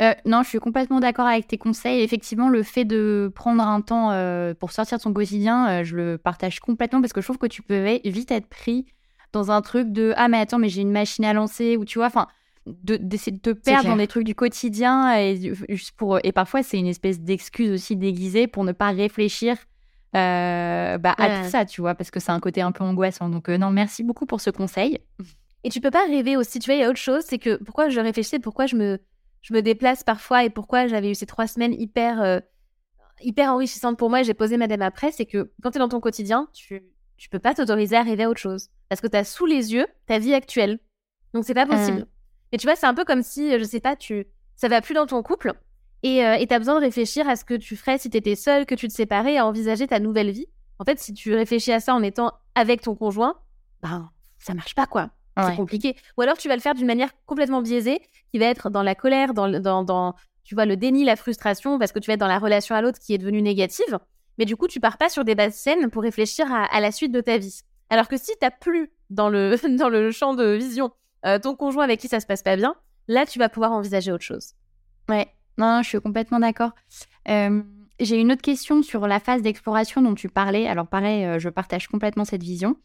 Euh, 0.02 0.14
non, 0.26 0.44
je 0.44 0.50
suis 0.50 0.60
complètement 0.60 1.00
d'accord 1.00 1.28
avec 1.28 1.48
tes 1.48 1.58
conseils. 1.58 2.02
Effectivement, 2.02 2.50
le 2.50 2.64
fait 2.64 2.86
de 2.86 3.32
prendre 3.36 3.62
un 3.62 3.82
temps 3.82 4.12
euh, 4.12 4.54
pour 4.54 4.72
sortir 4.72 4.98
de 4.98 5.02
son 5.04 5.14
quotidien, 5.14 5.70
euh, 5.70 5.84
je 5.84 5.96
le 5.96 6.18
partage 6.18 6.60
complètement 6.60 7.02
parce 7.02 7.14
que 7.14 7.22
je 7.22 7.28
trouve 7.28 7.38
que 7.38 7.48
tu 7.48 7.62
peux 7.62 8.00
vite 8.06 8.32
être 8.32 8.48
pris 8.48 8.88
dans 9.32 9.52
un 9.52 9.62
truc 9.62 9.92
de 9.92 10.14
ah 10.18 10.28
mais 10.28 10.40
attends 10.40 10.58
mais 10.58 10.70
j'ai 10.70 10.82
une 10.82 10.92
machine 10.92 11.24
à 11.24 11.34
lancer 11.34 11.78
ou 11.78 11.86
tu 11.86 12.00
vois 12.00 12.08
enfin 12.08 12.28
d'essayer 12.66 13.32
de, 13.32 13.38
te 13.38 13.52
perdre 13.52 13.90
dans 13.90 13.96
des 13.96 14.08
trucs 14.08 14.24
du 14.24 14.34
quotidien 14.34 15.16
et 15.16 15.54
juste 15.70 15.92
pour 15.96 16.20
et 16.24 16.32
parfois 16.32 16.64
c'est 16.64 16.80
une 16.80 16.88
espèce 16.88 17.20
d'excuse 17.20 17.72
aussi 17.72 17.96
déguisée 17.96 18.48
pour 18.48 18.64
ne 18.64 18.72
pas 18.72 18.90
réfléchir 18.90 19.56
bah, 20.14 21.16
à 21.18 21.44
tout 21.44 21.50
ça 21.50 21.66
tu 21.66 21.82
vois 21.82 21.96
parce 21.96 22.12
que 22.12 22.20
c'est 22.20 22.32
un 22.32 22.40
côté 22.40 22.62
un 22.62 22.72
peu 22.72 22.84
angoissant 22.84 23.30
donc 23.30 23.48
non 23.48 23.70
merci 23.70 24.04
beaucoup 24.04 24.26
pour 24.26 24.42
ce 24.42 24.50
conseil 24.50 25.00
et 25.64 25.70
tu 25.70 25.82
peux 25.82 25.92
pas 25.92 26.06
rêver 26.06 26.36
aussi 26.36 26.60
tu 26.60 26.66
vois 26.66 26.76
il 26.76 26.82
y 26.82 26.84
a 26.84 26.90
autre 26.90 26.98
chose 26.98 27.24
c'est 27.26 27.38
que 27.38 27.62
pourquoi 27.64 27.90
je 27.90 28.00
réfléchissais 28.00 28.40
pourquoi 28.40 28.66
je 28.66 28.76
me 28.76 29.00
je 29.42 29.54
me 29.54 29.62
déplace 29.62 30.04
parfois 30.04 30.44
et 30.44 30.50
pourquoi 30.50 30.88
j'avais 30.88 31.12
eu 31.12 31.16
ces 31.16 31.26
trois 31.26 31.48
semaines 31.48 31.74
hyper, 31.74 32.22
euh, 32.22 32.40
hyper 33.22 33.54
enrichissantes 33.54 33.98
pour 33.98 34.10
moi 34.10 34.22
et 34.22 34.24
j'ai 34.24 34.34
posé 34.34 34.58
madame 34.58 34.82
après, 34.82 35.12
c'est 35.12 35.26
que 35.26 35.52
quand 35.64 35.72
tu 35.72 35.78
es 35.78 35.80
dans 35.80 35.90
ton 35.90 36.00
quotidien, 36.00 36.50
tu, 36.54 36.84
tu 37.18 37.30
peux 37.30 37.40
pas 37.40 37.54
t'autoriser 37.54 37.96
à 37.96 38.04
rêver 38.04 38.24
à 38.24 38.30
autre 38.30 38.40
chose. 38.40 38.70
Parce 38.90 39.02
que 39.02 39.08
tu 39.08 39.18
as 39.18 39.24
sous 39.24 39.46
les 39.46 39.74
yeux 39.74 39.88
ta 40.08 40.20
vie 40.20 40.34
actuelle. 40.34 40.80
Donc 41.34 41.46
c'est 41.46 41.54
pas 41.54 41.66
mmh. 41.66 41.70
possible. 41.70 42.08
Et 42.52 42.58
tu 42.58 42.66
vois, 42.66 42.76
c'est 42.76 42.88
un 42.88 42.94
peu 42.94 43.06
comme 43.06 43.22
si, 43.22 43.58
je 43.58 43.64
sais 43.64 43.80
pas, 43.80 43.96
tu 43.96 44.28
ça 44.56 44.68
va 44.68 44.82
plus 44.82 44.94
dans 44.94 45.06
ton 45.06 45.24
couple 45.24 45.54
et 46.04 46.26
euh, 46.26 46.38
tu 46.46 46.54
as 46.54 46.60
besoin 46.60 46.76
de 46.76 46.82
réfléchir 46.82 47.28
à 47.28 47.36
ce 47.36 47.44
que 47.44 47.54
tu 47.54 47.76
ferais 47.76 47.98
si 47.98 48.10
tu 48.10 48.18
étais 48.18 48.36
seule, 48.36 48.66
que 48.66 48.76
tu 48.76 48.88
te 48.88 48.94
séparais, 48.94 49.38
à 49.38 49.46
envisager 49.46 49.88
ta 49.88 50.00
nouvelle 50.00 50.32
vie. 50.32 50.48
En 50.80 50.86
fait, 50.86 51.00
si 51.00 51.14
tu 51.14 51.34
réfléchis 51.36 51.74
à 51.74 51.80
ça 51.80 51.94
en 51.94 52.02
étant 52.02 52.32
avec 52.56 52.82
ton 52.82 52.96
conjoint, 52.96 53.36
ben 53.82 54.10
ça 54.38 54.54
marche 54.54 54.76
pas 54.76 54.86
quoi. 54.86 55.10
C'est 55.38 55.56
compliqué. 55.56 55.96
Ou 56.18 56.22
alors 56.22 56.38
tu 56.38 56.50
vas 56.50 56.56
le 56.56 56.62
faire 56.62 56.76
d'une 56.76 56.86
manière 56.88 57.12
complètement 57.26 57.62
biaisée, 57.62 58.02
qui 58.34 58.40
va 58.40 58.46
être 58.48 58.70
dans 58.70 58.84
la 58.84 58.94
colère, 58.94 59.34
dans, 59.34 59.48
dans, 59.48 59.84
dans, 59.84 60.14
tu 60.44 60.54
vois, 60.54 60.66
le 60.66 60.76
déni, 60.76 61.06
la 61.06 61.16
frustration, 61.16 61.80
parce 61.80 61.94
que 61.94 62.00
tu 62.00 62.08
vas 62.08 62.16
être 62.16 62.20
dans 62.20 62.28
la 62.28 62.40
relation 62.40 62.76
à 62.76 62.82
l'autre 62.82 63.00
qui 63.00 63.14
est 63.14 63.18
devenue 63.18 63.42
négative. 63.42 64.00
Mais 64.38 64.46
du 64.46 64.58
coup, 64.58 64.68
tu 64.68 64.80
pars 64.80 64.98
pas 64.98 65.08
sur 65.08 65.24
des 65.24 65.36
bases 65.36 65.56
saines 65.56 65.90
pour 65.90 66.02
réfléchir 66.02 66.48
à, 66.52 66.80
la 66.82 66.92
suite 66.92 67.12
de 67.12 67.22
ta 67.22 67.38
vie. 67.38 67.62
Alors 67.90 68.08
que 68.08 68.18
si 68.18 68.32
tu 68.32 68.38
t'as 68.40 68.52
plus 68.52 68.92
dans 69.10 69.30
le, 69.30 69.56
dans 69.78 69.90
le 69.90 70.12
champ 70.12 70.34
de 70.34 70.46
vision 70.56 70.92
euh, 71.26 71.40
ton 71.40 71.56
conjoint 71.56 71.84
avec 71.84 72.00
qui 72.00 72.08
ça 72.08 72.20
se 72.20 72.26
passe 72.26 72.44
pas 72.44 72.56
bien, 72.56 72.76
là, 73.08 73.26
tu 73.26 73.40
vas 73.40 73.48
pouvoir 73.48 73.72
envisager 73.72 74.12
autre 74.12 74.24
chose. 74.24 74.54
Ouais, 75.08 75.28
non, 75.60 75.82
je 75.84 75.90
suis 75.90 76.02
complètement 76.02 76.40
d'accord. 76.40 76.72
J'ai 78.00 78.18
une 78.18 78.32
autre 78.32 78.42
question 78.42 78.82
sur 78.82 79.08
la 79.08 79.20
phase 79.20 79.42
d'exploration 79.42 80.02
dont 80.02 80.16
tu 80.16 80.30
parlais. 80.30 80.68
Alors 80.68 80.88
pareil, 80.88 81.26
euh, 81.26 81.40
je 81.40 81.50
partage 81.50 81.88
complètement 81.88 82.24
cette 82.24 82.44
vision. 82.44 82.78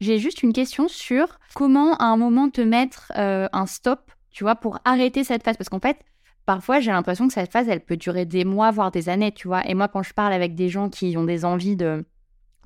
J'ai 0.00 0.18
juste 0.18 0.42
une 0.42 0.52
question 0.52 0.88
sur 0.88 1.38
comment 1.54 1.96
à 1.96 2.04
un 2.04 2.18
moment 2.18 2.50
te 2.50 2.60
mettre 2.60 3.10
euh, 3.16 3.48
un 3.52 3.64
stop, 3.64 4.12
tu 4.30 4.44
vois, 4.44 4.56
pour 4.56 4.78
arrêter 4.84 5.24
cette 5.24 5.42
phase. 5.42 5.56
Parce 5.56 5.70
qu'en 5.70 5.80
fait, 5.80 5.98
parfois, 6.44 6.80
j'ai 6.80 6.90
l'impression 6.90 7.26
que 7.28 7.32
cette 7.32 7.50
phase, 7.50 7.68
elle 7.68 7.84
peut 7.84 7.96
durer 7.96 8.26
des 8.26 8.44
mois, 8.44 8.70
voire 8.70 8.90
des 8.90 9.08
années, 9.08 9.32
tu 9.32 9.48
vois. 9.48 9.66
Et 9.66 9.72
moi, 9.72 9.88
quand 9.88 10.02
je 10.02 10.12
parle 10.12 10.34
avec 10.34 10.54
des 10.54 10.68
gens 10.68 10.90
qui 10.90 11.16
ont 11.16 11.24
des 11.24 11.46
envies 11.46 11.76
de, 11.76 12.04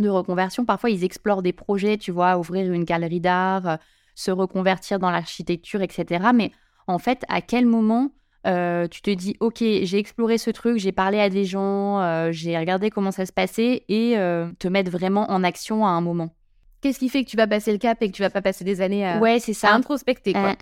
de 0.00 0.08
reconversion, 0.08 0.64
parfois, 0.64 0.90
ils 0.90 1.04
explorent 1.04 1.42
des 1.42 1.52
projets, 1.52 1.98
tu 1.98 2.10
vois, 2.10 2.36
ouvrir 2.36 2.70
une 2.72 2.84
galerie 2.84 3.20
d'art, 3.20 3.68
euh, 3.68 3.76
se 4.16 4.32
reconvertir 4.32 4.98
dans 4.98 5.10
l'architecture, 5.10 5.82
etc. 5.82 6.30
Mais 6.34 6.50
en 6.88 6.98
fait, 6.98 7.24
à 7.28 7.40
quel 7.40 7.64
moment 7.64 8.10
euh, 8.46 8.88
tu 8.88 9.02
te 9.02 9.10
dis, 9.10 9.36
OK, 9.40 9.58
j'ai 9.58 9.98
exploré 9.98 10.38
ce 10.38 10.50
truc, 10.50 10.78
j'ai 10.78 10.92
parlé 10.92 11.20
à 11.20 11.28
des 11.28 11.44
gens, 11.44 12.30
j'ai 12.32 12.58
regardé 12.58 12.90
comment 12.90 13.10
ça 13.10 13.26
se 13.26 13.32
passait 13.32 13.84
et 13.88 14.14
te 14.58 14.68
mettre 14.68 14.90
vraiment 14.90 15.30
en 15.30 15.44
action 15.44 15.86
à 15.86 15.90
un 15.90 16.00
moment 16.00 16.30
Qu'est-ce 16.82 16.98
qui 16.98 17.08
fait 17.08 17.22
que 17.22 17.30
tu 17.30 17.36
vas 17.36 17.46
passer 17.46 17.70
le 17.70 17.78
cap 17.78 18.02
et 18.02 18.10
que 18.10 18.12
tu 18.12 18.22
vas 18.22 18.30
pas 18.30 18.42
passer 18.42 18.64
des 18.64 18.80
années 18.80 19.06
à, 19.06 19.18
ouais, 19.18 19.38
c'est 19.38 19.52
ça. 19.52 19.72
introspecter 19.72 20.32
quoi. 20.32 20.56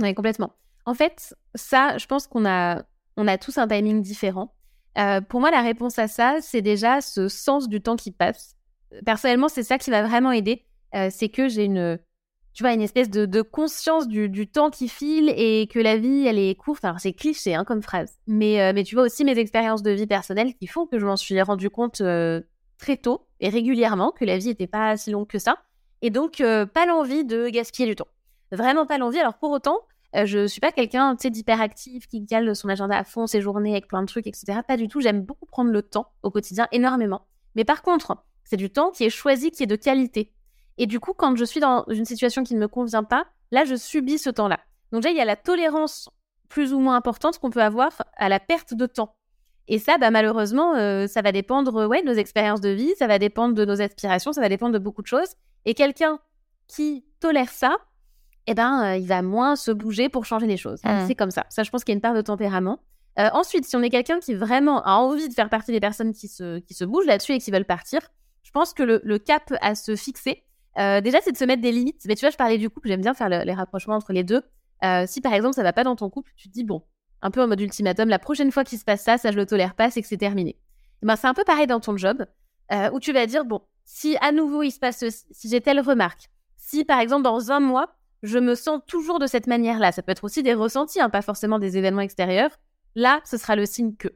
Ouais. 0.00 0.12
complètement. 0.12 0.52
En 0.84 0.94
fait, 0.94 1.34
ça, 1.54 1.96
je 1.96 2.06
pense 2.06 2.26
qu'on 2.26 2.44
a, 2.44 2.82
on 3.16 3.28
a 3.28 3.38
tous 3.38 3.56
un 3.56 3.68
timing 3.68 4.02
différent. 4.02 4.52
Euh, 4.98 5.20
pour 5.20 5.40
moi, 5.40 5.52
la 5.52 5.62
réponse 5.62 5.98
à 5.98 6.08
ça, 6.08 6.38
c'est 6.40 6.62
déjà 6.62 7.00
ce 7.00 7.28
sens 7.28 7.68
du 7.68 7.80
temps 7.80 7.94
qui 7.94 8.10
passe. 8.10 8.56
Personnellement, 9.06 9.48
c'est 9.48 9.62
ça 9.62 9.78
qui 9.78 9.90
va 9.90 10.02
vraiment 10.02 10.32
aider. 10.32 10.64
Euh, 10.94 11.08
c'est 11.10 11.28
que 11.28 11.48
j'ai 11.48 11.64
une, 11.64 11.98
tu 12.58 12.64
vois, 12.64 12.72
une 12.72 12.82
espèce 12.82 13.08
de, 13.08 13.40
conscience 13.40 14.08
du, 14.08 14.48
temps 14.48 14.68
qui 14.68 14.88
file 14.88 15.32
et 15.36 15.68
que 15.68 15.78
la 15.78 15.96
vie, 15.96 16.26
elle 16.26 16.40
est 16.40 16.56
courte. 16.56 16.84
Alors, 16.84 16.98
c'est 16.98 17.12
cliché 17.12 17.54
hein, 17.54 17.62
comme 17.62 17.82
phrase. 17.82 18.18
Mais, 18.26 18.60
euh, 18.60 18.72
mais 18.74 18.82
tu 18.82 18.96
vois 18.96 19.04
aussi 19.04 19.24
mes 19.24 19.38
expériences 19.38 19.84
de 19.84 19.92
vie 19.92 20.08
personnelle 20.08 20.52
qui 20.56 20.66
font 20.66 20.84
que 20.84 20.98
je 20.98 21.06
m'en 21.06 21.14
suis 21.14 21.40
rendu 21.40 21.70
compte 21.70 22.02
très 22.78 22.96
tôt 22.96 23.28
et 23.38 23.48
régulièrement 23.48 24.10
que 24.10 24.24
la 24.24 24.38
vie 24.38 24.48
n'était 24.48 24.66
pas 24.66 24.96
si 24.96 25.12
longue 25.12 25.28
que 25.28 25.38
ça. 25.38 25.58
Et 26.02 26.10
donc, 26.10 26.40
euh, 26.40 26.66
pas 26.66 26.84
l'envie 26.84 27.24
de 27.24 27.48
gaspiller 27.48 27.86
du 27.86 27.94
temps. 27.94 28.08
Vraiment 28.50 28.86
pas 28.86 28.98
l'envie. 28.98 29.20
Alors, 29.20 29.38
pour 29.38 29.52
autant, 29.52 29.78
euh, 30.16 30.26
je 30.26 30.48
suis 30.48 30.60
pas 30.60 30.72
quelqu'un 30.72 31.14
d'hyperactif 31.14 32.08
qui 32.08 32.26
cale 32.26 32.56
son 32.56 32.68
agenda 32.68 32.98
à 32.98 33.04
fond, 33.04 33.28
ses 33.28 33.40
journées 33.40 33.70
avec 33.70 33.86
plein 33.86 34.02
de 34.02 34.08
trucs, 34.08 34.26
etc. 34.26 34.62
Pas 34.66 34.76
du 34.76 34.88
tout. 34.88 35.00
J'aime 35.00 35.22
beaucoup 35.22 35.46
prendre 35.46 35.70
le 35.70 35.82
temps 35.82 36.10
au 36.24 36.32
quotidien, 36.32 36.66
énormément. 36.72 37.24
Mais 37.54 37.62
par 37.62 37.82
contre, 37.82 38.16
c'est 38.42 38.56
du 38.56 38.68
temps 38.68 38.90
qui 38.90 39.04
est 39.04 39.10
choisi, 39.10 39.52
qui 39.52 39.62
est 39.62 39.66
de 39.66 39.76
qualité. 39.76 40.32
Et 40.78 40.86
du 40.86 41.00
coup, 41.00 41.12
quand 41.12 41.36
je 41.36 41.44
suis 41.44 41.60
dans 41.60 41.84
une 41.88 42.04
situation 42.04 42.44
qui 42.44 42.54
ne 42.54 42.60
me 42.60 42.68
convient 42.68 43.04
pas, 43.04 43.26
là, 43.50 43.64
je 43.64 43.74
subis 43.74 44.18
ce 44.18 44.30
temps-là. 44.30 44.60
Donc, 44.92 45.02
déjà, 45.02 45.12
il 45.12 45.18
y 45.18 45.20
a 45.20 45.24
la 45.24 45.36
tolérance 45.36 46.08
plus 46.48 46.72
ou 46.72 46.78
moins 46.78 46.96
importante 46.96 47.38
qu'on 47.38 47.50
peut 47.50 47.62
avoir 47.62 47.90
à 48.16 48.28
la 48.28 48.40
perte 48.40 48.74
de 48.74 48.86
temps. 48.86 49.14
Et 49.66 49.78
ça, 49.78 49.98
bah, 49.98 50.10
malheureusement, 50.10 50.76
euh, 50.76 51.06
ça 51.06 51.20
va 51.20 51.30
dépendre 51.30 51.86
ouais, 51.86 52.02
de 52.02 52.06
nos 52.06 52.14
expériences 52.14 52.62
de 52.62 52.70
vie, 52.70 52.94
ça 52.98 53.06
va 53.06 53.18
dépendre 53.18 53.54
de 53.54 53.64
nos 53.66 53.82
aspirations, 53.82 54.32
ça 54.32 54.40
va 54.40 54.48
dépendre 54.48 54.72
de 54.72 54.78
beaucoup 54.78 55.02
de 55.02 55.06
choses. 55.06 55.34
Et 55.66 55.74
quelqu'un 55.74 56.18
qui 56.68 57.04
tolère 57.20 57.50
ça, 57.50 57.76
eh 58.46 58.54
ben, 58.54 58.82
euh, 58.82 58.96
il 58.96 59.06
va 59.06 59.20
moins 59.20 59.56
se 59.56 59.70
bouger 59.70 60.08
pour 60.08 60.24
changer 60.24 60.46
les 60.46 60.56
choses. 60.56 60.80
Mmh. 60.84 61.06
C'est 61.06 61.14
comme 61.14 61.30
ça. 61.30 61.44
Ça, 61.50 61.64
je 61.64 61.70
pense 61.70 61.84
qu'il 61.84 61.92
y 61.92 61.96
a 61.96 61.98
une 61.98 62.00
part 62.00 62.14
de 62.14 62.22
tempérament. 62.22 62.78
Euh, 63.18 63.28
ensuite, 63.32 63.66
si 63.66 63.76
on 63.76 63.82
est 63.82 63.90
quelqu'un 63.90 64.20
qui 64.20 64.34
vraiment 64.34 64.82
a 64.84 64.92
envie 64.92 65.28
de 65.28 65.34
faire 65.34 65.50
partie 65.50 65.72
des 65.72 65.80
personnes 65.80 66.14
qui 66.14 66.28
se, 66.28 66.60
qui 66.60 66.72
se 66.72 66.84
bougent 66.84 67.06
là-dessus 67.06 67.32
et 67.32 67.38
qui 67.38 67.50
veulent 67.50 67.64
partir, 67.64 68.00
je 68.42 68.50
pense 68.52 68.72
que 68.72 68.82
le, 68.82 69.18
cap 69.18 69.52
à 69.60 69.74
se 69.74 69.96
fixer, 69.96 70.44
déjà, 71.02 71.18
c'est 71.22 71.32
de 71.32 71.36
se 71.36 71.44
mettre 71.44 71.62
des 71.62 71.72
limites. 71.72 72.02
Mais 72.06 72.14
tu 72.14 72.20
vois, 72.20 72.30
je 72.30 72.36
parlais 72.36 72.58
du 72.58 72.70
couple, 72.70 72.88
j'aime 72.88 73.00
bien 73.00 73.14
faire 73.14 73.28
les 73.28 73.54
rapprochements 73.54 73.96
entre 73.96 74.12
les 74.12 74.24
deux. 74.24 74.42
si 75.06 75.20
par 75.20 75.32
exemple, 75.32 75.54
ça 75.54 75.62
va 75.62 75.72
pas 75.72 75.84
dans 75.84 75.96
ton 75.96 76.08
couple, 76.08 76.32
tu 76.36 76.48
te 76.48 76.52
dis, 76.52 76.64
bon, 76.64 76.82
un 77.22 77.30
peu 77.30 77.42
en 77.42 77.48
mode 77.48 77.60
ultimatum, 77.60 78.08
la 78.08 78.18
prochaine 78.18 78.52
fois 78.52 78.64
qu'il 78.64 78.78
se 78.78 78.84
passe 78.84 79.02
ça, 79.02 79.18
ça 79.18 79.30
je 79.32 79.36
le 79.36 79.46
tolère 79.46 79.74
pas, 79.74 79.90
c'est 79.90 80.02
que 80.02 80.08
c'est 80.08 80.16
terminé. 80.16 80.56
Ben, 81.02 81.16
c'est 81.16 81.26
un 81.26 81.34
peu 81.34 81.44
pareil 81.44 81.66
dans 81.66 81.80
ton 81.80 81.96
job, 81.96 82.26
euh, 82.72 82.90
où 82.92 83.00
tu 83.00 83.12
vas 83.12 83.26
dire, 83.26 83.44
bon, 83.44 83.62
si 83.84 84.16
à 84.20 84.32
nouveau 84.32 84.62
il 84.62 84.70
se 84.70 84.78
passe 84.78 85.04
si 85.30 85.48
j'ai 85.48 85.60
telle 85.60 85.80
remarque, 85.80 86.30
si 86.56 86.84
par 86.84 87.00
exemple 87.00 87.22
dans 87.22 87.50
un 87.50 87.60
mois, 87.60 87.94
je 88.22 88.38
me 88.38 88.54
sens 88.54 88.80
toujours 88.86 89.18
de 89.18 89.26
cette 89.26 89.46
manière-là, 89.46 89.92
ça 89.92 90.02
peut 90.02 90.12
être 90.12 90.24
aussi 90.24 90.42
des 90.42 90.54
ressentis, 90.54 91.00
hein, 91.00 91.08
pas 91.08 91.22
forcément 91.22 91.58
des 91.58 91.76
événements 91.76 92.00
extérieurs, 92.00 92.50
là, 92.94 93.20
ce 93.24 93.36
sera 93.36 93.56
le 93.56 93.64
signe 93.64 93.94
que. 93.94 94.08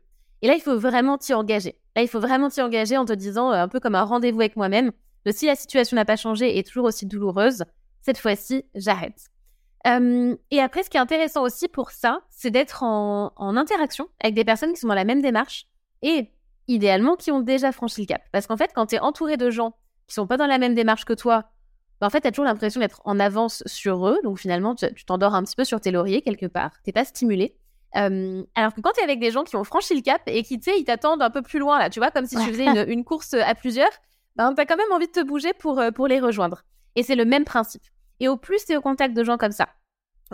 Et 0.43 0.49
là, 0.49 0.55
il 0.55 0.61
faut 0.61 0.77
vraiment 0.77 1.19
t'y 1.19 1.35
engager. 1.35 1.81
Là, 1.95 2.03
il 2.03 2.09
faut 2.09 2.19
vraiment 2.19 2.49
t'y 2.49 2.61
engager 2.61 2.97
en 2.97 3.05
te 3.05 3.13
disant, 3.13 3.53
euh, 3.53 3.63
un 3.63 3.69
peu 3.69 3.79
comme 3.79 3.95
un 3.95 4.03
rendez-vous 4.03 4.41
avec 4.41 4.57
moi-même, 4.57 4.91
si 5.31 5.47
la 5.47 5.55
situation 5.55 5.95
n'a 5.95 6.05
pas 6.05 6.17
changé 6.17 6.57
et 6.57 6.59
est 6.59 6.67
toujours 6.67 6.87
aussi 6.87 7.07
douloureuse, 7.07 7.65
cette 8.01 8.19
fois-ci, 8.19 8.65
j'arrête 8.75 9.31
et 9.85 10.61
après, 10.61 10.83
ce 10.83 10.91
qui 10.91 10.97
est 10.97 11.01
intéressant 11.01 11.43
aussi 11.43 11.69
pour 11.69 11.91
ça, 11.91 12.21
c'est 12.31 12.51
d'être 12.51 12.83
en, 12.83 13.33
interaction 13.57 14.09
avec 14.23 14.35
des 14.35 14.45
personnes 14.45 14.73
qui 14.73 14.81
sont 14.81 14.89
dans 14.89 14.95
la 14.95 15.05
même 15.05 15.23
démarche 15.23 15.67
et 16.03 16.31
idéalement 16.69 17.17
qui 17.17 17.31
ont 17.31 17.41
déjà 17.41 17.73
franchi 17.73 18.03
le 18.03 18.07
cap. 18.07 18.23
Parce 18.33 18.47
qu'en 18.47 18.57
fait, 18.57 18.71
quand 18.75 18.87
tu 18.87 18.95
es 18.95 19.01
entouré 19.01 19.37
de 19.37 19.51
gens 19.51 19.75
qui 20.07 20.15
sont 20.15 20.27
pas 20.27 20.37
dans 20.37 20.47
la 20.47 20.59
même 20.59 20.75
démarche 20.75 21.05
que 21.05 21.13
toi, 21.13 21.45
bah, 22.01 22.07
en 22.07 22.11
fait, 22.11 22.21
tu 22.21 22.29
as 22.29 22.31
toujours 22.31 22.45
l'impression 22.45 22.81
d'être 22.81 23.01
en 23.05 23.19
avance 23.19 23.63
sur 23.67 24.07
eux. 24.09 24.19
Donc 24.23 24.39
finalement, 24.39 24.75
tu 24.75 25.05
t'endors 25.05 25.35
un 25.35 25.43
petit 25.43 25.57
peu 25.57 25.65
sur 25.65 25.81
tes 25.81 25.91
lauriers 25.91 26.23
quelque 26.23 26.47
part. 26.47 26.73
T'es 26.85 26.93
pas 26.93 27.05
stimulé. 27.05 27.57
alors 27.93 28.75
que 28.75 28.81
quand 28.81 28.93
tu 28.93 29.01
es 29.01 29.05
avec 29.05 29.19
des 29.19 29.33
gens 29.33 29.45
qui 29.45 29.57
ont 29.57 29.65
franchi 29.65 29.95
le 29.95 30.03
cap 30.03 30.23
et 30.27 30.43
qui, 30.45 30.59
tu 30.59 30.71
sais, 30.71 30.79
ils 30.79 30.85
t'attendent 30.85 31.23
un 31.23 31.31
peu 31.31 31.43
plus 31.43 31.59
loin, 31.59 31.79
là, 31.79 31.91
tu 31.91 31.99
vois, 31.99 32.11
comme 32.11 32.27
si 32.27 32.37
tu 32.37 32.43
faisais 32.43 32.67
une, 32.93 33.05
course 33.05 33.35
à 33.35 33.55
plusieurs, 33.55 33.91
ben, 34.37 34.55
tu 34.55 34.61
as 34.61 34.67
quand 34.67 34.77
même 34.77 34.93
envie 34.93 35.07
de 35.07 35.13
te 35.13 35.25
bouger 35.25 35.53
pour, 35.59 35.79
euh, 35.79 35.91
pour 35.91 36.07
les 36.09 36.21
rejoindre. 36.21 36.63
Et 36.97 37.03
c'est 37.03 37.17
le 37.17 37.25
même 37.25 37.45
principe. 37.45 37.83
Et 38.21 38.29
au 38.29 38.37
plus 38.37 38.65
tu 38.65 38.73
es 38.73 38.77
au 38.77 38.81
contact 38.81 39.17
de 39.17 39.25
gens 39.25 39.37
comme 39.37 39.53
ça, 39.53 39.69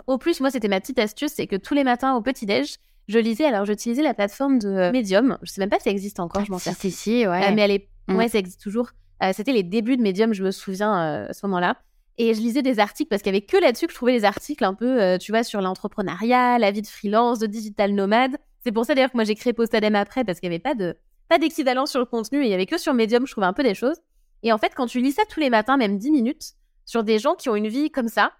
au 0.07 0.17
plus, 0.17 0.39
moi, 0.39 0.51
c'était 0.51 0.67
ma 0.67 0.79
petite 0.79 0.99
astuce, 0.99 1.33
c'est 1.33 1.47
que 1.47 1.55
tous 1.55 1.73
les 1.73 1.83
matins 1.83 2.15
au 2.15 2.21
petit-déj, 2.21 2.77
je 3.07 3.19
lisais, 3.19 3.45
alors 3.45 3.65
j'utilisais 3.65 4.03
la 4.03 4.13
plateforme 4.13 4.59
de 4.59 4.91
Medium. 4.91 5.37
Je 5.41 5.51
sais 5.51 5.61
même 5.61 5.69
pas 5.69 5.77
si 5.77 5.85
ça 5.85 5.89
existe 5.89 6.19
encore, 6.19 6.45
je 6.45 6.51
m'en 6.51 6.59
sers. 6.59 6.75
si, 6.75 6.91
si, 6.91 7.27
ouais. 7.27 7.49
Euh, 7.49 7.51
mais 7.53 7.61
elle 7.61 7.71
est... 7.71 7.89
Mm. 8.07 8.15
ouais, 8.15 8.27
ça 8.27 8.37
existe 8.37 8.61
toujours. 8.61 8.89
Euh, 9.23 9.31
C'était 9.33 9.51
les 9.51 9.63
débuts 9.63 9.97
de 9.97 10.01
Medium, 10.01 10.33
je 10.33 10.43
me 10.43 10.51
souviens 10.51 10.97
euh, 10.97 11.29
à 11.29 11.33
ce 11.33 11.45
moment-là. 11.47 11.77
Et 12.17 12.33
je 12.33 12.41
lisais 12.41 12.61
des 12.61 12.79
articles 12.79 13.09
parce 13.09 13.21
qu'il 13.21 13.33
y 13.33 13.35
avait 13.37 13.45
que 13.45 13.57
là-dessus 13.57 13.87
que 13.87 13.93
je 13.93 13.97
trouvais 13.97 14.11
les 14.11 14.25
articles 14.25 14.63
un 14.63 14.73
peu, 14.73 15.01
euh, 15.01 15.17
tu 15.17 15.31
vois, 15.31 15.43
sur 15.43 15.61
l'entrepreneuriat, 15.61 16.59
la 16.59 16.71
vie 16.71 16.81
de 16.81 16.87
freelance, 16.87 17.39
de 17.39 17.47
digital 17.47 17.93
nomade. 17.93 18.35
C'est 18.63 18.73
pour 18.73 18.83
ça 18.85 18.93
d'ailleurs 18.93 19.11
que 19.11 19.17
moi 19.17 19.23
j'ai 19.23 19.35
créé 19.35 19.53
Postadem 19.53 19.95
après 19.95 20.25
parce 20.25 20.41
qu'il 20.41 20.49
n'y 20.49 20.55
avait 20.55 20.61
pas 20.61 20.75
de 20.75 20.97
pas 21.29 21.37
d'équivalent 21.37 21.85
sur 21.85 21.99
le 21.99 22.05
contenu 22.05 22.41
et 22.41 22.45
il 22.45 22.49
y 22.49 22.53
avait 22.53 22.65
que 22.65 22.77
sur 22.77 22.93
Medium 22.93 23.25
je 23.25 23.31
trouvais 23.31 23.47
un 23.47 23.53
peu 23.53 23.63
des 23.63 23.75
choses. 23.75 23.97
Et 24.43 24.51
en 24.51 24.57
fait, 24.57 24.73
quand 24.75 24.87
tu 24.87 24.99
lis 24.99 25.11
ça 25.13 25.23
tous 25.29 25.39
les 25.39 25.49
matins, 25.49 25.77
même 25.77 25.97
10 25.97 26.11
minutes, 26.11 26.53
sur 26.85 27.03
des 27.03 27.19
gens 27.19 27.35
qui 27.35 27.49
ont 27.49 27.55
une 27.55 27.67
vie 27.67 27.91
comme 27.91 28.07
ça, 28.07 28.33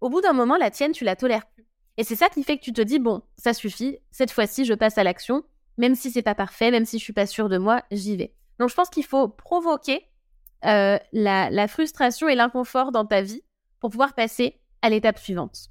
au 0.00 0.08
bout 0.08 0.20
d'un 0.20 0.32
moment, 0.32 0.56
la 0.56 0.70
tienne, 0.70 0.92
tu 0.92 1.04
la 1.04 1.16
tolères 1.16 1.46
plus. 1.46 1.66
Et 1.96 2.04
c'est 2.04 2.16
ça 2.16 2.28
qui 2.28 2.44
fait 2.44 2.58
que 2.58 2.62
tu 2.62 2.72
te 2.72 2.80
dis, 2.80 2.98
bon, 2.98 3.22
ça 3.36 3.52
suffit, 3.52 3.98
cette 4.10 4.30
fois-ci, 4.30 4.64
je 4.64 4.74
passe 4.74 4.98
à 4.98 5.04
l'action, 5.04 5.42
même 5.78 5.94
si 5.94 6.10
c'est 6.10 6.22
pas 6.22 6.34
parfait, 6.34 6.70
même 6.70 6.84
si 6.84 6.98
je 6.98 7.04
suis 7.04 7.12
pas 7.12 7.26
sûre 7.26 7.48
de 7.48 7.58
moi, 7.58 7.82
j'y 7.90 8.16
vais. 8.16 8.34
Donc 8.58 8.68
je 8.68 8.74
pense 8.74 8.90
qu'il 8.90 9.04
faut 9.04 9.28
provoquer 9.28 10.04
euh, 10.64 10.98
la, 11.12 11.50
la 11.50 11.68
frustration 11.68 12.28
et 12.28 12.34
l'inconfort 12.34 12.92
dans 12.92 13.04
ta 13.04 13.22
vie 13.22 13.42
pour 13.80 13.90
pouvoir 13.90 14.14
passer 14.14 14.60
à 14.82 14.90
l'étape 14.90 15.18
suivante. 15.18 15.70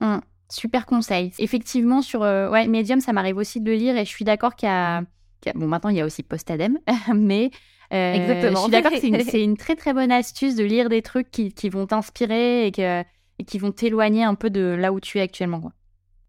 Hum, 0.00 0.20
super 0.50 0.86
conseil. 0.86 1.32
Effectivement, 1.38 2.02
sur 2.02 2.22
euh, 2.22 2.50
ouais, 2.50 2.68
Medium, 2.68 3.00
ça 3.00 3.12
m'arrive 3.12 3.36
aussi 3.36 3.60
de 3.60 3.70
le 3.70 3.76
lire 3.76 3.96
et 3.96 4.04
je 4.04 4.10
suis 4.10 4.24
d'accord 4.24 4.56
qu'il 4.56 4.68
y 4.68 4.72
a. 4.72 5.02
Bon, 5.54 5.66
maintenant, 5.66 5.90
il 5.90 5.96
y 5.96 6.00
a 6.00 6.04
aussi 6.06 6.22
Postadem, 6.22 6.78
mais. 7.14 7.50
euh, 7.92 8.14
Exactement. 8.14 8.56
Je 8.56 8.62
suis 8.62 8.70
d'accord 8.70 8.92
que 8.92 9.24
c'est 9.30 9.42
une, 9.42 9.56
très 9.56 9.76
très 9.76 9.92
bonne 9.92 10.12
astuce 10.12 10.54
de 10.56 10.64
lire 10.64 10.88
des 10.88 11.02
trucs 11.02 11.30
qui, 11.30 11.52
qui 11.52 11.68
vont 11.68 11.86
t'inspirer 11.86 12.68
et, 12.68 12.72
et 13.38 13.44
qui 13.44 13.58
vont 13.58 13.72
t'éloigner 13.72 14.24
un 14.24 14.34
peu 14.34 14.50
de 14.50 14.60
là 14.60 14.92
où 14.92 15.00
tu 15.00 15.18
es 15.18 15.20
actuellement. 15.20 15.60
Quoi. 15.60 15.72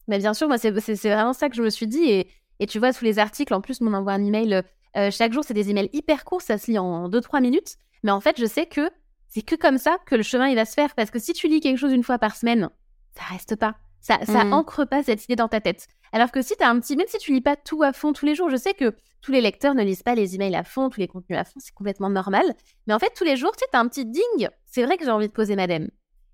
Mais 0.07 0.19
bien 0.19 0.33
sûr, 0.33 0.47
moi, 0.47 0.57
c'est 0.57 0.71
vraiment 0.71 1.33
ça 1.33 1.49
que 1.49 1.55
je 1.55 1.61
me 1.63 1.69
suis 1.69 1.87
dit. 1.87 2.03
Et, 2.03 2.27
et 2.59 2.67
tu 2.67 2.79
vois, 2.79 2.93
tous 2.93 3.05
les 3.05 3.19
articles, 3.19 3.53
en 3.53 3.61
plus, 3.61 3.79
on 3.81 3.85
m'envoie 3.89 4.13
un 4.13 4.23
email 4.23 4.61
euh, 4.97 5.11
chaque 5.11 5.33
jour. 5.33 5.43
C'est 5.45 5.53
des 5.53 5.69
emails 5.69 5.89
hyper 5.93 6.23
courts, 6.25 6.41
ça 6.41 6.57
se 6.57 6.69
lit 6.71 6.77
en 6.77 7.09
2-3 7.09 7.41
minutes. 7.41 7.75
Mais 8.03 8.11
en 8.11 8.21
fait, 8.21 8.39
je 8.39 8.45
sais 8.45 8.65
que 8.67 8.89
c'est 9.27 9.41
que 9.41 9.55
comme 9.55 9.77
ça 9.77 9.97
que 10.05 10.15
le 10.15 10.23
chemin, 10.23 10.47
il 10.47 10.55
va 10.55 10.65
se 10.65 10.73
faire. 10.73 10.93
Parce 10.95 11.09
que 11.09 11.19
si 11.19 11.33
tu 11.33 11.47
lis 11.47 11.59
quelque 11.59 11.77
chose 11.77 11.91
une 11.91 12.03
fois 12.03 12.19
par 12.19 12.35
semaine, 12.35 12.69
ça 13.17 13.23
reste 13.31 13.55
pas. 13.55 13.75
Ça, 14.05 14.19
ça 14.23 14.43
Mhm. 14.43 14.53
ancre 14.53 14.85
pas 14.85 15.01
cette 15.01 15.23
idée 15.23 15.35
dans 15.35 15.47
ta 15.47 15.59
tête. 15.61 15.87
Alors 16.11 16.29
que 16.31 16.43
si 16.43 16.55
tu 16.55 16.63
as 16.63 16.69
un 16.69 16.79
petit... 16.79 16.95
Même 16.95 17.07
si 17.07 17.17
tu 17.17 17.33
lis 17.33 17.41
pas 17.41 17.55
tout 17.55 17.81
à 17.81 17.91
fond 17.91 18.13
tous 18.13 18.27
les 18.27 18.35
jours, 18.35 18.51
je 18.51 18.55
sais 18.55 18.75
que 18.75 18.95
tous 19.21 19.31
les 19.31 19.41
lecteurs 19.41 19.73
ne 19.73 19.81
lisent 19.83 20.03
pas 20.03 20.13
les 20.13 20.35
emails 20.35 20.55
à 20.55 20.63
fond, 20.63 20.91
tous 20.91 20.99
les 20.99 21.07
contenus 21.07 21.39
à 21.39 21.43
fond, 21.43 21.55
c'est 21.57 21.73
complètement 21.73 22.11
normal. 22.11 22.43
Mais 22.85 22.93
en 22.93 22.99
fait, 22.99 23.11
tous 23.17 23.23
les 23.23 23.35
jours, 23.35 23.51
tu 23.53 23.61
sais, 23.65 23.75
as 23.75 23.79
un 23.79 23.87
petit 23.87 24.05
ding. 24.05 24.47
C'est 24.67 24.83
vrai 24.85 24.97
que 24.97 25.05
j'ai 25.05 25.09
envie 25.09 25.27
de 25.27 25.33
poser 25.33 25.55
madame. 25.55 25.87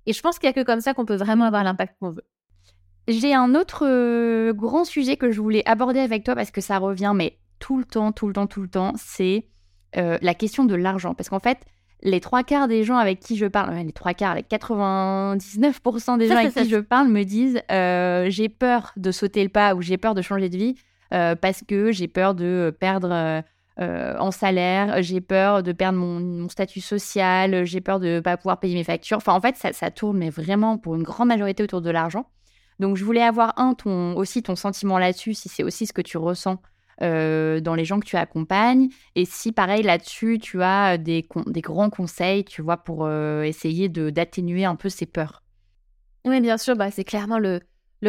Et 0.05 0.11
je 0.11 0.21
pense 0.21 0.37
qu'il 0.37 0.47
y 0.47 0.49
a 0.49 0.53
que 0.53 0.65
comme 0.65 0.81
ça 0.81 0.93
qu'on 0.93 1.05
peut 1.05 1.15
vraiment 1.15 1.45
avoir 1.45 1.63
l'impact 1.63 1.95
qu'on 2.01 2.09
veut. 2.09 2.25
J'ai 3.07 3.33
un 3.33 3.55
autre 3.55 3.87
euh, 3.87 4.51
grand 4.51 4.83
sujet 4.83 5.15
que 5.15 5.31
je 5.31 5.39
voulais 5.39 5.63
aborder 5.65 6.01
avec 6.01 6.25
toi 6.25 6.35
parce 6.35 6.51
que 6.51 6.59
ça 6.59 6.77
revient, 6.77 7.13
mais 7.15 7.39
tout 7.59 7.77
le 7.77 7.85
temps, 7.85 8.11
tout 8.11 8.27
le 8.27 8.33
temps, 8.33 8.47
tout 8.47 8.61
le 8.61 8.69
temps, 8.69 8.91
c'est 8.97 9.47
euh, 9.95 10.17
la 10.21 10.33
question 10.33 10.65
de 10.65 10.75
l'argent. 10.75 11.13
Parce 11.15 11.29
qu'en 11.29 11.39
fait, 11.39 11.59
les 12.03 12.19
trois 12.19 12.43
quarts 12.43 12.67
des 12.67 12.83
gens 12.83 12.97
avec 12.97 13.19
qui 13.19 13.37
je 13.37 13.45
parle, 13.45 13.75
les 13.75 13.91
trois 13.91 14.13
quarts, 14.13 14.35
les 14.35 14.41
99% 14.41 16.17
des 16.17 16.27
gens 16.27 16.35
avec 16.35 16.53
qui 16.53 16.69
je 16.69 16.77
parle 16.77 17.07
me 17.07 17.23
disent 17.23 17.61
euh, 17.71 18.25
j'ai 18.29 18.49
peur 18.49 18.91
de 18.97 19.11
sauter 19.11 19.43
le 19.43 19.49
pas 19.49 19.75
ou 19.75 19.81
j'ai 19.81 19.97
peur 19.97 20.15
de 20.15 20.21
changer 20.21 20.49
de 20.49 20.57
vie 20.57 20.75
euh, 21.13 21.35
parce 21.35 21.63
que 21.67 21.91
j'ai 21.91 22.07
peur 22.07 22.33
de 22.33 22.75
perdre 22.79 23.43
euh, 23.79 24.17
en 24.19 24.31
salaire, 24.31 25.01
j'ai 25.01 25.21
peur 25.21 25.63
de 25.63 25.71
perdre 25.71 25.97
mon, 25.97 26.19
mon 26.19 26.49
statut 26.49 26.81
social, 26.81 27.65
j'ai 27.65 27.81
peur 27.81 27.99
de 27.99 28.07
ne 28.07 28.19
pas 28.19 28.37
pouvoir 28.37 28.59
payer 28.59 28.75
mes 28.75 28.83
factures. 28.83 29.17
Enfin, 29.17 29.33
en 29.33 29.41
fait, 29.41 29.55
ça, 29.55 29.91
tourne, 29.91 30.17
mais 30.17 30.29
vraiment 30.29 30.77
pour 30.77 30.95
une 30.95 31.03
grande 31.03 31.29
majorité 31.29 31.63
autour 31.63 31.81
de 31.81 31.89
l'argent. 31.89 32.25
Donc, 32.79 32.97
je 32.97 33.05
voulais 33.05 33.21
avoir 33.21 33.53
un, 33.57 33.73
ton, 33.73 34.15
aussi 34.15 34.43
ton 34.43 34.55
sentiment 34.55 34.97
là-dessus, 34.97 35.33
si 35.33 35.49
c'est 35.49 35.63
aussi 35.63 35.85
ce 35.85 35.93
que 35.93 36.01
tu 36.01 36.17
ressens 36.17 36.57
dans 37.01 37.75
les 37.75 37.85
gens 37.85 37.99
que 37.99 38.05
tu 38.05 38.15
accompagnes. 38.15 38.89
Et 39.15 39.25
si, 39.25 39.51
pareil, 39.51 39.83
là-dessus, 39.83 40.39
tu 40.39 40.61
as 40.61 40.97
des, 40.97 41.23
con- 41.23 41.43
des 41.47 41.61
grands 41.61 41.89
conseils, 41.89 42.45
tu 42.45 42.61
vois, 42.61 42.77
pour 42.77 43.05
euh, 43.05 43.41
essayer 43.43 43.89
d'atténuer 43.89 44.65
un 44.65 44.75
peu 44.75 44.89
ces 44.89 45.05
peurs. 45.05 45.41
Oui, 46.25 46.39
bien 46.41 46.57
sûr, 46.57 46.75
bah, 46.75 46.91
c'est 46.91 47.03
clairement 47.03 47.39
le, 47.39 47.61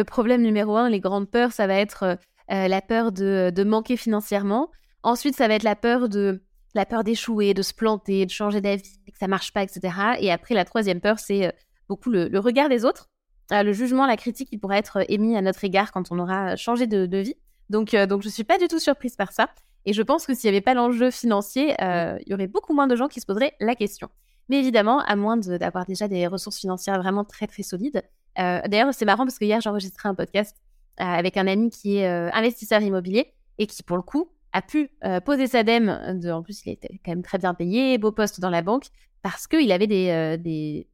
problème 0.05 0.41
numéro 0.41 0.75
un. 0.77 0.89
Les 0.89 0.99
grandes 0.99 1.29
peurs, 1.29 1.51
ça 1.51 1.67
va 1.67 1.75
être 1.75 2.03
euh, 2.03 2.15
euh, 2.51 2.67
la 2.67 2.81
peur 2.81 3.11
de, 3.11 3.63
manquer 3.63 3.97
financièrement. 3.97 4.69
Ensuite, 5.01 5.35
ça 5.35 5.47
va 5.47 5.55
être 5.55 5.63
la 5.63 5.75
peur 5.75 6.09
de 6.09 6.43
la 6.75 6.85
peur 6.85 7.03
d'échouer, 7.03 7.53
de 7.53 7.61
se 7.61 7.73
planter, 7.73 8.25
de 8.25 8.31
changer 8.31 8.61
d'avis, 8.61 8.99
que 9.11 9.17
ça 9.19 9.27
marche 9.27 9.53
pas, 9.53 9.63
etc. 9.63 10.17
Et 10.19 10.31
après, 10.31 10.55
la 10.55 10.65
troisième 10.65 11.01
peur, 11.01 11.19
c'est 11.19 11.47
euh, 11.47 11.51
beaucoup 11.87 12.09
le, 12.09 12.39
regard 12.39 12.69
des 12.69 12.85
autres, 12.85 13.09
Euh, 13.51 13.61
le 13.61 13.73
jugement, 13.73 14.05
la 14.07 14.15
critique 14.17 14.49
qui 14.49 14.57
pourrait 14.57 14.79
être 14.79 15.03
émis 15.09 15.35
à 15.35 15.41
notre 15.41 15.63
égard 15.65 15.91
quand 15.91 16.11
on 16.11 16.19
aura 16.19 16.55
changé 16.55 16.87
de 16.87 17.17
vie. 17.17 17.35
Donc, 17.69 17.93
euh, 17.93 18.05
donc, 18.05 18.21
je 18.21 18.29
suis 18.29 18.43
pas 18.43 18.57
du 18.57 18.67
tout 18.67 18.79
surprise 18.79 19.15
par 19.15 19.31
ça. 19.31 19.49
Et 19.85 19.93
je 19.93 20.01
pense 20.01 20.25
que 20.25 20.33
s'il 20.33 20.49
n'y 20.49 20.55
avait 20.55 20.61
pas 20.61 20.73
l'enjeu 20.73 21.11
financier, 21.11 21.75
euh, 21.81 22.17
il 22.25 22.31
y 22.31 22.33
aurait 22.33 22.47
beaucoup 22.47 22.73
moins 22.73 22.87
de 22.87 22.95
gens 22.95 23.07
qui 23.07 23.19
se 23.19 23.25
poseraient 23.25 23.53
la 23.59 23.75
question. 23.75 24.09
Mais 24.49 24.59
évidemment, 24.59 24.99
à 24.99 25.15
moins 25.15 25.37
d'avoir 25.37 25.85
déjà 25.85 26.07
des 26.07 26.27
ressources 26.27 26.59
financières 26.59 26.97
vraiment 26.99 27.23
très 27.23 27.47
très 27.47 27.63
solides. 27.63 28.01
Euh, 28.39 28.61
D'ailleurs, 28.67 28.93
c'est 28.93 29.05
marrant 29.05 29.25
parce 29.25 29.39
que 29.39 29.45
hier, 29.45 29.59
j'ai 29.61 29.69
enregistré 29.69 30.07
un 30.07 30.15
podcast 30.15 30.57
avec 30.97 31.37
un 31.37 31.47
ami 31.47 31.69
qui 31.69 31.97
est 31.97 32.07
investisseur 32.07 32.81
immobilier 32.81 33.33
et 33.57 33.65
qui, 33.65 33.81
pour 33.83 33.97
le 33.97 34.03
coup, 34.03 34.29
a 34.51 34.61
pu 34.61 34.91
poser 35.25 35.47
sa 35.47 35.63
dème. 35.63 36.19
De, 36.21 36.29
en 36.29 36.43
plus, 36.43 36.63
il 36.65 36.73
était 36.73 36.99
quand 37.03 37.11
même 37.11 37.23
très 37.23 37.39
bien 37.39 37.53
payé, 37.53 37.97
beau 37.97 38.11
poste 38.11 38.39
dans 38.39 38.51
la 38.51 38.61
banque, 38.61 38.85
parce 39.23 39.47
qu'il 39.47 39.71
avait 39.71 39.87
des, 39.87 40.37
des, 40.37 40.87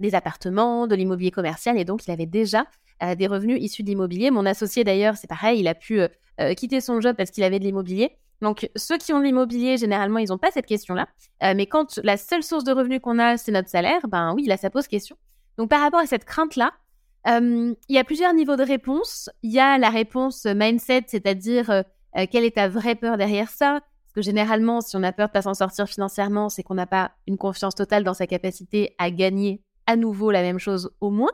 des 0.00 0.14
appartements, 0.14 0.86
de 0.86 0.94
l'immobilier 0.94 1.30
commercial 1.30 1.78
et 1.78 1.84
donc 1.84 2.06
il 2.06 2.10
avait 2.10 2.26
déjà 2.26 2.64
euh, 3.02 3.14
des 3.14 3.26
revenus 3.26 3.58
issus 3.60 3.82
de 3.82 3.88
l'immobilier. 3.88 4.30
Mon 4.30 4.46
associé, 4.46 4.82
d'ailleurs, 4.82 5.16
c'est 5.18 5.26
pareil, 5.26 5.60
il 5.60 5.68
a 5.68 5.74
pu 5.74 6.00
euh, 6.00 6.08
euh, 6.40 6.54
quitter 6.54 6.80
son 6.80 6.98
job 7.02 7.14
parce 7.14 7.30
qu'il 7.30 7.44
avait 7.44 7.58
de 7.58 7.64
l'immobilier. 7.64 8.16
Donc, 8.40 8.70
ceux 8.74 8.96
qui 8.96 9.12
ont 9.12 9.18
de 9.18 9.24
l'immobilier, 9.24 9.76
généralement, 9.76 10.18
ils 10.18 10.28
n'ont 10.28 10.38
pas 10.38 10.50
cette 10.50 10.66
question-là. 10.66 11.08
Mais 11.54 11.64
quand 11.64 11.98
la 12.02 12.18
seule 12.18 12.42
source 12.42 12.64
de 12.64 12.72
revenus 12.72 13.00
qu'on 13.00 13.18
a, 13.18 13.38
c'est 13.38 13.50
notre 13.50 13.70
salaire, 13.70 14.06
ben 14.08 14.34
oui, 14.34 14.44
là, 14.44 14.58
ça 14.58 14.68
pose 14.68 14.86
question. 14.88 15.16
Donc, 15.56 15.70
par 15.70 15.80
rapport 15.80 16.00
à 16.00 16.06
cette 16.06 16.26
crainte-là, 16.26 16.72
il 17.26 17.76
y 17.88 17.96
a 17.96 18.04
plusieurs 18.04 18.34
niveaux 18.34 18.56
de 18.56 18.62
réponse. 18.62 19.30
Il 19.42 19.52
y 19.52 19.58
a 19.58 19.78
la 19.78 19.88
réponse 19.88 20.44
mindset, 20.44 21.04
c'est-à-dire 21.06 21.82
quelle 22.30 22.44
est 22.44 22.56
ta 22.56 22.68
vraie 22.68 22.94
peur 22.94 23.16
derrière 23.16 23.48
ça? 23.48 23.80
Parce 23.80 24.12
que 24.14 24.20
généralement, 24.20 24.82
si 24.82 24.96
on 24.98 25.02
a 25.02 25.12
peur 25.12 25.28
de 25.28 25.32
pas 25.32 25.40
s'en 25.40 25.54
sortir 25.54 25.88
financièrement, 25.88 26.50
c'est 26.50 26.62
qu'on 26.62 26.74
n'a 26.74 26.86
pas 26.86 27.12
une 27.26 27.38
confiance 27.38 27.74
totale 27.74 28.04
dans 28.04 28.12
sa 28.12 28.26
capacité 28.26 28.94
à 28.98 29.10
gagner 29.10 29.62
à 29.86 29.96
nouveau 29.96 30.30
la 30.30 30.42
même 30.42 30.58
chose 30.58 30.90
au 31.00 31.10
moins. 31.10 31.32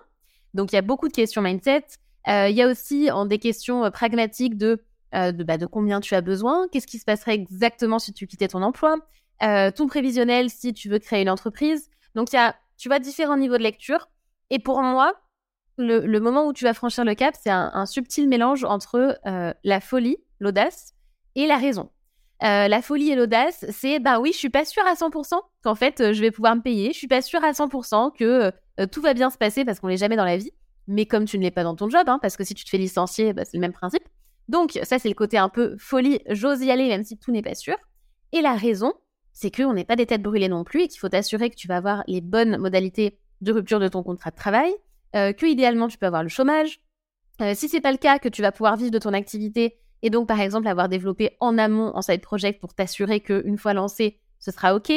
Donc, 0.54 0.72
il 0.72 0.76
y 0.76 0.78
a 0.78 0.82
beaucoup 0.82 1.08
de 1.08 1.12
questions 1.12 1.42
mindset. 1.42 1.84
Euh, 2.28 2.48
il 2.48 2.56
y 2.56 2.62
a 2.62 2.68
aussi 2.68 3.10
en 3.10 3.26
des 3.26 3.38
questions 3.38 3.84
euh, 3.84 3.90
pragmatiques 3.90 4.56
de, 4.56 4.82
euh, 5.14 5.32
de, 5.32 5.42
bah, 5.44 5.58
de 5.58 5.66
combien 5.66 6.00
tu 6.00 6.14
as 6.14 6.20
besoin, 6.20 6.68
qu'est-ce 6.70 6.86
qui 6.86 6.98
se 6.98 7.04
passerait 7.04 7.34
exactement 7.34 7.98
si 7.98 8.12
tu 8.12 8.26
quittais 8.26 8.48
ton 8.48 8.62
emploi, 8.62 8.96
ton 9.40 9.88
prévisionnel 9.88 10.50
si 10.50 10.72
tu 10.72 10.88
veux 10.88 11.00
créer 11.00 11.22
une 11.22 11.30
entreprise. 11.30 11.90
Donc, 12.14 12.32
il 12.32 12.36
y 12.36 12.38
a, 12.38 12.54
tu 12.76 12.88
vois, 12.88 13.00
différents 13.00 13.36
niveaux 13.36 13.58
de 13.58 13.62
lecture. 13.62 14.08
Et 14.50 14.60
pour 14.60 14.80
moi, 14.82 15.14
le, 15.78 16.18
moment 16.20 16.46
où 16.46 16.52
tu 16.52 16.62
vas 16.62 16.74
franchir 16.74 17.04
le 17.04 17.14
cap, 17.16 17.34
c'est 17.42 17.50
un, 17.50 17.86
subtil 17.86 18.28
mélange 18.28 18.62
entre 18.62 19.18
la 19.64 19.80
folie, 19.80 20.18
l'audace 20.38 20.94
et 21.34 21.48
la 21.48 21.56
raison. 21.56 21.90
Euh, 22.42 22.66
la 22.66 22.82
folie 22.82 23.10
et 23.10 23.14
l'audace, 23.14 23.64
c'est 23.70 24.00
bah 24.00 24.18
oui, 24.18 24.32
je 24.32 24.38
suis 24.38 24.50
pas 24.50 24.64
sûre 24.64 24.84
à 24.84 24.94
100% 24.94 25.40
qu'en 25.62 25.74
fait 25.76 26.00
euh, 26.00 26.12
je 26.12 26.20
vais 26.20 26.32
pouvoir 26.32 26.56
me 26.56 26.60
payer, 26.60 26.92
je 26.92 26.98
suis 26.98 27.06
pas 27.06 27.22
sûre 27.22 27.44
à 27.44 27.52
100% 27.52 28.16
que 28.16 28.50
euh, 28.80 28.86
tout 28.90 29.00
va 29.00 29.14
bien 29.14 29.30
se 29.30 29.38
passer 29.38 29.64
parce 29.64 29.78
qu'on 29.78 29.86
l'est 29.86 29.96
jamais 29.96 30.16
dans 30.16 30.24
la 30.24 30.38
vie, 30.38 30.50
mais 30.88 31.06
comme 31.06 31.24
tu 31.24 31.38
ne 31.38 31.44
l'es 31.44 31.52
pas 31.52 31.62
dans 31.62 31.76
ton 31.76 31.88
job, 31.88 32.02
hein, 32.08 32.18
parce 32.20 32.36
que 32.36 32.42
si 32.42 32.54
tu 32.54 32.64
te 32.64 32.70
fais 32.70 32.78
licencier, 32.78 33.32
bah, 33.32 33.44
c'est 33.44 33.56
le 33.56 33.60
même 33.60 33.72
principe. 33.72 34.02
Donc 34.48 34.76
ça 34.82 34.98
c'est 34.98 35.08
le 35.08 35.14
côté 35.14 35.38
un 35.38 35.48
peu 35.48 35.76
folie, 35.78 36.18
j'ose 36.30 36.62
y 36.62 36.72
aller 36.72 36.88
même 36.88 37.04
si 37.04 37.16
tout 37.16 37.30
n'est 37.30 37.42
pas 37.42 37.54
sûr. 37.54 37.76
Et 38.32 38.40
la 38.40 38.56
raison, 38.56 38.92
c'est 39.32 39.54
qu'on 39.54 39.74
n'est 39.74 39.84
pas 39.84 39.94
des 39.94 40.06
têtes 40.06 40.22
brûlées 40.22 40.48
non 40.48 40.64
plus 40.64 40.82
et 40.82 40.88
qu'il 40.88 40.98
faut 40.98 41.08
t'assurer 41.08 41.48
que 41.48 41.54
tu 41.54 41.68
vas 41.68 41.76
avoir 41.76 42.02
les 42.08 42.20
bonnes 42.20 42.56
modalités 42.56 43.18
de 43.40 43.52
rupture 43.52 43.78
de 43.78 43.86
ton 43.86 44.02
contrat 44.02 44.30
de 44.30 44.36
travail, 44.36 44.72
que 45.12 45.46
idéalement 45.46 45.88
tu 45.88 45.98
peux 45.98 46.06
avoir 46.06 46.22
le 46.22 46.28
chômage. 46.28 46.80
Si 47.54 47.68
c'est 47.68 47.80
pas 47.80 47.92
le 47.92 47.98
cas, 47.98 48.18
que 48.18 48.28
tu 48.28 48.40
vas 48.40 48.52
pouvoir 48.52 48.76
vivre 48.76 48.90
de 48.90 48.98
ton 48.98 49.12
activité 49.12 49.81
et 50.02 50.10
donc 50.10 50.28
par 50.28 50.40
exemple 50.40 50.68
avoir 50.68 50.88
développé 50.88 51.36
en 51.40 51.58
amont 51.58 51.92
en 51.94 52.02
side 52.02 52.20
project 52.20 52.60
pour 52.60 52.74
t'assurer 52.74 53.20
qu'une 53.20 53.58
fois 53.58 53.72
lancé, 53.72 54.18
ce 54.38 54.50
sera 54.50 54.74
ok. 54.74 54.92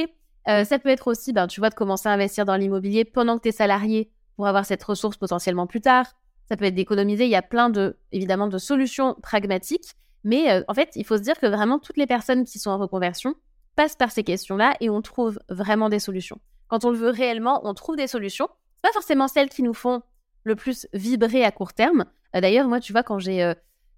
Euh, 0.47 0.63
ça 0.63 0.79
peut 0.79 0.89
être 0.89 1.07
aussi, 1.07 1.33
ben, 1.33 1.47
tu 1.47 1.59
vois, 1.59 1.69
de 1.69 1.75
commencer 1.75 2.09
à 2.09 2.11
investir 2.11 2.45
dans 2.45 2.55
l'immobilier 2.55 3.05
pendant 3.05 3.37
que 3.37 3.43
tu 3.43 3.49
es 3.49 3.51
salarié 3.51 4.11
pour 4.35 4.47
avoir 4.47 4.65
cette 4.65 4.83
ressource 4.83 5.17
potentiellement 5.17 5.67
plus 5.67 5.81
tard. 5.81 6.05
Ça 6.49 6.57
peut 6.57 6.65
être 6.65 6.75
d'économiser. 6.75 7.25
Il 7.25 7.31
y 7.31 7.35
a 7.35 7.41
plein 7.41 7.69
de, 7.69 7.97
évidemment, 8.11 8.47
de 8.47 8.57
solutions 8.57 9.15
pragmatiques. 9.21 9.95
Mais 10.23 10.51
euh, 10.51 10.63
en 10.67 10.73
fait, 10.73 10.91
il 10.95 11.05
faut 11.05 11.17
se 11.17 11.21
dire 11.21 11.39
que 11.39 11.47
vraiment 11.47 11.79
toutes 11.79 11.97
les 11.97 12.07
personnes 12.07 12.45
qui 12.45 12.59
sont 12.59 12.69
en 12.69 12.77
reconversion 12.77 13.35
passent 13.75 13.95
par 13.95 14.11
ces 14.11 14.23
questions-là 14.23 14.75
et 14.79 14.89
on 14.89 15.01
trouve 15.01 15.39
vraiment 15.49 15.89
des 15.89 15.99
solutions. 15.99 16.39
Quand 16.67 16.85
on 16.85 16.91
le 16.91 16.97
veut 16.97 17.09
réellement, 17.09 17.61
on 17.63 17.73
trouve 17.73 17.95
des 17.95 18.07
solutions. 18.07 18.49
Pas 18.81 18.91
forcément 18.91 19.27
celles 19.27 19.49
qui 19.49 19.63
nous 19.63 19.73
font 19.73 20.01
le 20.43 20.55
plus 20.55 20.87
vibrer 20.93 21.43
à 21.43 21.51
court 21.51 21.73
terme. 21.73 22.05
Euh, 22.35 22.41
D'ailleurs, 22.41 22.67
moi, 22.67 22.79
tu 22.79 22.91
vois, 22.91 23.03
quand 23.03 23.19
j'ai 23.19 23.53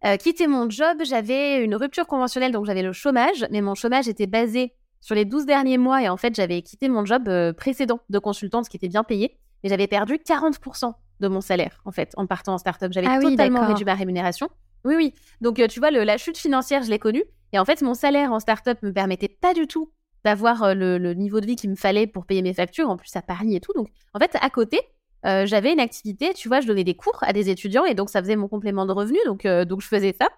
euh, 0.05 0.09
euh, 0.09 0.17
quitté 0.17 0.47
mon 0.47 0.69
job, 0.69 0.97
j'avais 1.03 1.63
une 1.63 1.75
rupture 1.75 2.07
conventionnelle, 2.07 2.51
donc 2.51 2.65
j'avais 2.65 2.81
le 2.81 2.93
chômage, 2.93 3.45
mais 3.51 3.61
mon 3.61 3.75
chômage 3.75 4.07
était 4.07 4.27
basé 4.27 4.73
sur 5.01 5.15
les 5.15 5.25
12 5.25 5.45
derniers 5.45 5.77
mois 5.77 6.01
et 6.01 6.09
en 6.09 6.17
fait, 6.17 6.35
j'avais 6.35 6.61
quitté 6.61 6.89
mon 6.89 7.05
job 7.05 7.27
euh, 7.27 7.53
précédent 7.53 7.99
de 8.09 8.19
consultante 8.19 8.69
qui 8.69 8.77
était 8.77 8.87
bien 8.87 9.03
payé 9.03 9.37
et 9.63 9.69
j'avais 9.69 9.87
perdu 9.87 10.15
40% 10.15 10.93
de 11.19 11.27
mon 11.27 11.41
salaire 11.41 11.81
en 11.85 11.91
fait 11.91 12.11
en 12.15 12.27
partant 12.27 12.53
en 12.53 12.57
start-up. 12.57 12.91
J'avais 12.93 13.07
Ah 13.09 13.19
oui, 13.23 13.31
totalement 13.31 13.65
réduit 13.65 13.85
ma 13.85 13.95
rémunération. 13.95 14.49
Oui, 14.85 14.95
oui. 14.95 15.13
Donc, 15.41 15.61
tu 15.67 15.79
vois, 15.79 15.91
la 15.91 16.17
chute 16.17 16.37
financière, 16.37 16.83
je 16.83 16.89
l'ai 16.89 16.99
connue. 16.99 17.23
Et 17.53 17.59
en 17.59 17.65
fait, 17.65 17.81
mon 17.81 17.93
salaire 17.93 18.31
en 18.31 18.39
start-up 18.39 18.77
me 18.83 18.91
permettait 18.91 19.27
pas 19.27 19.53
du 19.53 19.67
tout 19.67 19.91
d'avoir 20.23 20.75
le, 20.75 20.97
le, 20.97 21.13
niveau 21.13 21.39
de 21.39 21.45
vie 21.45 21.55
qu'il 21.55 21.69
me 21.69 21.75
fallait 21.75 22.05
pour 22.05 22.25
payer 22.25 22.41
mes 22.41 22.53
factures, 22.53 22.89
en 22.89 22.97
plus 22.97 23.15
à 23.15 23.21
Paris 23.21 23.55
et 23.55 23.59
tout. 23.59 23.73
Donc, 23.73 23.87
en 24.13 24.19
fait, 24.19 24.35
à 24.39 24.49
côté, 24.49 24.79
j'avais 25.23 25.73
une 25.73 25.79
activité, 25.79 26.33
tu 26.33 26.47
vois, 26.47 26.61
je 26.61 26.67
donnais 26.67 26.83
des 26.83 26.95
cours 26.95 27.17
à 27.21 27.33
des 27.33 27.49
étudiants 27.49 27.85
et 27.85 27.93
donc 27.95 28.09
ça 28.09 28.21
faisait 28.21 28.35
mon 28.35 28.47
complément 28.47 28.85
de 28.85 28.93
revenu. 28.93 29.17
Donc, 29.25 29.45
donc 29.45 29.81
je 29.81 29.87
faisais 29.87 30.15
ça. 30.19 30.29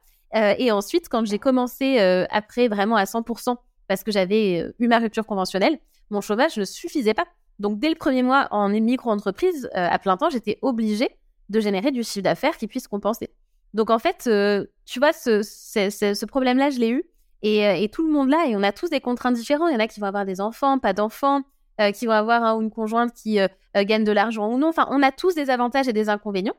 et 0.58 0.72
ensuite, 0.72 1.10
quand 1.10 1.26
j'ai 1.26 1.40
commencé 1.40 2.00
après 2.32 2.68
vraiment 2.68 2.96
à 2.96 3.04
100%, 3.04 3.56
parce 3.88 4.04
que 4.04 4.12
j'avais 4.12 4.72
eu 4.80 4.88
ma 4.88 5.00
rupture 5.00 5.26
conventionnelle, 5.26 5.78
mon 6.10 6.22
chômage 6.22 6.58
ne 6.58 6.66
suffisait 6.66 7.14
pas. 7.14 7.26
Donc, 7.60 7.80
dès 7.80 7.90
le 7.90 7.96
premier 7.96 8.24
mois 8.24 8.48
en 8.52 8.70
micro-entreprise, 8.70 9.70
à 9.74 10.00
plein 10.00 10.18
temps, 10.18 10.30
j'étais 10.30 10.58
obligée 10.62 11.10
de 11.50 11.60
générer 11.60 11.92
du 11.92 12.04
chiffre 12.04 12.24
d'affaires 12.24 12.58
qui 12.58 12.68
puisse 12.68 12.88
compenser. 12.88 13.30
Donc 13.74 13.90
en 13.90 14.00
fait, 14.00 14.26
euh, 14.28 14.66
tu 14.86 15.00
vois, 15.00 15.14
ce, 15.14 16.26
problème-là, 16.26 16.70
je 16.70 16.80
l'ai 16.80 16.90
eu. 16.90 17.04
Et, 17.42 17.66
euh, 17.66 17.74
et, 17.76 17.90
tout 17.90 18.06
le 18.06 18.12
monde 18.12 18.30
là, 18.30 18.46
et 18.48 18.56
on 18.56 18.64
a 18.64 18.72
tous 18.72 18.90
des 18.90 19.00
contraintes 19.00 19.36
différentes. 19.36 19.70
Il 19.70 19.74
y 19.74 19.76
en 19.76 19.80
a 19.80 19.88
qui 19.88 20.00
vont 20.00 20.08
avoir 20.08 20.26
des 20.26 20.42
enfants, 20.42 20.78
pas 20.78 20.94
d'enfants, 20.94 21.42
euh, 21.80 21.92
qui 21.92 22.06
vont 22.06 22.14
avoir 22.14 22.58
ou 22.58 22.62
une 22.62 22.72
conjointe 22.72 23.14
qui 23.14 23.40
gagne 23.76 24.04
de 24.04 24.12
l'argent 24.12 24.52
ou 24.52 24.58
non. 24.58 24.70
Enfin, 24.70 24.88
on 24.90 25.02
a 25.04 25.12
tous 25.12 25.36
des 25.36 25.50
avantages 25.50 25.88
et 25.88 25.94
des 25.94 26.10
inconvénients, 26.10 26.58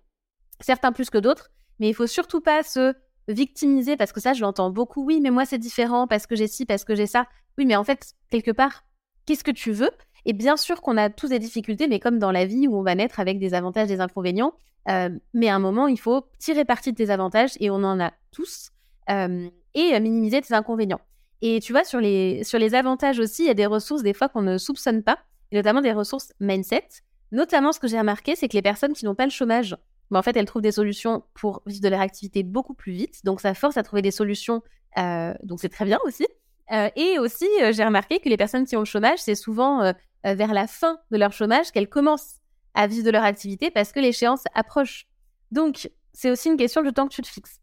certains 0.61 0.93
plus 0.93 1.11
que 1.11 1.19
d'autres. 1.19 1.51
Mais 1.79 1.89
il 1.89 1.95
faut 1.95 2.07
surtout 2.07 2.41
pas 2.41 2.63
se 2.63 2.95
victimiser 3.29 3.97
parce 3.97 4.13
que 4.13 4.21
ça, 4.21 4.33
je 4.33 4.43
l'entends 4.43 4.71
beaucoup. 4.71 5.05
Oui, 5.05 5.21
mais 5.21 5.31
moi, 5.31 5.45
c'est 5.45 5.59
différent 5.59 6.07
parce 6.07 6.27
que 6.27 6.37
j'ai 6.37 6.47
ci, 6.47 6.67
parce 6.67 6.85
que 6.85 6.95
j'ai 6.95 7.07
ça. 7.07 7.27
Oui, 7.59 7.67
mais 7.67 7.77
en 7.77 7.85
fait, 7.85 8.15
quelque 8.31 8.51
part, 8.51 8.85
qu'est-ce 9.27 9.45
que 9.45 9.51
tu 9.51 9.73
veux? 9.73 9.91
Et 10.27 10.33
bien 10.33 10.57
sûr 10.57 10.83
qu'on 10.83 10.97
a 10.97 11.09
tous 11.09 11.29
des 11.29 11.39
difficultés, 11.39 11.89
mais 11.89 11.99
comme 11.99 12.19
dans 12.19 12.33
la 12.33 12.45
vie 12.45 12.69
où 12.69 12.77
on 12.77 12.83
va 12.83 12.95
naître 12.95 13.21
avec 13.21 13.39
des 13.39 13.55
avantages, 13.55 13.89
des 13.89 14.01
inconvénients, 14.01 14.53
euh, 14.89 15.11
mais 15.35 15.49
à 15.49 15.55
un 15.55 15.59
moment, 15.59 15.89
il 15.89 15.99
faut 15.99 16.27
tirer 16.39 16.65
parti 16.65 16.93
de 16.93 16.97
tes 16.97 17.11
avantages, 17.11 17.53
et 17.61 17.71
on 17.71 17.77
en 17.77 18.01
a 18.01 18.13
tous, 18.31 18.71
euh, 19.09 19.49
et 19.75 19.99
minimiser 20.01 20.41
tes 20.41 20.55
inconvénients. 20.55 21.01
Et 21.43 21.61
tu 21.61 21.73
vois, 21.73 21.85
sur 21.85 22.01
les, 22.01 22.45
sur 22.45 22.59
les 22.59 22.75
avantages 22.75 23.19
aussi, 23.19 23.45
il 23.45 23.47
y 23.47 23.51
a 23.51 23.55
des 23.55 23.67
ressources 23.67 24.03
des 24.03 24.13
fois 24.13 24.29
qu'on 24.29 24.43
ne 24.43 24.59
soupçonne 24.59 25.03
pas, 25.03 25.19
et 25.51 25.57
notamment 25.57 25.81
des 25.81 25.93
ressources 25.93 26.33
mindset. 26.41 26.87
Notamment, 27.33 27.73
ce 27.73 27.81
que 27.81 27.89
j'ai 27.89 27.99
remarqué, 27.99 28.37
c'est 28.37 28.49
que 28.49 28.55
les 28.55 28.63
personnes 28.63 28.93
qui 28.93 29.05
n'ont 29.05 29.15
pas 29.15 29.25
le 29.25 29.31
chômage, 29.31 29.77
bah, 30.11 30.19
en 30.19 30.23
fait, 30.23 30.37
elles 30.37 30.45
trouvent 30.45 30.63
des 30.63 30.73
solutions 30.73 31.23
pour 31.35 31.63
vivre 31.67 31.83
de 31.83 31.89
leur 31.89 32.01
activité 32.01 32.43
beaucoup 32.43 32.75
plus 32.75 32.93
vite. 32.93 33.25
Donc, 33.25 33.41
ça 33.41 33.55
force 33.55 33.77
à 33.77 33.83
trouver 33.83 34.03
des 34.03 34.11
solutions. 34.11 34.63
Euh, 34.99 35.33
donc, 35.43 35.61
c'est 35.61 35.69
très 35.69 35.85
bien 35.85 35.99
aussi. 36.05 36.27
et 36.97 37.19
aussi, 37.19 37.49
j'ai 37.73 37.85
remarqué 37.85 38.21
que 38.21 38.29
les 38.29 38.37
personnes 38.37 38.65
qui 38.65 38.77
ont 38.77 38.81
le 38.81 38.85
chômage, 38.85 39.19
c'est 39.19 39.35
souvent 39.35 39.93
vers 40.25 40.55
la 40.55 40.67
fin 40.67 40.99
de 41.11 41.17
leur 41.17 41.33
chômage 41.33 41.73
qu'elles 41.73 41.89
commencent 41.89 42.41
à 42.75 42.87
vivre 42.87 43.05
de 43.05 43.11
leur 43.11 43.25
activité 43.25 43.71
parce 43.71 43.93
que 43.93 44.01
l'échéance 44.01 44.45
approche. 44.55 45.07
Donc, 45.51 45.91
c'est 46.13 46.31
aussi 46.31 46.49
une 46.49 46.57
question 46.57 46.83
de 46.83 46.91
temps 46.91 47.09
que 47.09 47.15
tu 47.15 47.23
te 47.23 47.29
fixes. 47.29 47.61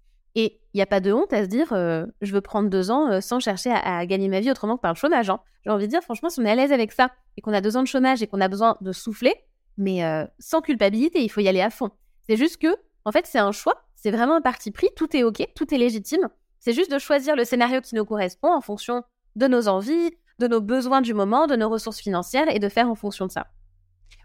Il 0.77 0.81
n'y 0.81 0.83
a 0.83 0.85
pas 0.85 0.99
de 0.99 1.11
honte 1.11 1.33
à 1.33 1.41
se 1.41 1.47
dire, 1.47 1.73
euh, 1.73 2.05
je 2.21 2.31
veux 2.31 2.41
prendre 2.41 2.69
deux 2.69 2.91
ans 2.91 3.09
euh, 3.09 3.19
sans 3.19 3.39
chercher 3.39 3.71
à, 3.71 4.05
gagner 4.05 4.27
ma 4.27 4.41
vie 4.41 4.51
autrement 4.51 4.77
que 4.77 4.81
par 4.81 4.93
le 4.93 4.95
chômage. 4.95 5.27
Hein. 5.27 5.39
J'ai 5.63 5.71
envie 5.71 5.87
de 5.87 5.89
dire, 5.89 6.03
franchement, 6.03 6.29
si 6.29 6.39
on 6.39 6.45
est 6.45 6.51
à 6.51 6.55
l'aise 6.55 6.71
avec 6.71 6.91
ça 6.91 7.09
et 7.35 7.41
qu'on 7.41 7.51
a 7.51 7.61
deux 7.61 7.77
ans 7.77 7.81
de 7.81 7.87
chômage 7.87 8.21
et 8.21 8.27
qu'on 8.27 8.39
a 8.41 8.47
besoin 8.47 8.77
de 8.81 8.91
souffler, 8.91 9.33
mais 9.79 10.05
euh, 10.05 10.23
sans 10.37 10.61
culpabilité, 10.61 11.23
il 11.23 11.29
faut 11.29 11.39
y 11.39 11.47
aller 11.47 11.61
à 11.61 11.71
fond. 11.71 11.89
C'est 12.27 12.37
juste 12.37 12.61
que, 12.61 12.67
en 13.05 13.11
fait, 13.11 13.25
c'est 13.25 13.39
un 13.39 13.51
choix, 13.51 13.87
c'est 13.95 14.11
vraiment 14.11 14.35
un 14.35 14.41
parti 14.41 14.69
pris, 14.69 14.89
tout 14.95 15.17
est 15.17 15.23
OK, 15.23 15.47
tout 15.55 15.73
est 15.73 15.79
légitime. 15.79 16.29
C'est 16.59 16.73
juste 16.73 16.91
de 16.91 16.99
choisir 16.99 17.35
le 17.35 17.43
scénario 17.43 17.81
qui 17.81 17.95
nous 17.95 18.05
correspond 18.05 18.53
en 18.53 18.61
fonction 18.61 19.01
de 19.35 19.47
nos 19.47 19.69
envies, 19.69 20.11
de 20.37 20.47
nos 20.47 20.61
besoins 20.61 21.01
du 21.01 21.15
moment, 21.15 21.47
de 21.47 21.55
nos 21.55 21.69
ressources 21.69 22.01
financières 22.01 22.55
et 22.55 22.59
de 22.59 22.69
faire 22.69 22.87
en 22.87 22.93
fonction 22.93 23.25
de 23.25 23.31
ça. 23.31 23.47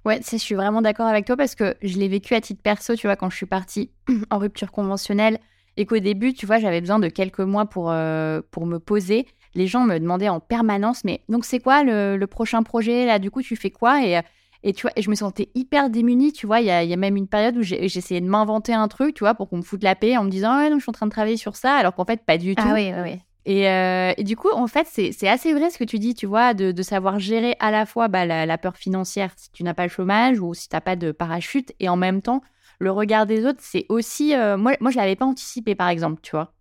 Ouais, 0.04 0.20
je 0.30 0.36
suis 0.36 0.54
vraiment 0.54 0.82
d'accord 0.82 1.06
avec 1.06 1.24
toi 1.24 1.38
parce 1.38 1.54
que 1.54 1.76
je 1.80 1.96
l'ai 1.96 2.08
vécu 2.08 2.34
à 2.34 2.42
titre 2.42 2.60
perso, 2.60 2.94
tu 2.94 3.06
vois, 3.06 3.16
quand 3.16 3.30
je 3.30 3.36
suis 3.36 3.46
partie 3.46 3.90
en 4.30 4.36
rupture 4.36 4.70
conventionnelle 4.70 5.38
et 5.76 5.86
qu'au 5.86 5.98
début, 5.98 6.34
tu 6.34 6.46
vois, 6.46 6.58
j'avais 6.58 6.80
besoin 6.80 6.98
de 6.98 7.08
quelques 7.08 7.40
mois 7.40 7.66
pour, 7.66 7.90
euh, 7.90 8.40
pour 8.50 8.66
me 8.66 8.78
poser. 8.78 9.26
Les 9.54 9.66
gens 9.66 9.84
me 9.84 9.98
demandaient 9.98 10.28
en 10.28 10.40
permanence, 10.40 11.04
mais 11.04 11.22
donc 11.28 11.44
c'est 11.44 11.60
quoi 11.60 11.82
le, 11.84 12.24
prochain 12.26 12.62
projet? 12.62 13.06
Là 13.06 13.18
Du 13.18 13.30
coup, 13.30 13.42
tu 13.42 13.56
fais 13.56 13.70
quoi? 13.70 14.04
Et, 14.04 14.20
et 14.62 14.72
tu 14.72 14.82
vois, 14.82 14.92
et 14.96 15.02
je 15.02 15.10
me 15.10 15.14
sentais 15.14 15.50
hyper 15.54 15.90
démunie, 15.90 16.32
tu 16.32 16.46
vois. 16.46 16.60
Il 16.60 16.66
y 16.66 16.70
a, 16.70 16.84
y 16.84 16.92
a, 16.92 16.96
même 16.96 17.16
une 17.16 17.28
période 17.28 17.56
où 17.56 17.62
j'essayais 17.62 18.20
de 18.20 18.26
m'inventer 18.26 18.72
un 18.72 18.88
truc, 18.88 19.14
tu 19.14 19.24
vois, 19.24 19.34
pour 19.34 19.48
qu'on 19.48 19.58
me 19.58 19.62
foute 19.62 19.82
la 19.82 19.94
paix 19.94 20.16
en 20.16 20.24
me 20.24 20.30
disant, 20.30 20.56
ouais, 20.58 20.70
non, 20.70 20.78
je 20.78 20.82
suis 20.82 20.90
en 20.90 20.94
train 20.94 21.06
de 21.06 21.12
travailler 21.12 21.36
sur 21.36 21.56
ça, 21.56 21.74
alors 21.74 21.94
qu'en 21.94 22.04
fait, 22.04 22.24
pas 22.24 22.38
du 22.38 22.54
ah 22.56 22.62
tout. 22.62 22.68
Ah 22.70 22.74
oui, 22.74 22.92
oui, 22.94 23.02
oui. 23.02 23.20
Euh, 23.48 24.12
et, 24.16 24.24
du 24.24 24.36
coup, 24.36 24.50
en 24.52 24.66
fait, 24.66 24.86
c'est 24.86 25.28
assez 25.28 25.52
vrai 25.52 25.70
ce 25.70 25.78
que 25.78 25.84
tu 25.84 25.98
dis, 25.98 26.14
tu 26.14 26.26
vois, 26.26 26.54
de, 26.54 26.82
savoir 26.82 27.18
gérer 27.18 27.56
à 27.60 27.70
la 27.70 27.86
fois 27.86 28.08
bah, 28.08 28.24
la, 28.24 28.58
peur 28.58 28.76
financière 28.76 29.32
si 29.36 29.50
tu 29.50 29.64
n'as 29.64 29.74
pas 29.74 29.84
le 29.84 29.90
chômage 29.90 30.38
ou 30.38 30.54
si 30.54 30.68
tu 30.68 30.76
n'as 30.76 30.80
pas 30.80 30.96
de 30.96 31.12
parachute, 31.12 31.72
et 31.80 31.88
en 31.88 31.96
même 31.96 32.22
temps, 32.22 32.42
le 32.82 32.90
regard 32.90 33.26
des 33.26 33.46
autres, 33.46 33.60
c'est 33.62 33.86
aussi... 33.88 34.34
Euh, 34.34 34.56
moi, 34.56 34.72
moi, 34.80 34.90
je 34.90 34.96
l'avais 34.96 35.16
pas 35.16 35.24
anticipé, 35.24 35.74
par 35.74 35.88
exemple, 35.88 36.20
tu 36.20 36.32
vois. 36.32 36.52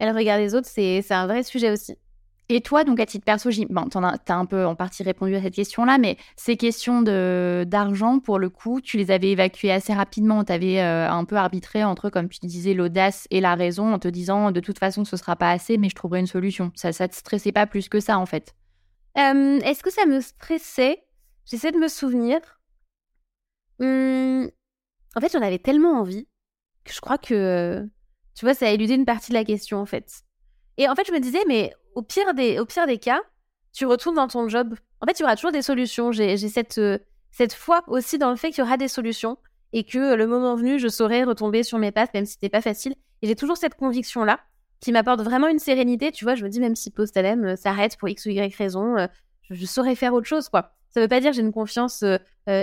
Et 0.00 0.06
le 0.06 0.12
regard 0.12 0.38
des 0.38 0.54
autres, 0.54 0.66
c'est 0.66 1.02
un 1.10 1.26
vrai 1.26 1.42
sujet 1.42 1.70
aussi. 1.70 1.96
Et 2.48 2.60
toi, 2.60 2.84
donc 2.84 3.00
à 3.00 3.06
titre 3.06 3.24
perso, 3.24 3.50
bon, 3.68 3.88
as, 4.02 4.32
un 4.32 4.46
peu 4.46 4.64
en 4.64 4.76
partie 4.76 5.02
répondu 5.02 5.34
à 5.34 5.42
cette 5.42 5.54
question-là, 5.54 5.98
mais 5.98 6.16
ces 6.36 6.56
questions 6.56 7.02
d'argent, 7.02 8.20
pour 8.20 8.38
le 8.38 8.48
coup, 8.48 8.80
tu 8.80 8.96
les 8.96 9.10
avais 9.10 9.32
évacuées 9.32 9.72
assez 9.72 9.92
rapidement. 9.92 10.44
Tu 10.44 10.52
avais 10.52 10.80
euh, 10.80 11.10
un 11.10 11.24
peu 11.24 11.36
arbitré 11.36 11.82
entre, 11.82 12.08
comme 12.08 12.28
tu 12.28 12.38
disais, 12.42 12.72
l'audace 12.72 13.26
et 13.30 13.40
la 13.40 13.56
raison 13.56 13.92
en 13.92 13.98
te 13.98 14.08
disant 14.08 14.52
de 14.52 14.60
toute 14.60 14.78
façon, 14.78 15.04
ce 15.04 15.16
sera 15.16 15.34
pas 15.34 15.50
assez, 15.50 15.76
mais 15.76 15.88
je 15.88 15.96
trouverai 15.96 16.20
une 16.20 16.28
solution. 16.28 16.70
Ça 16.76 16.90
ne 16.90 17.06
te 17.08 17.16
stressait 17.16 17.52
pas 17.52 17.66
plus 17.66 17.88
que 17.88 18.00
ça, 18.00 18.18
en 18.18 18.26
fait 18.26 18.54
euh, 19.18 19.58
Est-ce 19.58 19.82
que 19.82 19.92
ça 19.92 20.06
me 20.06 20.20
stressait? 20.20 21.02
J'essaie 21.44 21.72
de 21.72 21.78
me 21.78 21.88
souvenir. 21.88 22.38
En 25.16 25.20
fait, 25.20 25.32
j'en 25.32 25.40
avais 25.40 25.58
tellement 25.58 25.98
envie 25.98 26.28
que 26.84 26.92
je 26.92 27.00
crois 27.00 27.16
que, 27.16 27.88
tu 28.34 28.44
vois, 28.44 28.52
ça 28.52 28.66
a 28.66 28.70
éludé 28.70 28.94
une 28.94 29.06
partie 29.06 29.30
de 29.30 29.34
la 29.34 29.44
question, 29.44 29.78
en 29.78 29.86
fait. 29.86 30.22
Et 30.76 30.88
en 30.88 30.94
fait, 30.94 31.06
je 31.06 31.12
me 31.12 31.20
disais, 31.20 31.42
mais 31.48 31.72
au 31.94 32.02
pire 32.02 32.34
des, 32.34 32.58
au 32.58 32.66
pire 32.66 32.86
des 32.86 32.98
cas, 32.98 33.22
tu 33.72 33.86
retournes 33.86 34.16
dans 34.16 34.28
ton 34.28 34.46
job. 34.48 34.74
En 35.00 35.06
fait, 35.06 35.18
il 35.18 35.22
y 35.22 35.24
aura 35.24 35.34
toujours 35.34 35.52
des 35.52 35.62
solutions. 35.62 36.12
J'ai 36.12 36.36
cette, 36.36 36.76
euh, 36.76 36.98
cette 37.30 37.54
foi 37.54 37.82
aussi 37.88 38.18
dans 38.18 38.30
le 38.30 38.36
fait 38.36 38.50
qu'il 38.50 38.58
y 38.58 38.62
aura 38.62 38.76
des 38.76 38.88
solutions 38.88 39.38
et 39.72 39.84
que 39.84 40.14
le 40.14 40.26
moment 40.26 40.54
venu, 40.54 40.78
je 40.78 40.88
saurai 40.88 41.24
retomber 41.24 41.62
sur 41.62 41.78
mes 41.78 41.92
pattes, 41.92 42.12
même 42.12 42.26
si 42.26 42.34
c'était 42.34 42.50
pas 42.50 42.60
facile. 42.60 42.94
Et 43.22 43.26
j'ai 43.26 43.36
toujours 43.36 43.56
cette 43.56 43.74
conviction-là 43.74 44.40
qui 44.80 44.92
m'apporte 44.92 45.22
vraiment 45.22 45.48
une 45.48 45.58
sérénité. 45.58 46.12
Tu 46.12 46.24
vois, 46.24 46.34
je 46.34 46.44
me 46.44 46.50
dis, 46.50 46.60
même 46.60 46.76
si 46.76 46.90
Postalem 46.90 47.44
euh, 47.44 47.56
s'arrête 47.56 47.96
pour 47.96 48.10
X 48.10 48.26
ou 48.26 48.30
Y 48.30 48.54
raison, 48.54 48.98
euh, 48.98 49.06
je, 49.48 49.64
saurais 49.64 49.94
faire 49.94 50.12
autre 50.12 50.26
chose, 50.26 50.50
quoi. 50.50 50.72
Ça 50.90 51.00
veut 51.00 51.08
pas 51.08 51.20
dire 51.20 51.30
que 51.30 51.36
j'ai 51.36 51.42
une 51.42 51.52
confiance 51.52 52.02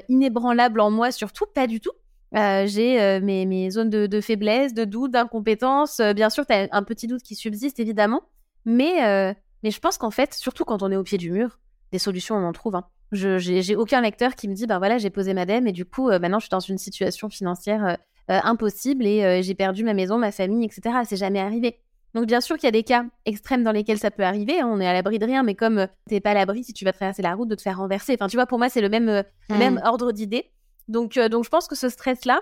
inébranlable 0.10 0.80
en 0.80 0.90
moi, 0.90 1.12
surtout, 1.12 1.46
pas 1.46 1.68
du 1.68 1.80
tout. 1.80 1.92
J'ai 2.34 3.20
mes, 3.22 3.46
mes, 3.46 3.70
zones 3.70 3.90
de, 3.90 4.08
de 4.08 4.22
faiblesse, 4.22 4.74
de 4.74 4.86
doute, 4.86 5.12
d'incompétence. 5.12 6.02
bien 6.16 6.30
sûr, 6.30 6.46
tu 6.46 6.54
as 6.54 6.68
un 6.72 6.84
petit 6.84 7.08
doute 7.08 7.22
qui 7.22 7.36
subsiste, 7.36 7.80
évidemment. 7.80 8.24
Mais, 8.66 9.06
euh, 9.06 9.34
mais 9.64 9.72
je 9.72 9.80
pense 9.80 9.98
qu'en 9.98 10.12
fait, 10.12 10.34
surtout 10.34 10.66
quand 10.66 10.84
on 10.84 10.92
est 10.92 10.96
au 10.96 11.04
pied 11.04 11.18
du 11.18 11.32
mur, 11.32 11.60
des 11.92 12.00
solutions, 12.00 12.36
on 12.36 12.44
en 12.44 12.54
trouve. 12.54 12.76
Hein. 12.76 12.86
Je 13.12 13.38
j'ai 13.38 13.76
aucun 13.76 14.02
lecteur 14.02 14.36
qui 14.36 14.48
me 14.48 14.54
dit, 14.54 14.66
ben 14.66 14.80
voilà, 14.80 14.98
j'ai 14.98 15.10
posé 15.10 15.34
ma 15.34 15.46
dème 15.46 15.68
et 15.68 15.72
du 15.72 15.86
coup, 15.86 16.10
euh, 16.10 16.20
maintenant, 16.20 16.40
je 16.40 16.46
suis 16.46 16.52
dans 16.52 16.60
une 16.60 16.78
situation 16.78 17.30
financière 17.30 17.86
euh, 17.86 18.40
impossible 18.44 19.06
et 19.06 19.44
j'ai 19.44 19.54
perdu 19.54 19.84
ma 19.84 19.94
maison, 19.94 20.18
ma 20.18 20.32
famille, 20.32 20.66
etc. 20.66 21.00
C'est 21.06 21.18
jamais 21.18 21.40
arrivé. 21.40 21.80
Donc 22.16 22.28
bien 22.28 22.42
sûr 22.42 22.58
qu'il 22.58 22.66
y 22.66 22.70
a 22.70 22.72
des 22.72 22.84
cas 22.84 23.06
extrêmes 23.26 23.64
dans 23.64 23.72
lesquels 23.72 23.98
ça 23.98 24.12
peut 24.12 24.24
arriver. 24.24 24.60
Hein. 24.60 24.70
on 24.72 24.80
est 24.80 24.88
à 24.88 24.94
l'abri 24.94 25.18
de 25.18 25.26
rien, 25.26 25.42
mais 25.42 25.56
comme 25.56 25.88
t'es 26.08 26.20
pas 26.20 26.32
à 26.32 26.34
l'abri 26.36 26.64
si 26.64 26.72
tu 26.72 26.86
vas 26.86 26.94
traverser 26.94 27.24
la 27.24 27.34
route 27.34 27.50
de 27.50 27.56
te 27.56 27.62
faire 27.62 27.78
renverser. 27.78 28.14
Enfin, 28.14 28.28
tu 28.28 28.38
vois, 28.38 28.46
pour 28.46 28.60
moi, 28.60 28.70
c'est 28.70 28.82
le 28.82 28.90
même, 28.90 29.24
même 29.50 29.76
mmh. 29.76 29.82
ordre 29.84 30.12
d'idée. 30.12 30.52
Donc, 30.88 31.18
donc 31.18 31.44
je 31.44 31.50
pense 31.50 31.68
que 31.68 31.76
ce 31.76 31.90
stress-là, 31.90 32.42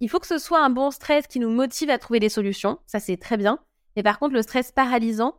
il 0.00 0.08
faut 0.08 0.18
que 0.18 0.26
ce 0.26 0.38
soit 0.38 0.62
un 0.62 0.70
bon 0.70 0.90
stress 0.90 1.26
qui 1.26 1.40
nous 1.40 1.50
motive 1.50 1.90
à 1.90 1.98
trouver 1.98 2.20
des 2.20 2.28
solutions. 2.28 2.78
Ça, 2.86 3.00
c'est 3.00 3.16
très 3.16 3.36
bien. 3.36 3.58
Mais 3.96 4.02
par 4.02 4.18
contre, 4.18 4.34
le 4.34 4.42
stress 4.42 4.72
paralysant, 4.72 5.38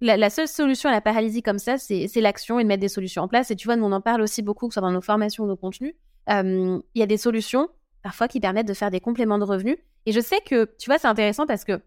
la, 0.00 0.30
seule 0.30 0.48
solution 0.48 0.88
à 0.88 0.92
la 0.92 1.00
paralysie 1.00 1.42
comme 1.42 1.60
ça, 1.60 1.78
c'est 1.78 2.08
l'action 2.16 2.58
et 2.58 2.64
de 2.64 2.68
mettre 2.68 2.80
des 2.80 2.88
solutions 2.88 3.22
en 3.22 3.28
place. 3.28 3.52
Et 3.52 3.56
tu 3.56 3.68
vois, 3.68 3.76
nous, 3.76 3.84
on 3.84 3.92
en 3.92 4.00
parle 4.00 4.20
aussi 4.20 4.42
beaucoup, 4.42 4.66
que 4.66 4.74
ce 4.74 4.80
soit 4.80 4.88
dans 4.88 4.92
nos 4.92 5.00
formations 5.00 5.44
ou 5.44 5.46
nos 5.46 5.56
contenus. 5.56 5.94
Euh, 6.28 6.80
il 6.94 6.98
y 6.98 7.02
a 7.02 7.06
des 7.06 7.16
solutions, 7.16 7.68
parfois, 8.02 8.26
qui 8.26 8.40
permettent 8.40 8.66
de 8.66 8.74
faire 8.74 8.90
des 8.90 9.00
compléments 9.00 9.38
de 9.38 9.44
revenus. 9.44 9.76
Et 10.06 10.12
je 10.12 10.20
sais 10.20 10.40
que, 10.40 10.68
tu 10.78 10.90
vois, 10.90 10.98
c'est 10.98 11.06
intéressant 11.06 11.46
parce 11.46 11.64
que 11.64 11.80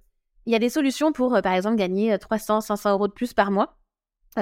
il 0.46 0.54
y 0.54 0.56
a 0.56 0.60
des 0.60 0.70
solutions 0.70 1.12
pour, 1.12 1.36
euh, 1.36 1.42
par 1.42 1.54
exemple, 1.54 1.76
gagner 1.76 2.18
300, 2.18 2.58
euh, 2.58 2.62
500 2.62 2.92
euros 2.92 3.08
de 3.10 3.14
plus 3.14 3.34
par 3.34 3.52
mois. 3.52 3.76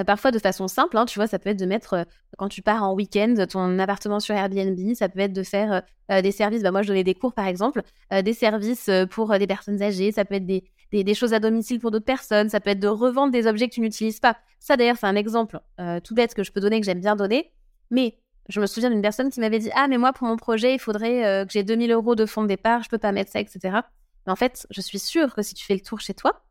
Parfois 0.06 0.30
de 0.30 0.38
façon 0.38 0.66
simple, 0.66 0.96
hein, 0.96 1.04
tu 1.04 1.18
vois, 1.18 1.26
ça 1.26 1.38
peut 1.38 1.50
être 1.50 1.58
de 1.58 1.66
mettre, 1.66 2.06
quand 2.36 2.48
tu 2.48 2.62
pars 2.62 2.82
en 2.82 2.94
week-end, 2.94 3.34
ton 3.48 3.78
appartement 3.78 4.18
sur 4.18 4.34
Airbnb, 4.34 4.94
ça 4.94 5.08
peut 5.08 5.20
être 5.20 5.32
de 5.32 5.42
faire 5.42 5.82
des 6.10 6.32
services, 6.32 6.62
bah, 6.62 6.72
moi 6.72 6.82
je 6.82 6.88
donnais 6.88 7.04
des 7.04 7.14
cours 7.14 7.32
par 7.32 7.46
exemple, 7.46 7.82
des 8.10 8.32
services 8.32 8.90
pour 9.10 9.38
des 9.38 9.46
personnes 9.46 9.80
âgées, 9.82 10.10
ça 10.10 10.24
peut 10.24 10.34
être 10.34 10.46
des, 10.46 11.14
choses 11.14 11.32
à 11.32 11.40
domicile 11.40 11.80
pour 11.80 11.90
d'autres 11.90 12.04
personnes, 12.04 12.48
ça 12.48 12.60
peut 12.60 12.70
être 12.70 12.80
de 12.80 12.88
revendre 12.88 13.32
des 13.32 13.46
objets 13.46 13.68
que 13.68 13.74
tu 13.74 13.80
n'utilises 13.80 14.20
pas. 14.20 14.36
Ça 14.60 14.76
d'ailleurs, 14.76 14.96
c'est 14.98 15.06
un 15.06 15.16
exemple 15.16 15.60
euh, 15.80 16.00
tout 16.00 16.14
bête 16.14 16.34
que 16.34 16.42
je 16.42 16.52
peux 16.52 16.60
donner, 16.60 16.80
que 16.80 16.86
j'aime 16.86 17.00
bien 17.00 17.16
donner. 17.16 17.52
Mais 17.90 18.18
je 18.48 18.60
me 18.60 18.66
souviens 18.66 18.90
d'une 18.90 19.02
personne 19.02 19.30
qui 19.30 19.40
m'avait 19.40 19.58
dit 19.58 19.70
Ah, 19.74 19.88
mais 19.88 19.98
moi, 19.98 20.12
pour 20.12 20.26
mon 20.26 20.36
projet, 20.36 20.74
il 20.74 20.78
faudrait 20.78 21.26
euh, 21.26 21.44
que 21.44 21.52
j'ai 21.52 21.64
2000 21.64 21.92
euros 21.92 22.14
de 22.14 22.26
fonds 22.26 22.42
de 22.42 22.48
départ, 22.48 22.82
je 22.82 22.88
peux 22.88 22.98
pas 22.98 23.12
mettre 23.12 23.30
ça, 23.30 23.40
etc. 23.40 23.80
Mais 24.26 24.32
en 24.32 24.36
fait, 24.36 24.66
je 24.70 24.80
suis 24.80 24.98
sûre 24.98 25.34
que 25.34 25.42
si 25.42 25.54
tu 25.54 25.64
fais 25.64 25.74
le 25.74 25.80
tour 25.80 26.00
chez 26.00 26.14
toi, 26.14 26.42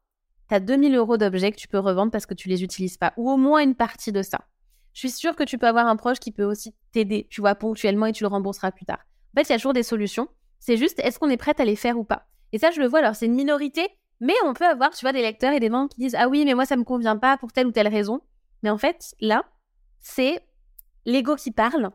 tu 0.49 0.55
as 0.55 0.59
2000 0.59 0.95
euros 0.95 1.17
d'objets 1.17 1.51
que 1.51 1.57
tu 1.57 1.67
peux 1.67 1.79
revendre 1.79 2.11
parce 2.11 2.25
que 2.25 2.33
tu 2.33 2.49
les 2.49 2.63
utilises 2.63 2.97
pas, 2.97 3.13
ou 3.17 3.31
au 3.31 3.37
moins 3.37 3.61
une 3.61 3.75
partie 3.75 4.11
de 4.11 4.21
ça. 4.21 4.41
Je 4.93 4.99
suis 4.99 5.11
sûre 5.11 5.35
que 5.35 5.43
tu 5.43 5.57
peux 5.57 5.67
avoir 5.67 5.87
un 5.87 5.95
proche 5.95 6.19
qui 6.19 6.31
peut 6.31 6.43
aussi 6.43 6.75
t'aider, 6.91 7.27
tu 7.29 7.41
vois, 7.41 7.55
ponctuellement 7.55 8.05
et 8.05 8.11
tu 8.11 8.23
le 8.23 8.27
rembourseras 8.27 8.71
plus 8.71 8.85
tard. 8.85 8.99
En 9.35 9.39
fait, 9.39 9.49
il 9.49 9.51
y 9.51 9.55
a 9.55 9.57
toujours 9.57 9.73
des 9.73 9.83
solutions. 9.83 10.27
C'est 10.59 10.77
juste, 10.77 10.99
est-ce 10.99 11.17
qu'on 11.17 11.29
est 11.29 11.37
prête 11.37 11.59
à 11.59 11.65
les 11.65 11.75
faire 11.75 11.97
ou 11.97 12.03
pas? 12.03 12.27
Et 12.51 12.59
ça, 12.59 12.71
je 12.71 12.79
le 12.79 12.87
vois, 12.87 12.99
alors 12.99 13.15
c'est 13.15 13.25
une 13.25 13.35
minorité, 13.35 13.87
Mais 14.19 14.35
on 14.45 14.53
peut 14.53 14.65
avoir, 14.65 14.91
tu 14.91 15.03
vois, 15.03 15.11
des 15.11 15.21
lecteurs 15.21 15.53
et 15.53 15.59
des 15.59 15.69
membres 15.69 15.89
qui 15.89 15.99
disent 15.99 16.15
Ah 16.17 16.29
oui, 16.29 16.45
mais 16.45 16.53
moi, 16.53 16.65
ça 16.65 16.77
me 16.77 16.83
convient 16.83 17.17
pas 17.17 17.37
pour 17.37 17.51
telle 17.51 17.67
ou 17.67 17.71
telle 17.71 17.87
raison. 17.87 18.21
Mais 18.61 18.69
en 18.69 18.77
fait, 18.77 19.15
là, 19.19 19.43
c'est 19.99 20.39
l'ego 21.05 21.35
qui 21.35 21.51
parle 21.51 21.91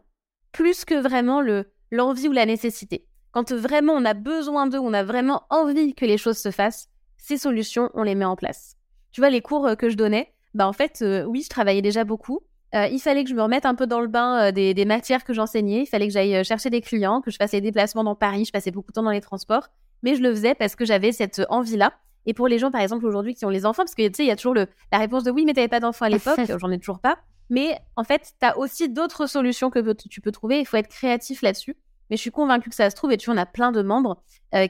plus 0.52 0.84
que 0.84 0.94
vraiment 0.94 1.40
le 1.40 1.72
l'envie 1.90 2.28
ou 2.28 2.32
la 2.32 2.44
nécessité. 2.44 3.06
Quand 3.30 3.52
vraiment 3.52 3.94
on 3.94 4.04
a 4.04 4.14
besoin 4.14 4.66
d'eux, 4.66 4.78
on 4.78 4.92
a 4.92 5.04
vraiment 5.04 5.44
envie 5.48 5.94
que 5.94 6.04
les 6.04 6.18
choses 6.18 6.38
se 6.38 6.50
fassent, 6.50 6.90
ces 7.18 7.36
solutions, 7.36 7.90
on 7.94 8.02
les 8.02 8.14
met 8.14 8.24
en 8.24 8.36
place. 8.36 8.76
Tu 9.12 9.20
vois, 9.20 9.30
les 9.30 9.40
cours 9.40 9.66
euh, 9.66 9.74
que 9.74 9.90
je 9.90 9.96
donnais, 9.96 10.32
bah 10.54 10.66
en 10.66 10.72
fait, 10.72 11.00
euh, 11.02 11.24
oui, 11.24 11.42
je 11.42 11.48
travaillais 11.48 11.82
déjà 11.82 12.04
beaucoup. 12.04 12.40
Euh, 12.74 12.86
il 12.86 12.98
fallait 12.98 13.24
que 13.24 13.30
je 13.30 13.34
me 13.34 13.42
remette 13.42 13.66
un 13.66 13.74
peu 13.74 13.86
dans 13.86 14.00
le 14.00 14.08
bain 14.08 14.52
des, 14.52 14.74
des, 14.74 14.84
matières 14.84 15.24
que 15.24 15.32
j'enseignais. 15.32 15.82
Il 15.82 15.86
fallait 15.86 16.06
que 16.06 16.12
j'aille 16.12 16.44
chercher 16.44 16.68
des 16.68 16.82
clients, 16.82 17.22
que 17.22 17.30
je 17.30 17.36
fasse 17.36 17.52
des 17.52 17.62
déplacements 17.62 18.04
dans 18.04 18.14
Paris. 18.14 18.44
Je 18.44 18.52
passais 18.52 18.70
beaucoup 18.70 18.90
de 18.90 18.94
temps 18.94 19.02
dans 19.02 19.10
les 19.10 19.22
transports. 19.22 19.68
Mais 20.02 20.14
je 20.14 20.22
le 20.22 20.30
faisais 20.30 20.54
parce 20.54 20.76
que 20.76 20.84
j'avais 20.84 21.12
cette 21.12 21.42
envie-là. 21.48 21.94
Et 22.26 22.34
pour 22.34 22.46
les 22.46 22.58
gens, 22.58 22.70
par 22.70 22.82
exemple, 22.82 23.06
aujourd'hui 23.06 23.34
qui 23.34 23.46
ont 23.46 23.50
les 23.50 23.64
enfants, 23.64 23.84
parce 23.84 23.94
que 23.94 24.06
tu 24.06 24.14
sais, 24.14 24.24
il 24.24 24.28
y 24.28 24.30
a 24.30 24.36
toujours 24.36 24.52
le, 24.52 24.66
la 24.92 24.98
réponse 24.98 25.24
de 25.24 25.30
oui, 25.30 25.46
mais 25.46 25.54
t'avais 25.54 25.68
pas 25.68 25.80
d'enfants 25.80 26.04
à 26.04 26.10
l'époque. 26.10 26.38
J'en 26.58 26.70
ai 26.70 26.78
toujours 26.78 27.00
pas. 27.00 27.18
Mais 27.48 27.78
en 27.96 28.04
fait, 28.04 28.34
tu 28.38 28.46
as 28.46 28.58
aussi 28.58 28.90
d'autres 28.90 29.26
solutions 29.26 29.70
que 29.70 29.92
tu 30.06 30.20
peux 30.20 30.32
trouver. 30.32 30.60
Il 30.60 30.66
faut 30.66 30.76
être 30.76 30.88
créatif 30.88 31.40
là-dessus. 31.40 31.74
Mais 32.10 32.16
je 32.16 32.20
suis 32.20 32.30
convaincue 32.30 32.68
que 32.68 32.76
ça 32.76 32.90
se 32.90 32.96
trouve. 32.96 33.12
Et 33.12 33.16
tu 33.16 33.26
vois, 33.26 33.34
on 33.34 33.38
a 33.38 33.46
plein 33.46 33.72
de 33.72 33.80
membres 33.80 34.22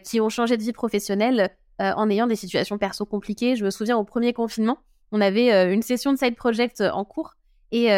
qui 0.05 0.21
ont 0.21 0.29
changé 0.29 0.57
de 0.57 0.63
vie 0.63 0.73
professionnelle 0.73 1.51
euh, 1.81 1.93
en 1.95 2.11
ayant 2.11 2.27
des 2.27 2.37
situations 2.37 2.79
perso 2.79 3.05
compliquées. 3.05 3.57
Je 3.57 3.65
me 3.65 3.71
souviens 3.71 3.97
au 3.97 4.05
premier 4.05 4.33
confinement, 4.33 4.79
on 5.13 5.21
avait 5.21 5.53
euh, 5.53 5.73
une 5.73 5.83
session 5.83 6.13
de 6.13 6.19
side 6.19 6.37
project 6.37 6.81
en 6.81 7.05
cours 7.05 7.35
et 7.71 7.91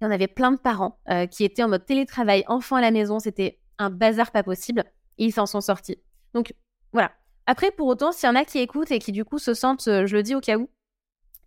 on 0.00 0.10
avait 0.12 0.28
plein 0.28 0.52
de 0.52 0.58
parents 0.58 1.00
qui 1.32 1.42
étaient 1.42 1.64
en 1.64 1.68
mode 1.68 1.84
télétravail, 1.84 2.44
enfants 2.46 2.76
à 2.76 2.80
la 2.80 2.92
maison. 2.92 3.18
C'était 3.18 3.58
un 3.78 3.90
bazar 3.90 4.30
pas 4.30 4.44
possible. 4.44 4.84
Et 5.18 5.24
ils 5.24 5.32
s'en 5.32 5.46
sont 5.46 5.60
sortis. 5.60 5.96
Donc 6.34 6.54
voilà. 6.92 7.10
Après, 7.46 7.72
pour 7.72 7.88
autant, 7.88 8.12
s'il 8.12 8.28
y 8.28 8.30
en 8.30 8.36
a 8.36 8.44
qui 8.44 8.58
écoutent 8.58 8.92
et 8.92 9.00
qui 9.00 9.10
du 9.10 9.24
coup 9.24 9.40
se 9.40 9.54
sentent, 9.54 9.86
je 9.86 10.14
le 10.14 10.22
dis 10.22 10.36
au 10.36 10.40
cas 10.40 10.56
où, 10.56 10.68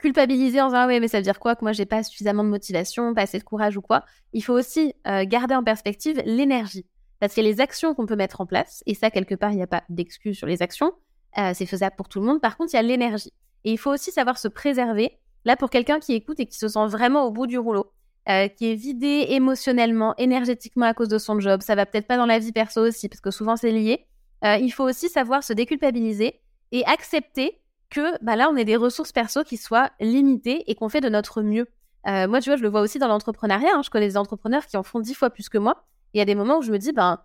culpabiliser 0.01 0.59
en 0.59 0.67
disant 0.67 0.79
ah 0.79 0.87
ouais 0.87 0.99
mais 0.99 1.07
ça 1.07 1.17
veut 1.17 1.23
dire 1.23 1.39
quoi 1.39 1.55
que 1.55 1.63
moi 1.63 1.71
j'ai 1.71 1.85
pas 1.85 2.03
suffisamment 2.03 2.43
de 2.43 2.49
motivation, 2.49 3.13
pas 3.13 3.21
assez 3.21 3.39
de 3.39 3.43
courage 3.43 3.77
ou 3.77 3.81
quoi. 3.81 4.03
Il 4.33 4.43
faut 4.43 4.53
aussi 4.53 4.93
euh, 5.07 5.23
garder 5.25 5.55
en 5.55 5.63
perspective 5.63 6.21
l'énergie 6.25 6.85
parce 7.19 7.37
y 7.37 7.39
a 7.39 7.43
les 7.43 7.61
actions 7.61 7.93
qu'on 7.93 8.07
peut 8.07 8.15
mettre 8.15 8.41
en 8.41 8.45
place 8.45 8.83
et 8.87 8.95
ça 8.95 9.11
quelque 9.11 9.35
part 9.35 9.51
il 9.51 9.57
n'y 9.57 9.63
a 9.63 9.67
pas 9.67 9.83
d'excuse 9.89 10.37
sur 10.37 10.47
les 10.47 10.61
actions, 10.61 10.91
euh, 11.37 11.51
c'est 11.53 11.65
faisable 11.65 11.95
pour 11.95 12.09
tout 12.09 12.19
le 12.19 12.25
monde. 12.25 12.41
Par 12.41 12.57
contre 12.57 12.73
il 12.73 12.77
y 12.77 12.79
a 12.79 12.83
l'énergie 12.83 13.33
et 13.63 13.71
il 13.71 13.77
faut 13.77 13.91
aussi 13.91 14.11
savoir 14.11 14.37
se 14.37 14.47
préserver. 14.47 15.17
Là 15.45 15.55
pour 15.55 15.69
quelqu'un 15.69 15.99
qui 15.99 16.13
écoute 16.13 16.39
et 16.39 16.45
qui 16.45 16.57
se 16.57 16.67
sent 16.67 16.87
vraiment 16.87 17.25
au 17.25 17.31
bout 17.31 17.47
du 17.47 17.57
rouleau, 17.57 17.91
euh, 18.29 18.47
qui 18.47 18.71
est 18.71 18.75
vidé 18.75 19.27
émotionnellement, 19.29 20.15
énergétiquement 20.17 20.85
à 20.85 20.93
cause 20.93 21.07
de 21.07 21.17
son 21.17 21.39
job, 21.39 21.61
ça 21.61 21.75
va 21.75 21.85
peut-être 21.85 22.07
pas 22.07 22.17
dans 22.17 22.25
la 22.25 22.39
vie 22.39 22.51
perso 22.51 22.81
aussi 22.81 23.09
parce 23.09 23.21
que 23.21 23.31
souvent 23.31 23.55
c'est 23.55 23.71
lié. 23.71 24.05
il 24.43 24.71
faut 24.71 24.83
aussi 24.83 25.09
savoir 25.09 25.43
se 25.43 25.53
déculpabiliser 25.53 26.41
et 26.71 26.85
accepter 26.85 27.61
que 27.91 28.23
bah 28.23 28.35
là, 28.35 28.49
on 28.49 28.55
ait 28.55 28.65
des 28.65 28.77
ressources 28.77 29.11
perso 29.11 29.43
qui 29.43 29.57
soient 29.57 29.91
limitées 29.99 30.63
et 30.71 30.73
qu'on 30.73 30.89
fait 30.89 31.01
de 31.01 31.09
notre 31.09 31.43
mieux. 31.43 31.67
Euh, 32.07 32.27
moi, 32.27 32.41
tu 32.41 32.49
vois, 32.49 32.57
je 32.57 32.63
le 32.63 32.69
vois 32.69 32.81
aussi 32.81 32.97
dans 32.97 33.07
l'entrepreneuriat. 33.07 33.69
Hein. 33.75 33.81
Je 33.83 33.91
connais 33.91 34.07
des 34.07 34.17
entrepreneurs 34.17 34.65
qui 34.65 34.77
en 34.77 34.83
font 34.83 34.99
dix 34.99 35.13
fois 35.13 35.29
plus 35.29 35.49
que 35.49 35.59
moi. 35.59 35.85
il 36.13 36.17
y 36.17 36.21
a 36.21 36.25
des 36.25 36.33
moments 36.33 36.57
où 36.57 36.61
je 36.63 36.71
me 36.71 36.79
dis, 36.79 36.93
ben, 36.93 37.19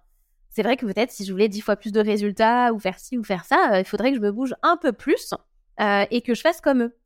c'est 0.57 0.63
vrai 0.63 0.79
que 0.79 0.87
peut-être 0.87 1.11
si 1.11 1.27
je 1.27 1.33
voulais 1.33 1.51
dix 1.51 1.61
fois 1.61 1.77
plus 1.77 1.93
de 1.93 2.01
résultats 2.01 2.73
ou 2.73 2.79
faire 2.79 2.99
ci 2.99 3.19
ou 3.19 3.23
faire 3.23 3.45
ça, 3.45 3.73
euh, 3.73 3.81
il 3.81 3.85
faudrait 3.85 4.13
que 4.13 4.17
je 4.17 4.23
me 4.23 4.33
bouge 4.33 4.55
un 4.63 4.79
peu 4.79 4.93
plus 4.93 5.35
euh, 5.81 6.07
et 6.11 6.23
que 6.23 6.33
je 6.33 6.41
fasse 6.41 6.63
comme 6.63 6.85
eux. 6.85 6.97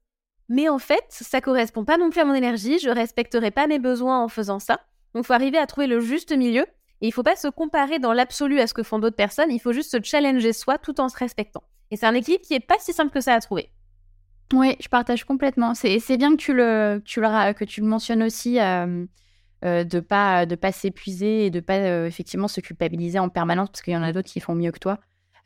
Mais 0.49 0.69
en 0.69 0.79
fait, 0.79 1.03
ça 1.09 1.41
correspond 1.41 1.85
pas 1.85 1.99
non 1.99 2.11
plus 2.11 2.21
à 2.21 2.25
mon 2.25 2.35
énergie. 2.35 2.79
Je 2.79 2.89
respecterai 2.89 3.51
pas 3.51 3.67
mes 3.67 3.81
besoins 3.81 4.23
en 4.23 4.29
faisant 4.29 4.61
ça. 4.61 4.79
Donc, 5.15 5.25
faut 5.25 5.33
arriver 5.33 5.59
à 5.59 5.67
trouver 5.67 5.89
le 5.89 5.99
juste 5.99 6.31
milieu. 6.31 6.65
Et 7.01 7.09
il 7.09 7.13
faut 7.13 7.25
pas 7.25 7.35
se 7.35 7.49
comparer 7.49 7.99
dans 7.99 8.13
l'absolu 8.13 8.61
à 8.61 8.69
ce 8.69 8.75
que 8.75 8.85
font 8.85 9.01
d'autres 9.01 9.17
personnes. 9.17 9.51
Il 9.51 9.59
faut 9.59 9.73
juste 9.73 9.91
se 9.91 10.01
challenger 10.01 10.53
soi 10.53 10.79
tout 10.79 11.01
en 11.01 11.09
se 11.09 11.17
respectant. 11.17 11.65
Et 11.91 11.97
c'est 11.97 12.07
un 12.07 12.15
équilibre 12.15 12.45
qui 12.45 12.55
est 12.55 12.61
pas 12.61 12.79
si 12.79 12.93
simple 12.93 13.11
que 13.11 13.21
ça 13.21 13.35
à 13.35 13.41
trouver. 13.41 13.73
Oui, 14.53 14.77
je 14.79 14.89
partage 14.89 15.25
complètement. 15.25 15.75
C'est 15.75 16.17
bien 16.19 16.31
que 16.31 16.41
tu 16.41 16.55
le, 16.55 17.03
tu 17.05 17.21
le, 17.21 17.53
que 17.53 17.65
tu 17.65 17.81
le 17.81 17.89
mentionnes 17.89 18.23
aussi, 18.23 18.61
euh, 18.61 19.07
euh, 19.65 19.85
de 19.85 20.01
pas 20.01 20.47
de 20.47 20.55
pas 20.55 20.73
s'épuiser 20.73 21.47
et 21.47 21.51
de 21.51 21.61
pas 21.61 21.79
euh, 21.79 22.07
effectivement 22.07 22.49
se 22.49 22.61
culpabiliser 22.61 23.19
en 23.19 23.29
permanence 23.29 23.69
parce 23.71 23.83
qu'il 23.83 23.93
y 23.93 23.97
en 23.97 24.03
a 24.03 24.13
d'autres 24.13 24.29
qui 24.29 24.41
font 24.41 24.55
mieux 24.55 24.73
que 24.73 24.79
toi. 24.79 24.99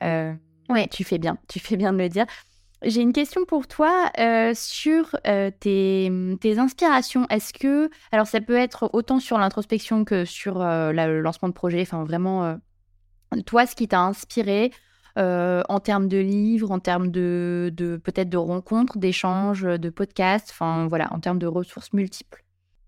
ouais, 0.03 0.89
tu 0.91 1.05
fais 1.05 1.19
bien, 1.19 1.39
tu 1.49 1.61
fais 1.61 1.77
bien 1.77 1.93
de 1.93 1.99
le 1.99 2.09
dire. 2.09 2.27
J'ai 2.83 3.01
une 3.01 3.15
question 3.15 3.47
pour 3.47 3.67
toi 3.67 4.11
sur 4.55 5.17
tes, 5.61 6.13
tes, 6.41 6.59
inspirations. 6.59 7.27
Est-ce 7.31 7.55
que, 7.55 7.89
alors 8.13 8.27
ça 8.27 8.43
peut 8.43 8.57
être 8.57 8.91
autant 8.93 9.21
sur 9.21 9.39
l'introspection 9.39 10.05
que 10.05 10.27
sur 10.27 10.59
le 10.59 11.21
lancement 11.21 11.49
de 11.49 11.55
projet, 11.55 11.81
enfin 11.81 12.05
vraiment, 12.05 12.59
toi, 13.47 13.67
ce 13.67 13.75
qui 13.75 13.89
t'a 13.89 14.01
inspiré, 14.01 14.71
euh, 15.17 15.63
en 15.69 15.79
termes 15.79 16.09
de 16.09 16.19
livres, 16.19 16.71
en 16.73 16.81
termes 16.81 17.11
de, 17.11 17.73
peut-être 18.03 18.29
de 18.29 18.37
rencontres, 18.37 18.99
d'échanges, 18.99 19.63
de 19.63 19.91
podcasts, 19.91 20.51
enfin 20.51 20.89
voilà, 20.89 21.13
en 21.13 21.21
termes 21.21 21.39
de 21.39 21.47
ressources 21.47 21.93
multiples? 21.93 22.44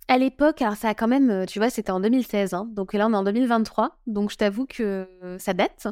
À 0.09 0.19
l'époque, 0.19 0.63
alors 0.63 0.77
ça 0.77 0.91
a 0.91 0.95
quand 0.95 1.09
même, 1.09 1.31
euh, 1.31 1.47
tu 1.47 1.59
vois, 1.59 1.69
c'était 1.69 1.91
en 1.91 2.01
2016, 2.01 2.55
hein, 2.55 2.69
donc 2.71 2.93
là 2.93 3.07
on 3.09 3.13
est 3.13 3.17
en 3.17 3.25
2023, 3.25 3.99
donc 4.07 4.31
je 4.31 4.37
t'avoue 4.37 4.67
que 4.67 5.09
ça 5.39 5.53
date, 5.53 5.89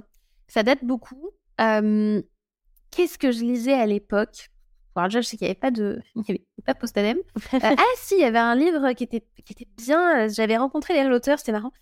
ça 0.47 0.63
date 0.63 0.85
beaucoup. 0.85 1.31
Qu'est-ce 1.59 3.19
que 3.19 3.33
je 3.33 3.41
lisais 3.41 3.75
à 3.75 3.87
l'époque? 3.87 4.51
Alors 4.97 5.09
déjà, 5.09 5.21
je 5.21 5.27
sais 5.27 5.37
qu'il 5.37 5.47
n'y 5.47 5.51
avait 5.51 5.59
pas 5.59 5.71
de, 5.71 6.01
il 6.15 6.21
n'y 6.21 6.25
avait 6.29 6.45
pas 6.65 6.75
Postadem. 6.75 7.19
Euh, 7.19 7.59
ah 7.63 7.85
si, 7.97 8.15
il 8.15 8.21
y 8.21 8.25
avait 8.25 8.39
un 8.39 8.55
livre 8.55 8.93
qui 8.93 9.05
était, 9.05 9.25
qui 9.45 9.53
était 9.53 9.69
bien. 9.77 10.29
J'avais 10.29 10.57
rencontré 10.57 10.95
les 10.95 11.09
auteurs, 11.11 11.39
c'était 11.39 11.53
marrant. 11.53 11.73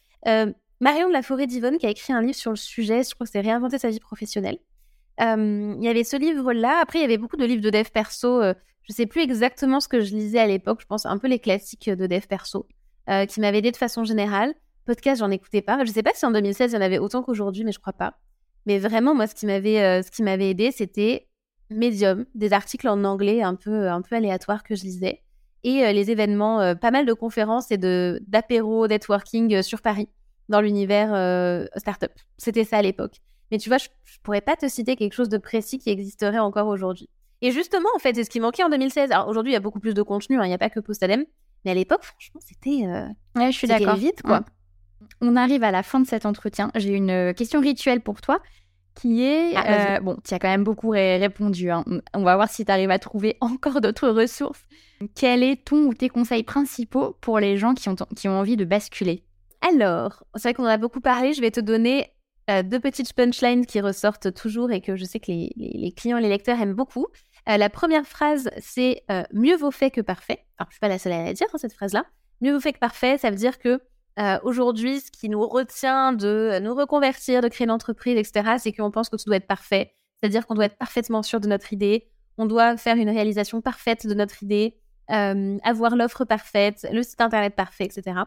Marion 0.81 1.07
de 1.09 1.13
la 1.13 1.23
Forêt 1.23 1.47
d'Yvonne 1.47 1.79
qui 1.79 1.87
a 1.87 1.91
écrit 1.91 2.13
un 2.13 2.21
livre 2.21 2.35
sur 2.35 2.51
le 2.51 2.57
sujet, 2.57 3.05
je 3.05 3.15
crois 3.15 3.25
que 3.25 3.31
c'est 3.31 3.41
Réinventer 3.41 3.79
sa 3.79 3.89
vie 3.89 4.01
professionnelle. 4.01 4.59
Euh, 5.21 5.75
il 5.79 5.85
y 5.85 5.89
avait 5.89 6.03
ce 6.03 6.17
livre-là. 6.17 6.81
Après, 6.83 6.99
il 6.99 7.03
y 7.03 7.05
avait 7.05 7.19
beaucoup 7.19 7.37
de 7.37 7.45
livres 7.45 7.63
de 7.63 7.71
dev 7.71 7.89
perso. 7.93 8.43
Je 8.85 8.93
euh, 8.93 8.95
je 8.95 8.95
sais 8.95 9.07
plus 9.07 9.23
exactement 9.23 9.81
ce 9.81 9.89
que 9.89 10.01
je 10.01 10.15
lisais 10.15 10.39
à 10.39 10.47
l'époque. 10.47 10.81
Je 10.81 10.87
pense 10.87 11.07
un 11.07 11.19
peu 11.19 11.29
les 11.29 11.39
classiques 11.39 11.89
de 11.91 12.07
dev 12.07 12.27
perso 12.27 12.67
euh, 13.09 13.27
qui 13.27 13.41
m'avaient 13.41 13.59
aidé 13.59 13.71
de 13.71 13.77
façon 13.77 14.05
générale. 14.05 14.55
Podcast, 14.85 15.21
j'en 15.21 15.31
écoutais 15.31 15.63
pas. 15.63 15.85
Je 15.85 15.91
sais 15.91 16.03
pas 16.03 16.13
si 16.15 16.27
en 16.27 16.31
2016 16.31 16.73
il 16.73 16.75
y 16.75 16.79
en 16.79 16.83
avait 16.83 16.99
autant 16.99 17.23
qu'aujourd'hui, 17.23 17.65
mais 17.65 17.73
je 17.73 17.79
crois 17.79 17.93
pas. 17.93 18.19
Mais 18.67 18.79
vraiment, 18.79 19.15
moi, 19.15 19.27
ce 19.27 19.35
qui 19.35 19.47
m'avait, 19.47 20.03
m'avait 20.21 20.51
aidé, 20.51 20.71
c'était 20.71 21.29
Medium, 21.71 22.27
des 22.35 22.53
articles 22.53 22.89
en 22.89 23.03
anglais 23.05 23.43
un 23.43 23.55
peu, 23.55 23.89
un 23.89 24.03
peu 24.03 24.17
aléatoires 24.17 24.63
que 24.63 24.75
je 24.75 24.83
lisais, 24.83 25.23
et 25.65 25.93
les 25.93 26.11
événements, 26.11 26.77
pas 26.77 26.91
mal 26.91 27.07
de 27.07 27.13
conférences 27.13 27.71
et 27.71 27.79
de 27.79 28.21
d'apéros, 28.29 28.87
networking 28.87 29.63
sur 29.63 29.81
Paris 29.81 30.09
dans 30.49 30.61
l'univers 30.61 31.13
euh, 31.13 31.67
startup. 31.77 32.13
C'était 32.39 32.65
ça 32.65 32.79
à 32.79 32.83
l'époque. 32.83 33.17
Mais 33.51 33.59
tu 33.59 33.69
vois, 33.69 33.79
je, 33.79 33.89
ne 33.89 34.23
pourrais 34.23 34.41
pas 34.41 34.57
te 34.57 34.69
citer 34.69 34.97
quelque 34.97 35.15
chose 35.15 35.29
de 35.29 35.39
précis 35.39 35.79
qui 35.79 35.91
existerait 35.91 36.39
encore 36.39 36.69
aujourd'hui. 36.69 37.09
Et 37.43 37.51
justement, 37.51 37.89
en 37.95 37.99
fait, 37.99 38.15
c'est 38.15 38.25
ce 38.25 38.31
qui 38.31 38.41
manquait 38.41 38.63
en 38.63 38.71
2016. 38.71 39.11
Alors 39.11 39.29
aujourd'hui, 39.29 39.51
il 39.51 39.55
y 39.55 39.57
a 39.57 39.61
beaucoup 39.61 39.81
plus 39.81 39.95
de 39.95 40.03
contenu, 40.03 40.39
hein, 40.39 40.45
il 40.45 40.49
n'y 40.49 40.55
a 40.55 40.59
pas 40.59 40.71
que 40.71 40.81
Postalem. 40.81 41.25
Mais 41.65 41.73
à 41.73 41.75
l'époque, 41.75 42.03
franchement, 42.05 42.41
c'était. 42.41 42.87
Euh, 42.87 43.07
ouais, 43.37 43.53
je 43.53 43.59
suis 43.59 43.69
d'accord. 43.69 43.97
vite, 43.97 44.23
quoi. 44.23 44.45
On 45.21 45.37
arrive 45.37 45.65
à 45.65 45.73
la 45.73 45.83
fin 45.83 46.01
de 46.01 46.07
cet 46.07 46.25
entretien. 46.25 46.71
J'ai 46.77 46.95
une 46.95 47.11
euh, 47.11 47.33
question 47.33 47.61
rituelle 47.61 48.01
pour 48.01 48.21
toi 48.21 48.41
qui 48.95 49.25
est. 49.25 49.55
Ah, 49.57 50.01
bon, 50.01 50.17
tu 50.25 50.35
as 50.35 50.39
quand 50.39 50.49
même 50.49 50.65
beaucoup 50.65 50.91
répondu. 50.91 51.71
Hein. 51.71 51.85
On 52.15 52.23
va 52.23 52.37
voir 52.37 52.49
si 52.49 52.65
tu 52.65 52.71
arrives 52.71 52.91
à 52.91 52.99
trouver 52.99 53.37
encore 53.41 53.81
d'autres 53.81 54.09
ressources. 54.09 54.63
Quel 55.17 55.43
est 55.43 55.65
ton 55.65 55.87
ou 55.87 55.95
tes 55.95 56.09
conseils 56.09 56.45
principaux 56.45 57.17
pour 57.21 57.41
les 57.41 57.57
gens 57.57 57.75
qui 57.75 57.89
ont, 57.89 57.97
qui 58.17 58.29
ont 58.29 58.39
envie 58.39 58.57
de 58.57 58.65
basculer? 58.65 59.25
Alors, 59.69 60.25
c'est 60.37 60.43
vrai 60.43 60.55
qu'on 60.55 60.65
en 60.65 60.67
a 60.67 60.77
beaucoup 60.77 61.01
parlé. 61.01 61.33
Je 61.33 61.41
vais 61.41 61.51
te 61.51 61.61
donner 61.61 62.09
euh, 62.51 62.63
deux 62.63 62.81
petites 62.81 63.13
punchlines 63.13 63.67
qui 63.67 63.81
ressortent 63.81 64.35
toujours 64.35 64.73
et 64.73 64.81
que 64.81 64.97
je 64.97 65.05
sais 65.05 65.21
que 65.21 65.31
les, 65.31 65.95
clients 65.97 66.19
les 66.19 66.29
lecteurs 66.29 66.61
aiment 66.61 66.75
beaucoup. 66.75 67.07
Euh, 67.49 67.57
la 67.57 67.71
première 67.71 68.07
phrase, 68.07 68.51
c'est 68.59 69.05
euh, 69.11 69.23
mieux 69.33 69.57
vaut 69.57 69.71
fait 69.71 69.91
que 69.91 70.01
parfait. 70.01 70.45
Alors, 70.59 70.69
je 70.71 70.75
suis 70.75 70.81
pas 70.81 70.89
la 70.89 70.99
seule 70.99 71.13
à 71.13 71.25
la 71.25 71.33
dire, 71.33 71.47
hein, 71.53 71.59
cette 71.59 71.73
phrase-là. 71.73 72.05
Mieux 72.41 72.53
vaut 72.53 72.61
fait 72.61 72.73
que 72.73 72.79
parfait, 72.79 73.19
ça 73.19 73.31
veut 73.31 73.37
dire 73.37 73.59
que 73.59 73.81
aujourd'hui, 74.43 75.01
ce 75.01 75.11
qui 75.11 75.31
nous 75.31 75.47
retient 75.47 76.13
de 76.13 76.59
nous 76.61 76.75
reconvertir, 76.75 77.41
de 77.41 77.49
créer 77.49 77.65
une 77.65 77.71
entreprise, 77.71 78.19
etc., 78.19 78.57
c'est 78.59 78.73
qu'on 78.73 78.91
pense 78.91 79.09
que 79.09 79.17
tout 79.17 79.25
doit 79.25 79.37
être 79.37 79.47
parfait. 79.47 79.95
C'est-à-dire 80.21 80.47
qu'on 80.47 80.55
doit 80.55 80.67
être 80.67 80.77
parfaitement 80.77 81.23
sûr 81.23 81.41
de 81.41 81.49
notre 81.49 81.73
idée. 81.73 82.11
On 82.37 82.45
doit 82.45 82.77
faire 82.77 82.97
une 82.97 83.09
réalisation 83.09 83.63
parfaite 83.63 84.07
de 84.07 84.13
notre 84.13 84.43
idée, 84.43 84.77
avoir 85.09 85.97
l'offre 85.97 86.27
parfaite, 86.27 86.87
le 86.93 87.03
site 87.03 87.23
internet 87.23 87.55
parfait, 87.55 87.85
etc. 87.85 88.25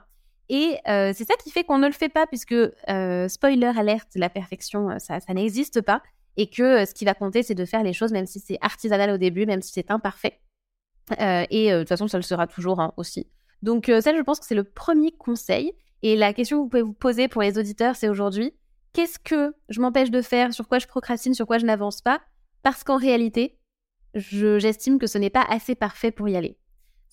Et 0.49 0.77
euh, 0.87 1.11
c'est 1.15 1.25
ça 1.25 1.33
qui 1.43 1.49
fait 1.49 1.63
qu'on 1.63 1.79
ne 1.79 1.87
le 1.87 1.93
fait 1.93 2.09
pas, 2.09 2.27
puisque, 2.27 2.53
euh, 2.53 3.27
spoiler 3.27 3.71
alerte, 3.75 4.09
la 4.15 4.29
perfection, 4.29 4.89
euh, 4.91 4.99
ça, 4.99 5.19
n'existe 5.33 5.81
pas. 5.81 6.01
Et 6.37 6.47
que 6.47 6.85
ce 6.85 6.93
qui 6.93 7.05
va 7.05 7.13
compter, 7.13 7.43
c'est 7.43 7.55
de 7.55 7.65
faire 7.65 7.83
les 7.83 7.93
choses, 7.93 8.11
même 8.11 8.25
si 8.25 8.39
c'est 8.39 8.57
artisanal 8.61 9.09
au 9.09 9.17
début, 9.17 9.45
même 9.45 9.61
si 9.61 9.71
c'est 9.71 9.89
imparfait. 9.89 10.41
et 11.19 11.71
de 11.71 11.79
toute 11.79 11.87
façon, 11.87 12.07
ça 12.07 12.17
le 12.17 12.23
sera 12.23 12.45
toujours 12.45 12.81
hein, 12.81 12.93
aussi. 12.97 13.27
Donc 13.61 13.85
ça, 13.85 14.13
je 14.13 14.21
pense 14.21 14.39
que 14.39 14.45
c'est 14.45 14.55
le 14.55 14.65
premier 14.65 15.13
conseil. 15.13 15.71
Et 16.01 16.17
la 16.17 16.33
question 16.33 16.57
que 16.57 16.63
vous 16.63 16.69
pouvez 16.69 16.81
vous 16.81 16.93
poser 16.93 17.27
pour 17.29 17.41
les 17.41 17.57
auditeurs, 17.57 17.95
c'est 17.95 18.09
aujourd'hui, 18.09 18.53
qu'est-ce 18.91 19.17
que 19.17 19.55
je 19.69 19.79
m'empêche 19.79 20.11
de 20.11 20.21
faire, 20.21 20.53
sur 20.53 20.67
quoi 20.67 20.79
je 20.79 20.87
procrastine, 20.87 21.33
sur 21.33 21.47
quoi 21.47 21.57
je 21.57 21.65
n'avance 21.65 22.01
pas? 22.01 22.19
Parce 22.63 22.83
qu'en 22.83 22.97
réalité, 22.97 23.57
j'estime 24.13 24.99
que 24.99 25.07
ce 25.07 25.17
n'est 25.17 25.29
pas 25.29 25.45
assez 25.49 25.73
parfait 25.73 26.11
pour 26.11 26.27
y 26.27 26.35
aller. 26.35 26.57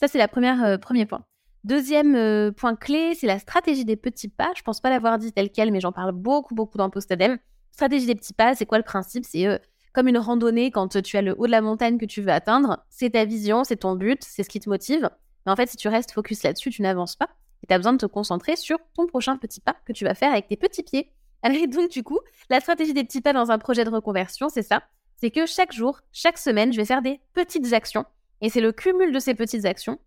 Ça, 0.01 0.09
c'est 0.09 0.21
le 0.21 0.79
premier 0.79 1.07
point. 1.07 1.25
Deuxième 1.65 2.17
euh, 2.17 2.51
point 2.51 2.75
clé, 2.75 3.15
c'est 3.15 3.29
la 3.29 3.39
stratégie 3.39 3.85
des 3.85 3.95
petits 3.95 4.29
pas. 4.29 4.51
Je 4.57 4.63
pense 4.63 4.81
pas 4.81 4.91
l'avoir 4.91 5.19
dit 5.19 5.33
tel 5.33 5.51
quel, 5.51 5.71
mais 5.71 5.81
j'en 5.81 5.93
parle 5.93 6.11
beaucoup, 6.11 6.57
beaucoup 6.57 6.77
dans 6.77 6.91
Postadem. 6.91 7.39
Stratégie 7.71 8.07
des 8.07 8.17
petits 8.17 8.33
pas, 8.33 8.57
c'est 8.57 8.67
quoi 8.67 8.79
le 8.79 8.85
principe? 8.85 9.25
C'est 9.25 9.47
euh, 9.47 9.59
comme 9.93 10.09
une 10.09 10.19
randonnée 10.19 10.73
quand 10.73 11.01
tu 11.03 11.17
as 11.17 11.23
le 11.23 11.37
haut 11.39 11.47
de 11.47 11.53
la 11.53 11.61
montagne 11.61 11.99
que 11.99 12.05
tu 12.05 12.21
veux 12.21 12.33
atteindre. 12.33 12.85
C'est 12.91 13.11
ta 13.11 13.25
vision, 13.25 13.63
c'est 13.63 13.77
ton 13.77 13.95
but, 13.95 14.25
c'est 14.25 14.43
ce 14.43 14.49
qui 14.49 14.59
te 14.59 14.69
motive. 14.69 15.09
Mais 15.47 15.53
en 15.53 15.57
fait, 15.57 15.69
si 15.69 15.77
tu 15.77 15.87
restes 15.87 16.11
focus 16.11 16.43
là-dessus, 16.43 16.71
tu 16.71 16.83
n'avances 16.83 17.15
pas. 17.15 17.29
Et 17.63 17.69
tu 17.69 17.77
besoin 17.77 17.93
de 17.93 17.99
te 17.99 18.07
concentrer 18.07 18.57
sur 18.57 18.79
ton 18.95 19.07
prochain 19.07 19.37
petit 19.37 19.61
pas 19.61 19.77
que 19.85 19.93
tu 19.93 20.05
vas 20.05 20.15
faire 20.15 20.33
avec 20.33 20.49
tes 20.49 20.57
petits 20.57 20.83
pieds. 20.83 21.13
Alors, 21.45 21.67
donc, 21.69 21.91
du 21.91 22.03
coup, 22.03 22.19
la 22.51 22.61
stratégie 22.61 22.93
des 22.93 23.05
petits 23.05 23.21
pas 23.21 23.33
dans 23.33 23.53
un 23.53 23.59
projet 23.59 23.85
de 23.85 23.91
reconversion, 23.91 24.49
c'est 24.49 24.63
ça. 24.63 24.83
C'est 25.17 25.31
que 25.31 25.47
chaque 25.47 25.73
jour, 25.73 26.01
chaque 26.13 26.39
semaine, 26.39 26.73
je 26.73 26.79
vais 26.79 26.85
faire 26.85 27.03
des 27.03 27.21
petites 27.35 27.73
actions. 27.73 28.05
Et 28.41 28.49
c'est 28.49 28.61
le 28.61 28.73
cumul 28.73 29.13
de 29.13 29.21
ces 29.21 29.35
petites 29.35 29.65
actions 29.65 30.01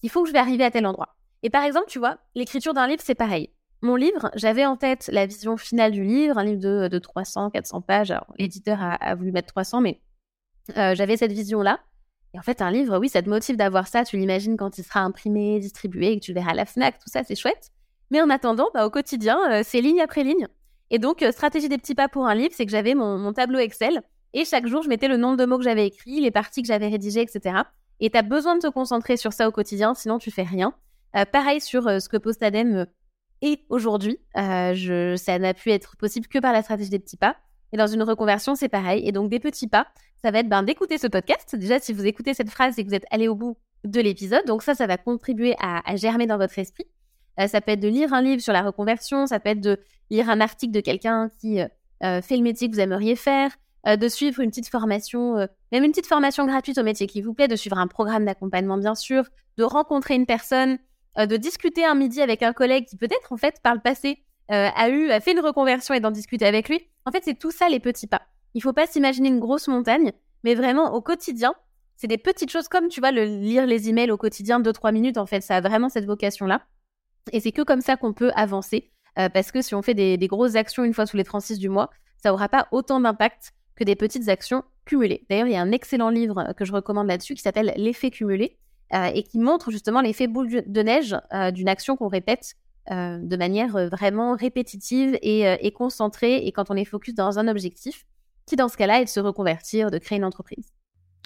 qui 0.00 0.08
font 0.08 0.22
que 0.22 0.28
je 0.28 0.32
vais 0.32 0.38
arriver 0.38 0.64
à 0.64 0.70
tel 0.70 0.86
endroit. 0.86 1.16
Et 1.42 1.50
par 1.50 1.64
exemple, 1.64 1.86
tu 1.88 1.98
vois, 1.98 2.18
l'écriture 2.34 2.74
d'un 2.74 2.86
livre, 2.86 3.02
c'est 3.04 3.14
pareil. 3.14 3.50
Mon 3.80 3.94
livre, 3.94 4.30
j'avais 4.34 4.66
en 4.66 4.76
tête 4.76 5.08
la 5.12 5.26
vision 5.26 5.56
finale 5.56 5.92
du 5.92 6.02
livre, 6.02 6.36
un 6.36 6.44
livre 6.44 6.60
de, 6.60 6.88
de 6.88 6.98
300, 6.98 7.50
400 7.50 7.80
pages. 7.82 8.10
Alors, 8.10 8.26
l'éditeur 8.36 8.78
a, 8.80 9.14
voulu 9.14 9.30
mettre 9.30 9.48
300, 9.48 9.80
mais 9.80 10.00
euh, 10.76 10.94
j'avais 10.96 11.16
cette 11.16 11.32
vision-là. 11.32 11.78
Et 12.34 12.38
en 12.38 12.42
fait, 12.42 12.60
un 12.60 12.70
livre, 12.70 12.98
oui, 12.98 13.08
ça 13.08 13.22
te 13.22 13.28
motive 13.28 13.56
d'avoir 13.56 13.86
ça. 13.86 14.04
Tu 14.04 14.16
l'imagines 14.16 14.56
quand 14.56 14.78
il 14.78 14.84
sera 14.84 15.00
imprimé, 15.00 15.60
distribué, 15.60 16.18
que 16.18 16.24
tu 16.24 16.32
verras 16.32 16.54
la 16.54 16.66
FNAC, 16.66 16.98
tout 16.98 17.08
ça, 17.08 17.22
c'est 17.22 17.36
chouette. 17.36 17.70
Mais 18.10 18.20
en 18.20 18.30
attendant, 18.30 18.68
bah, 18.74 18.84
au 18.84 18.90
quotidien, 18.90 19.38
euh, 19.50 19.62
c'est 19.64 19.80
ligne 19.80 20.00
après 20.00 20.24
ligne. 20.24 20.48
Et 20.90 20.98
donc, 20.98 21.22
euh, 21.22 21.30
stratégie 21.30 21.68
des 21.68 21.78
petits 21.78 21.94
pas 21.94 22.08
pour 22.08 22.26
un 22.26 22.34
livre, 22.34 22.52
c'est 22.54 22.64
que 22.64 22.72
j'avais 22.72 22.94
mon, 22.94 23.32
tableau 23.32 23.58
Excel. 23.58 24.02
Et 24.34 24.44
chaque 24.44 24.66
jour, 24.66 24.82
je 24.82 24.88
mettais 24.88 25.08
le 25.08 25.16
nombre 25.16 25.36
de 25.36 25.44
mots 25.44 25.58
que 25.58 25.64
j'avais 25.64 25.86
écrits, 25.86 26.20
les 26.20 26.30
parties 26.30 26.62
que 26.62 26.68
j'avais 26.68 26.88
rédigées, 26.88 27.22
etc. 27.22 27.60
Et 28.00 28.10
tu 28.10 28.16
as 28.18 28.22
besoin 28.22 28.56
de 28.56 28.60
te 28.60 28.68
concentrer 28.68 29.16
sur 29.16 29.32
ça 29.32 29.48
au 29.48 29.52
quotidien, 29.52 29.94
sinon 29.94 30.18
tu 30.18 30.30
fais 30.30 30.42
rien. 30.42 30.74
pareil 31.32 31.60
sur 31.60 31.84
ce 31.84 32.08
que 32.08 32.16
Postadem 32.16 32.86
aujourd'hui. 33.68 34.18
Euh, 34.36 35.16
ça 35.16 35.38
n'a 35.38 35.54
pu 35.54 35.70
être 35.70 35.96
possible 35.96 36.26
que 36.26 36.38
par 36.38 36.52
la 36.52 36.62
stratégie 36.62 36.90
des 36.90 36.98
petits 36.98 37.16
pas. 37.16 37.36
Et 37.72 37.76
dans 37.76 37.86
une 37.86 38.02
reconversion, 38.02 38.54
c'est 38.54 38.68
pareil. 38.68 39.06
Et 39.06 39.12
donc, 39.12 39.30
des 39.30 39.40
petits 39.40 39.68
pas, 39.68 39.86
ça 40.22 40.30
va 40.30 40.38
être 40.40 40.48
ben, 40.48 40.62
d'écouter 40.62 40.98
ce 40.98 41.06
podcast. 41.06 41.54
Déjà, 41.54 41.78
si 41.78 41.92
vous 41.92 42.06
écoutez 42.06 42.34
cette 42.34 42.50
phrase 42.50 42.78
et 42.78 42.84
que 42.84 42.88
vous 42.88 42.94
êtes 42.94 43.06
allé 43.10 43.28
au 43.28 43.34
bout 43.34 43.56
de 43.84 44.00
l'épisode, 44.00 44.44
donc 44.46 44.62
ça, 44.62 44.74
ça 44.74 44.86
va 44.86 44.96
contribuer 44.96 45.54
à, 45.60 45.96
germer 45.96 46.26
dans 46.26 46.38
votre 46.38 46.58
esprit. 46.58 46.86
Euh, 47.38 47.46
ça 47.46 47.60
peut 47.60 47.72
être 47.72 47.80
de 47.80 47.88
lire 47.88 48.12
un 48.12 48.22
livre 48.22 48.42
sur 48.42 48.52
la 48.52 48.62
reconversion, 48.62 49.26
ça 49.26 49.38
peut 49.38 49.50
être 49.50 49.60
de 49.60 49.78
lire 50.10 50.28
un 50.30 50.40
article 50.40 50.72
de 50.72 50.80
quelqu'un 50.80 51.30
qui 51.40 51.60
euh, 51.60 52.22
fait 52.22 52.36
le 52.36 52.42
métier 52.42 52.68
que 52.68 52.74
vous 52.74 52.80
aimeriez 52.80 53.16
faire, 53.16 53.56
de 53.86 54.08
suivre 54.08 54.40
une 54.40 54.50
petite 54.50 54.68
formation, 54.68 55.46
même 55.72 55.84
une 55.84 55.90
petite 55.90 56.06
formation 56.06 56.46
gratuite 56.46 56.78
au 56.78 56.82
métier 56.82 57.06
qui 57.06 57.22
vous 57.22 57.34
plaît, 57.34 57.48
de 57.48 57.56
suivre 57.56 57.78
un 57.78 57.86
programme 57.86 58.24
d'accompagnement, 58.24 58.78
bien 58.78 58.94
sûr, 58.94 59.24
de 59.56 59.64
rencontrer 59.64 60.14
une 60.14 60.26
personne 60.26 60.78
euh, 61.18 61.26
de 61.26 61.36
discuter 61.36 61.84
un 61.84 61.94
midi 61.94 62.22
avec 62.22 62.42
un 62.42 62.52
collègue 62.52 62.86
qui 62.86 62.96
peut-être 62.96 63.32
en 63.32 63.36
fait 63.36 63.60
par 63.62 63.74
le 63.74 63.80
passé 63.80 64.22
euh, 64.50 64.68
a 64.74 64.88
eu 64.88 65.10
a 65.10 65.20
fait 65.20 65.32
une 65.32 65.40
reconversion 65.40 65.94
et 65.94 66.00
d'en 66.00 66.10
discuter 66.10 66.46
avec 66.46 66.68
lui. 66.68 66.80
En 67.04 67.10
fait, 67.10 67.22
c'est 67.24 67.38
tout 67.38 67.50
ça 67.50 67.68
les 67.68 67.80
petits 67.80 68.06
pas. 68.06 68.22
Il 68.54 68.62
faut 68.62 68.72
pas 68.72 68.86
s'imaginer 68.86 69.28
une 69.28 69.40
grosse 69.40 69.68
montagne, 69.68 70.12
mais 70.44 70.54
vraiment 70.54 70.94
au 70.94 71.02
quotidien, 71.02 71.54
c'est 71.96 72.06
des 72.06 72.18
petites 72.18 72.50
choses 72.50 72.68
comme 72.68 72.88
tu 72.88 73.00
vois 73.00 73.10
le 73.10 73.24
lire 73.24 73.66
les 73.66 73.88
emails 73.88 74.12
au 74.12 74.16
quotidien 74.16 74.60
2-3 74.60 74.92
minutes 74.92 75.18
en 75.18 75.26
fait, 75.26 75.40
ça 75.40 75.56
a 75.56 75.60
vraiment 75.60 75.88
cette 75.88 76.06
vocation 76.06 76.46
là. 76.46 76.62
Et 77.32 77.40
c'est 77.40 77.52
que 77.52 77.62
comme 77.62 77.80
ça 77.80 77.96
qu'on 77.96 78.12
peut 78.12 78.30
avancer 78.36 78.92
euh, 79.18 79.28
parce 79.28 79.50
que 79.50 79.60
si 79.60 79.74
on 79.74 79.82
fait 79.82 79.94
des, 79.94 80.16
des, 80.16 80.28
grosses 80.28 80.54
actions 80.54 80.84
une 80.84 80.94
fois 80.94 81.06
tous 81.06 81.16
les 81.16 81.24
36 81.24 81.58
du 81.58 81.68
mois, 81.68 81.90
ça 82.22 82.32
aura 82.32 82.48
pas 82.48 82.68
autant 82.70 83.00
d'impact 83.00 83.52
que 83.74 83.84
des 83.84 83.96
petites 83.96 84.28
actions 84.28 84.62
D'ailleurs, 85.28 85.46
il 85.46 85.52
y 85.52 85.56
a 85.56 85.60
un 85.60 85.72
excellent 85.72 86.10
livre 86.10 86.52
que 86.56 86.64
je 86.64 86.72
recommande 86.72 87.06
là-dessus 87.06 87.34
qui 87.34 87.42
s'appelle 87.42 87.72
L'effet 87.76 88.10
cumulé 88.10 88.58
euh, 88.94 89.10
et 89.14 89.22
qui 89.22 89.38
montre 89.38 89.70
justement 89.70 90.00
l'effet 90.00 90.26
boule 90.26 90.62
de 90.66 90.82
neige 90.82 91.14
euh, 91.34 91.50
d'une 91.50 91.68
action 91.68 91.96
qu'on 91.96 92.08
répète 92.08 92.54
euh, 92.90 93.18
de 93.18 93.36
manière 93.36 93.72
vraiment 93.88 94.34
répétitive 94.34 95.18
et, 95.20 95.72
concentrée, 95.72 96.36
et 96.36 96.52
quand 96.52 96.70
on 96.70 96.74
est 96.74 96.86
focus 96.86 97.14
dans 97.14 97.38
un 97.38 97.48
objectif, 97.48 98.06
qui 98.46 98.56
dans 98.56 98.68
ce 98.68 98.78
cas-là 98.78 99.02
est 99.02 99.04
de 99.04 99.10
se 99.10 99.20
reconvertir, 99.20 99.90
de 99.90 99.98
créer 99.98 100.16
une 100.16 100.24
entreprise. 100.24 100.72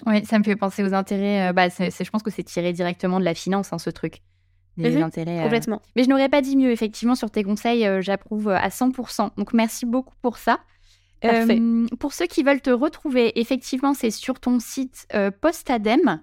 Oui, 0.05 0.25
ça 0.25 0.39
me 0.39 0.43
fait 0.43 0.57
penser 0.57 0.83
aux 0.83 0.93
intérêts. 0.93 1.53
bah, 1.53 1.69
je 1.69 2.09
pense 2.09 2.21
que 2.21 2.31
c'est 2.31 2.43
tiré 2.43 2.73
directement 2.73 3.19
de 3.19 3.25
la 3.25 3.33
finance, 3.33 3.71
hein, 3.71 3.77
ce 3.77 3.89
truc. 3.89 4.21
Des 4.75 4.97
mhm, 4.97 5.03
intérêts. 5.03 5.41
Complètement. 5.41 5.81
Mais 5.95 6.03
je 6.03 6.09
n'aurais 6.09 6.27
pas 6.27 6.41
dit 6.41 6.57
mieux, 6.57 6.71
effectivement, 6.71 7.15
sur 7.15 7.31
tes 7.31 7.43
conseils, 7.43 7.87
j'approuve 8.01 8.49
à 8.49 8.67
100%. 8.67 9.29
Donc 9.37 9.53
merci 9.53 9.85
beaucoup 9.85 10.15
pour 10.21 10.37
ça. 10.37 10.59
Parfait. 11.23 11.59
pour 11.99 12.13
ceux 12.13 12.27
qui 12.27 12.43
veulent 12.43 12.61
te 12.61 12.69
retrouver, 12.69 13.39
effectivement, 13.39 13.93
c'est 13.93 14.11
sur 14.11 14.39
ton 14.39 14.59
site 14.59 15.07
Postadem. 15.41 16.21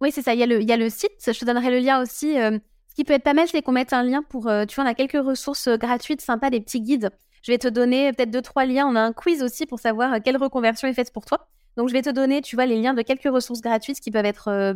Oui, 0.00 0.10
c'est 0.12 0.20
ça. 0.20 0.34
Il 0.34 0.40
y, 0.40 0.42
a 0.42 0.46
le, 0.46 0.60
il 0.60 0.68
y 0.68 0.72
a 0.72 0.76
le 0.76 0.90
site. 0.90 1.12
Je 1.26 1.38
te 1.38 1.44
donnerai 1.44 1.70
le 1.70 1.78
lien 1.78 2.02
aussi. 2.02 2.38
Euh, 2.38 2.58
ce 2.88 2.94
qui 2.94 3.04
peut 3.04 3.14
être 3.14 3.22
pas 3.22 3.32
mal, 3.34 3.48
c'est 3.48 3.62
qu'on 3.62 3.72
mette 3.72 3.94
un 3.94 4.02
lien 4.02 4.22
pour. 4.22 4.48
Euh, 4.48 4.66
tu 4.66 4.74
vois, 4.74 4.84
on 4.84 4.86
a 4.86 4.94
quelques 4.94 5.24
ressources 5.24 5.68
euh, 5.68 5.76
gratuites, 5.76 6.20
sympas, 6.20 6.50
des 6.50 6.60
petits 6.60 6.82
guides. 6.82 7.10
Je 7.42 7.52
vais 7.52 7.58
te 7.58 7.68
donner 7.68 8.12
peut-être 8.12 8.30
deux, 8.30 8.42
trois 8.42 8.66
liens. 8.66 8.86
On 8.86 8.96
a 8.96 9.00
un 9.00 9.12
quiz 9.12 9.42
aussi 9.42 9.64
pour 9.64 9.78
savoir 9.78 10.22
quelle 10.22 10.36
reconversion 10.36 10.88
est 10.88 10.94
faite 10.94 11.12
pour 11.12 11.24
toi. 11.24 11.48
Donc, 11.76 11.88
je 11.88 11.94
vais 11.94 12.02
te 12.02 12.10
donner, 12.10 12.42
tu 12.42 12.54
vois, 12.54 12.66
les 12.66 12.80
liens 12.80 12.94
de 12.94 13.02
quelques 13.02 13.32
ressources 13.32 13.60
gratuites 13.62 14.00
qui 14.00 14.10
peuvent 14.10 14.24
être 14.24 14.74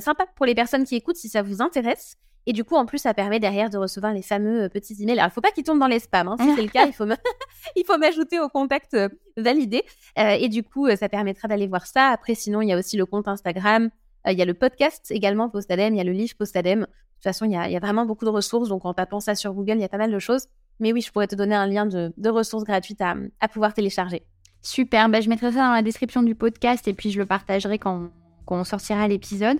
sympas 0.00 0.26
pour 0.34 0.46
les 0.46 0.54
personnes 0.54 0.84
qui 0.84 0.96
écoutent 0.96 1.16
si 1.16 1.28
ça 1.28 1.42
vous 1.42 1.62
intéresse. 1.62 2.16
Et 2.46 2.52
du 2.52 2.64
coup, 2.64 2.74
en 2.74 2.86
plus, 2.86 2.98
ça 2.98 3.14
permet 3.14 3.38
derrière 3.38 3.70
de 3.70 3.76
recevoir 3.76 4.12
les 4.12 4.22
fameux 4.22 4.68
petits 4.68 4.96
emails. 5.02 5.18
Alors, 5.18 5.30
il 5.30 5.34
faut 5.34 5.40
pas 5.40 5.50
qu'ils 5.50 5.64
tombent 5.64 5.78
dans 5.78 5.86
les 5.86 5.98
spams. 5.98 6.28
Hein. 6.28 6.36
Si 6.40 6.54
c'est 6.54 6.62
le 6.62 6.68
cas, 6.68 6.86
il 6.86 6.92
faut, 6.92 7.04
il 7.76 7.84
m'ajouter 7.98 8.40
au 8.40 8.48
contact 8.48 8.96
validé. 9.36 9.82
et 10.16 10.48
du 10.48 10.62
coup, 10.62 10.88
ça 10.96 11.08
permettra 11.08 11.48
d'aller 11.48 11.66
voir 11.66 11.86
ça. 11.86 12.08
Après, 12.08 12.34
sinon, 12.34 12.62
il 12.62 12.68
y 12.68 12.72
a 12.72 12.78
aussi 12.78 12.96
le 12.96 13.06
compte 13.06 13.28
Instagram, 13.28 13.90
euh, 14.26 14.32
il 14.32 14.38
y 14.38 14.42
a 14.42 14.44
le 14.44 14.54
podcast 14.54 15.10
également 15.10 15.48
Postadem, 15.48 15.94
il 15.94 15.98
y 15.98 16.00
a 16.00 16.04
le 16.04 16.12
livre 16.12 16.34
Postadem. 16.36 16.80
De 16.80 16.84
toute 16.86 17.24
façon, 17.24 17.44
il 17.44 17.52
y, 17.52 17.56
a, 17.56 17.78
vraiment 17.80 18.06
beaucoup 18.06 18.24
de 18.24 18.30
ressources. 18.30 18.68
Donc, 18.68 18.84
en 18.86 18.94
tapant 18.94 19.20
ça 19.20 19.34
sur 19.34 19.52
Google, 19.52 19.74
il 19.74 19.80
y 19.80 19.84
a 19.84 19.88
pas 19.88 19.98
mal 19.98 20.10
de 20.10 20.18
choses. 20.18 20.46
Mais 20.78 20.92
oui, 20.92 21.02
je 21.02 21.12
pourrais 21.12 21.26
te 21.26 21.34
donner 21.34 21.54
un 21.54 21.66
lien 21.66 21.84
de, 21.84 22.28
ressources 22.28 22.64
gratuites 22.64 23.02
à, 23.02 23.48
pouvoir 23.48 23.74
télécharger. 23.74 24.22
Super. 24.62 25.08
Bah, 25.10 25.20
je 25.20 25.28
mettrai 25.28 25.52
ça 25.52 25.66
dans 25.66 25.72
la 25.72 25.82
description 25.82 26.22
du 26.22 26.34
podcast 26.34 26.88
et 26.88 26.94
puis 26.94 27.10
je 27.10 27.18
le 27.18 27.26
partagerai 27.26 27.78
quand, 27.78 28.10
on 28.46 28.64
sortira 28.64 29.06
l'épisode. 29.06 29.58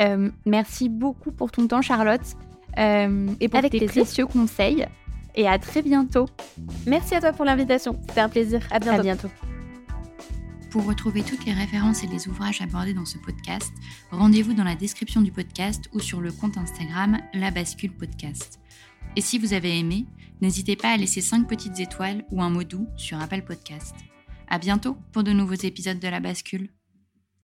Euh, 0.00 0.30
merci 0.44 0.88
beaucoup 0.88 1.32
pour 1.32 1.50
ton 1.50 1.66
temps, 1.66 1.82
Charlotte. 1.82 2.22
Euh, 2.78 3.28
et 3.40 3.48
pour 3.48 3.60
tes 3.68 3.86
précieux 3.86 4.26
conseils. 4.26 4.86
Et 5.34 5.46
à 5.46 5.58
très 5.58 5.82
bientôt. 5.82 6.26
Merci 6.86 7.14
à 7.14 7.20
toi 7.20 7.32
pour 7.32 7.44
l'invitation. 7.44 7.98
C'était 8.08 8.20
un 8.20 8.28
plaisir. 8.28 8.66
À 8.70 8.78
bientôt. 8.78 9.00
À 9.00 9.02
bientôt. 9.02 9.28
Pour 10.70 10.84
retrouver 10.84 11.22
toutes 11.22 11.46
les 11.46 11.54
références 11.54 12.04
et 12.04 12.06
les 12.06 12.28
ouvrages 12.28 12.60
abordés 12.60 12.92
dans 12.92 13.06
ce 13.06 13.16
podcast, 13.18 13.72
rendez-vous 14.10 14.52
dans 14.52 14.64
la 14.64 14.74
description 14.74 15.22
du 15.22 15.32
podcast 15.32 15.88
ou 15.94 16.00
sur 16.00 16.20
le 16.20 16.30
compte 16.30 16.58
Instagram 16.58 17.18
La 17.32 17.50
Bascule 17.50 17.92
Podcast. 17.92 18.60
Et 19.16 19.22
si 19.22 19.38
vous 19.38 19.54
avez 19.54 19.78
aimé, 19.78 20.04
n'hésitez 20.42 20.76
pas 20.76 20.90
à 20.90 20.96
laisser 20.96 21.22
5 21.22 21.48
petites 21.48 21.80
étoiles 21.80 22.24
ou 22.30 22.42
un 22.42 22.50
mot 22.50 22.64
doux 22.64 22.86
sur 22.96 23.18
Apple 23.18 23.42
Podcast. 23.42 23.94
À 24.48 24.58
bientôt 24.58 24.96
pour 25.12 25.24
de 25.24 25.32
nouveaux 25.32 25.54
épisodes 25.54 25.98
de 25.98 26.08
La 26.08 26.20
Bascule. 26.20 26.68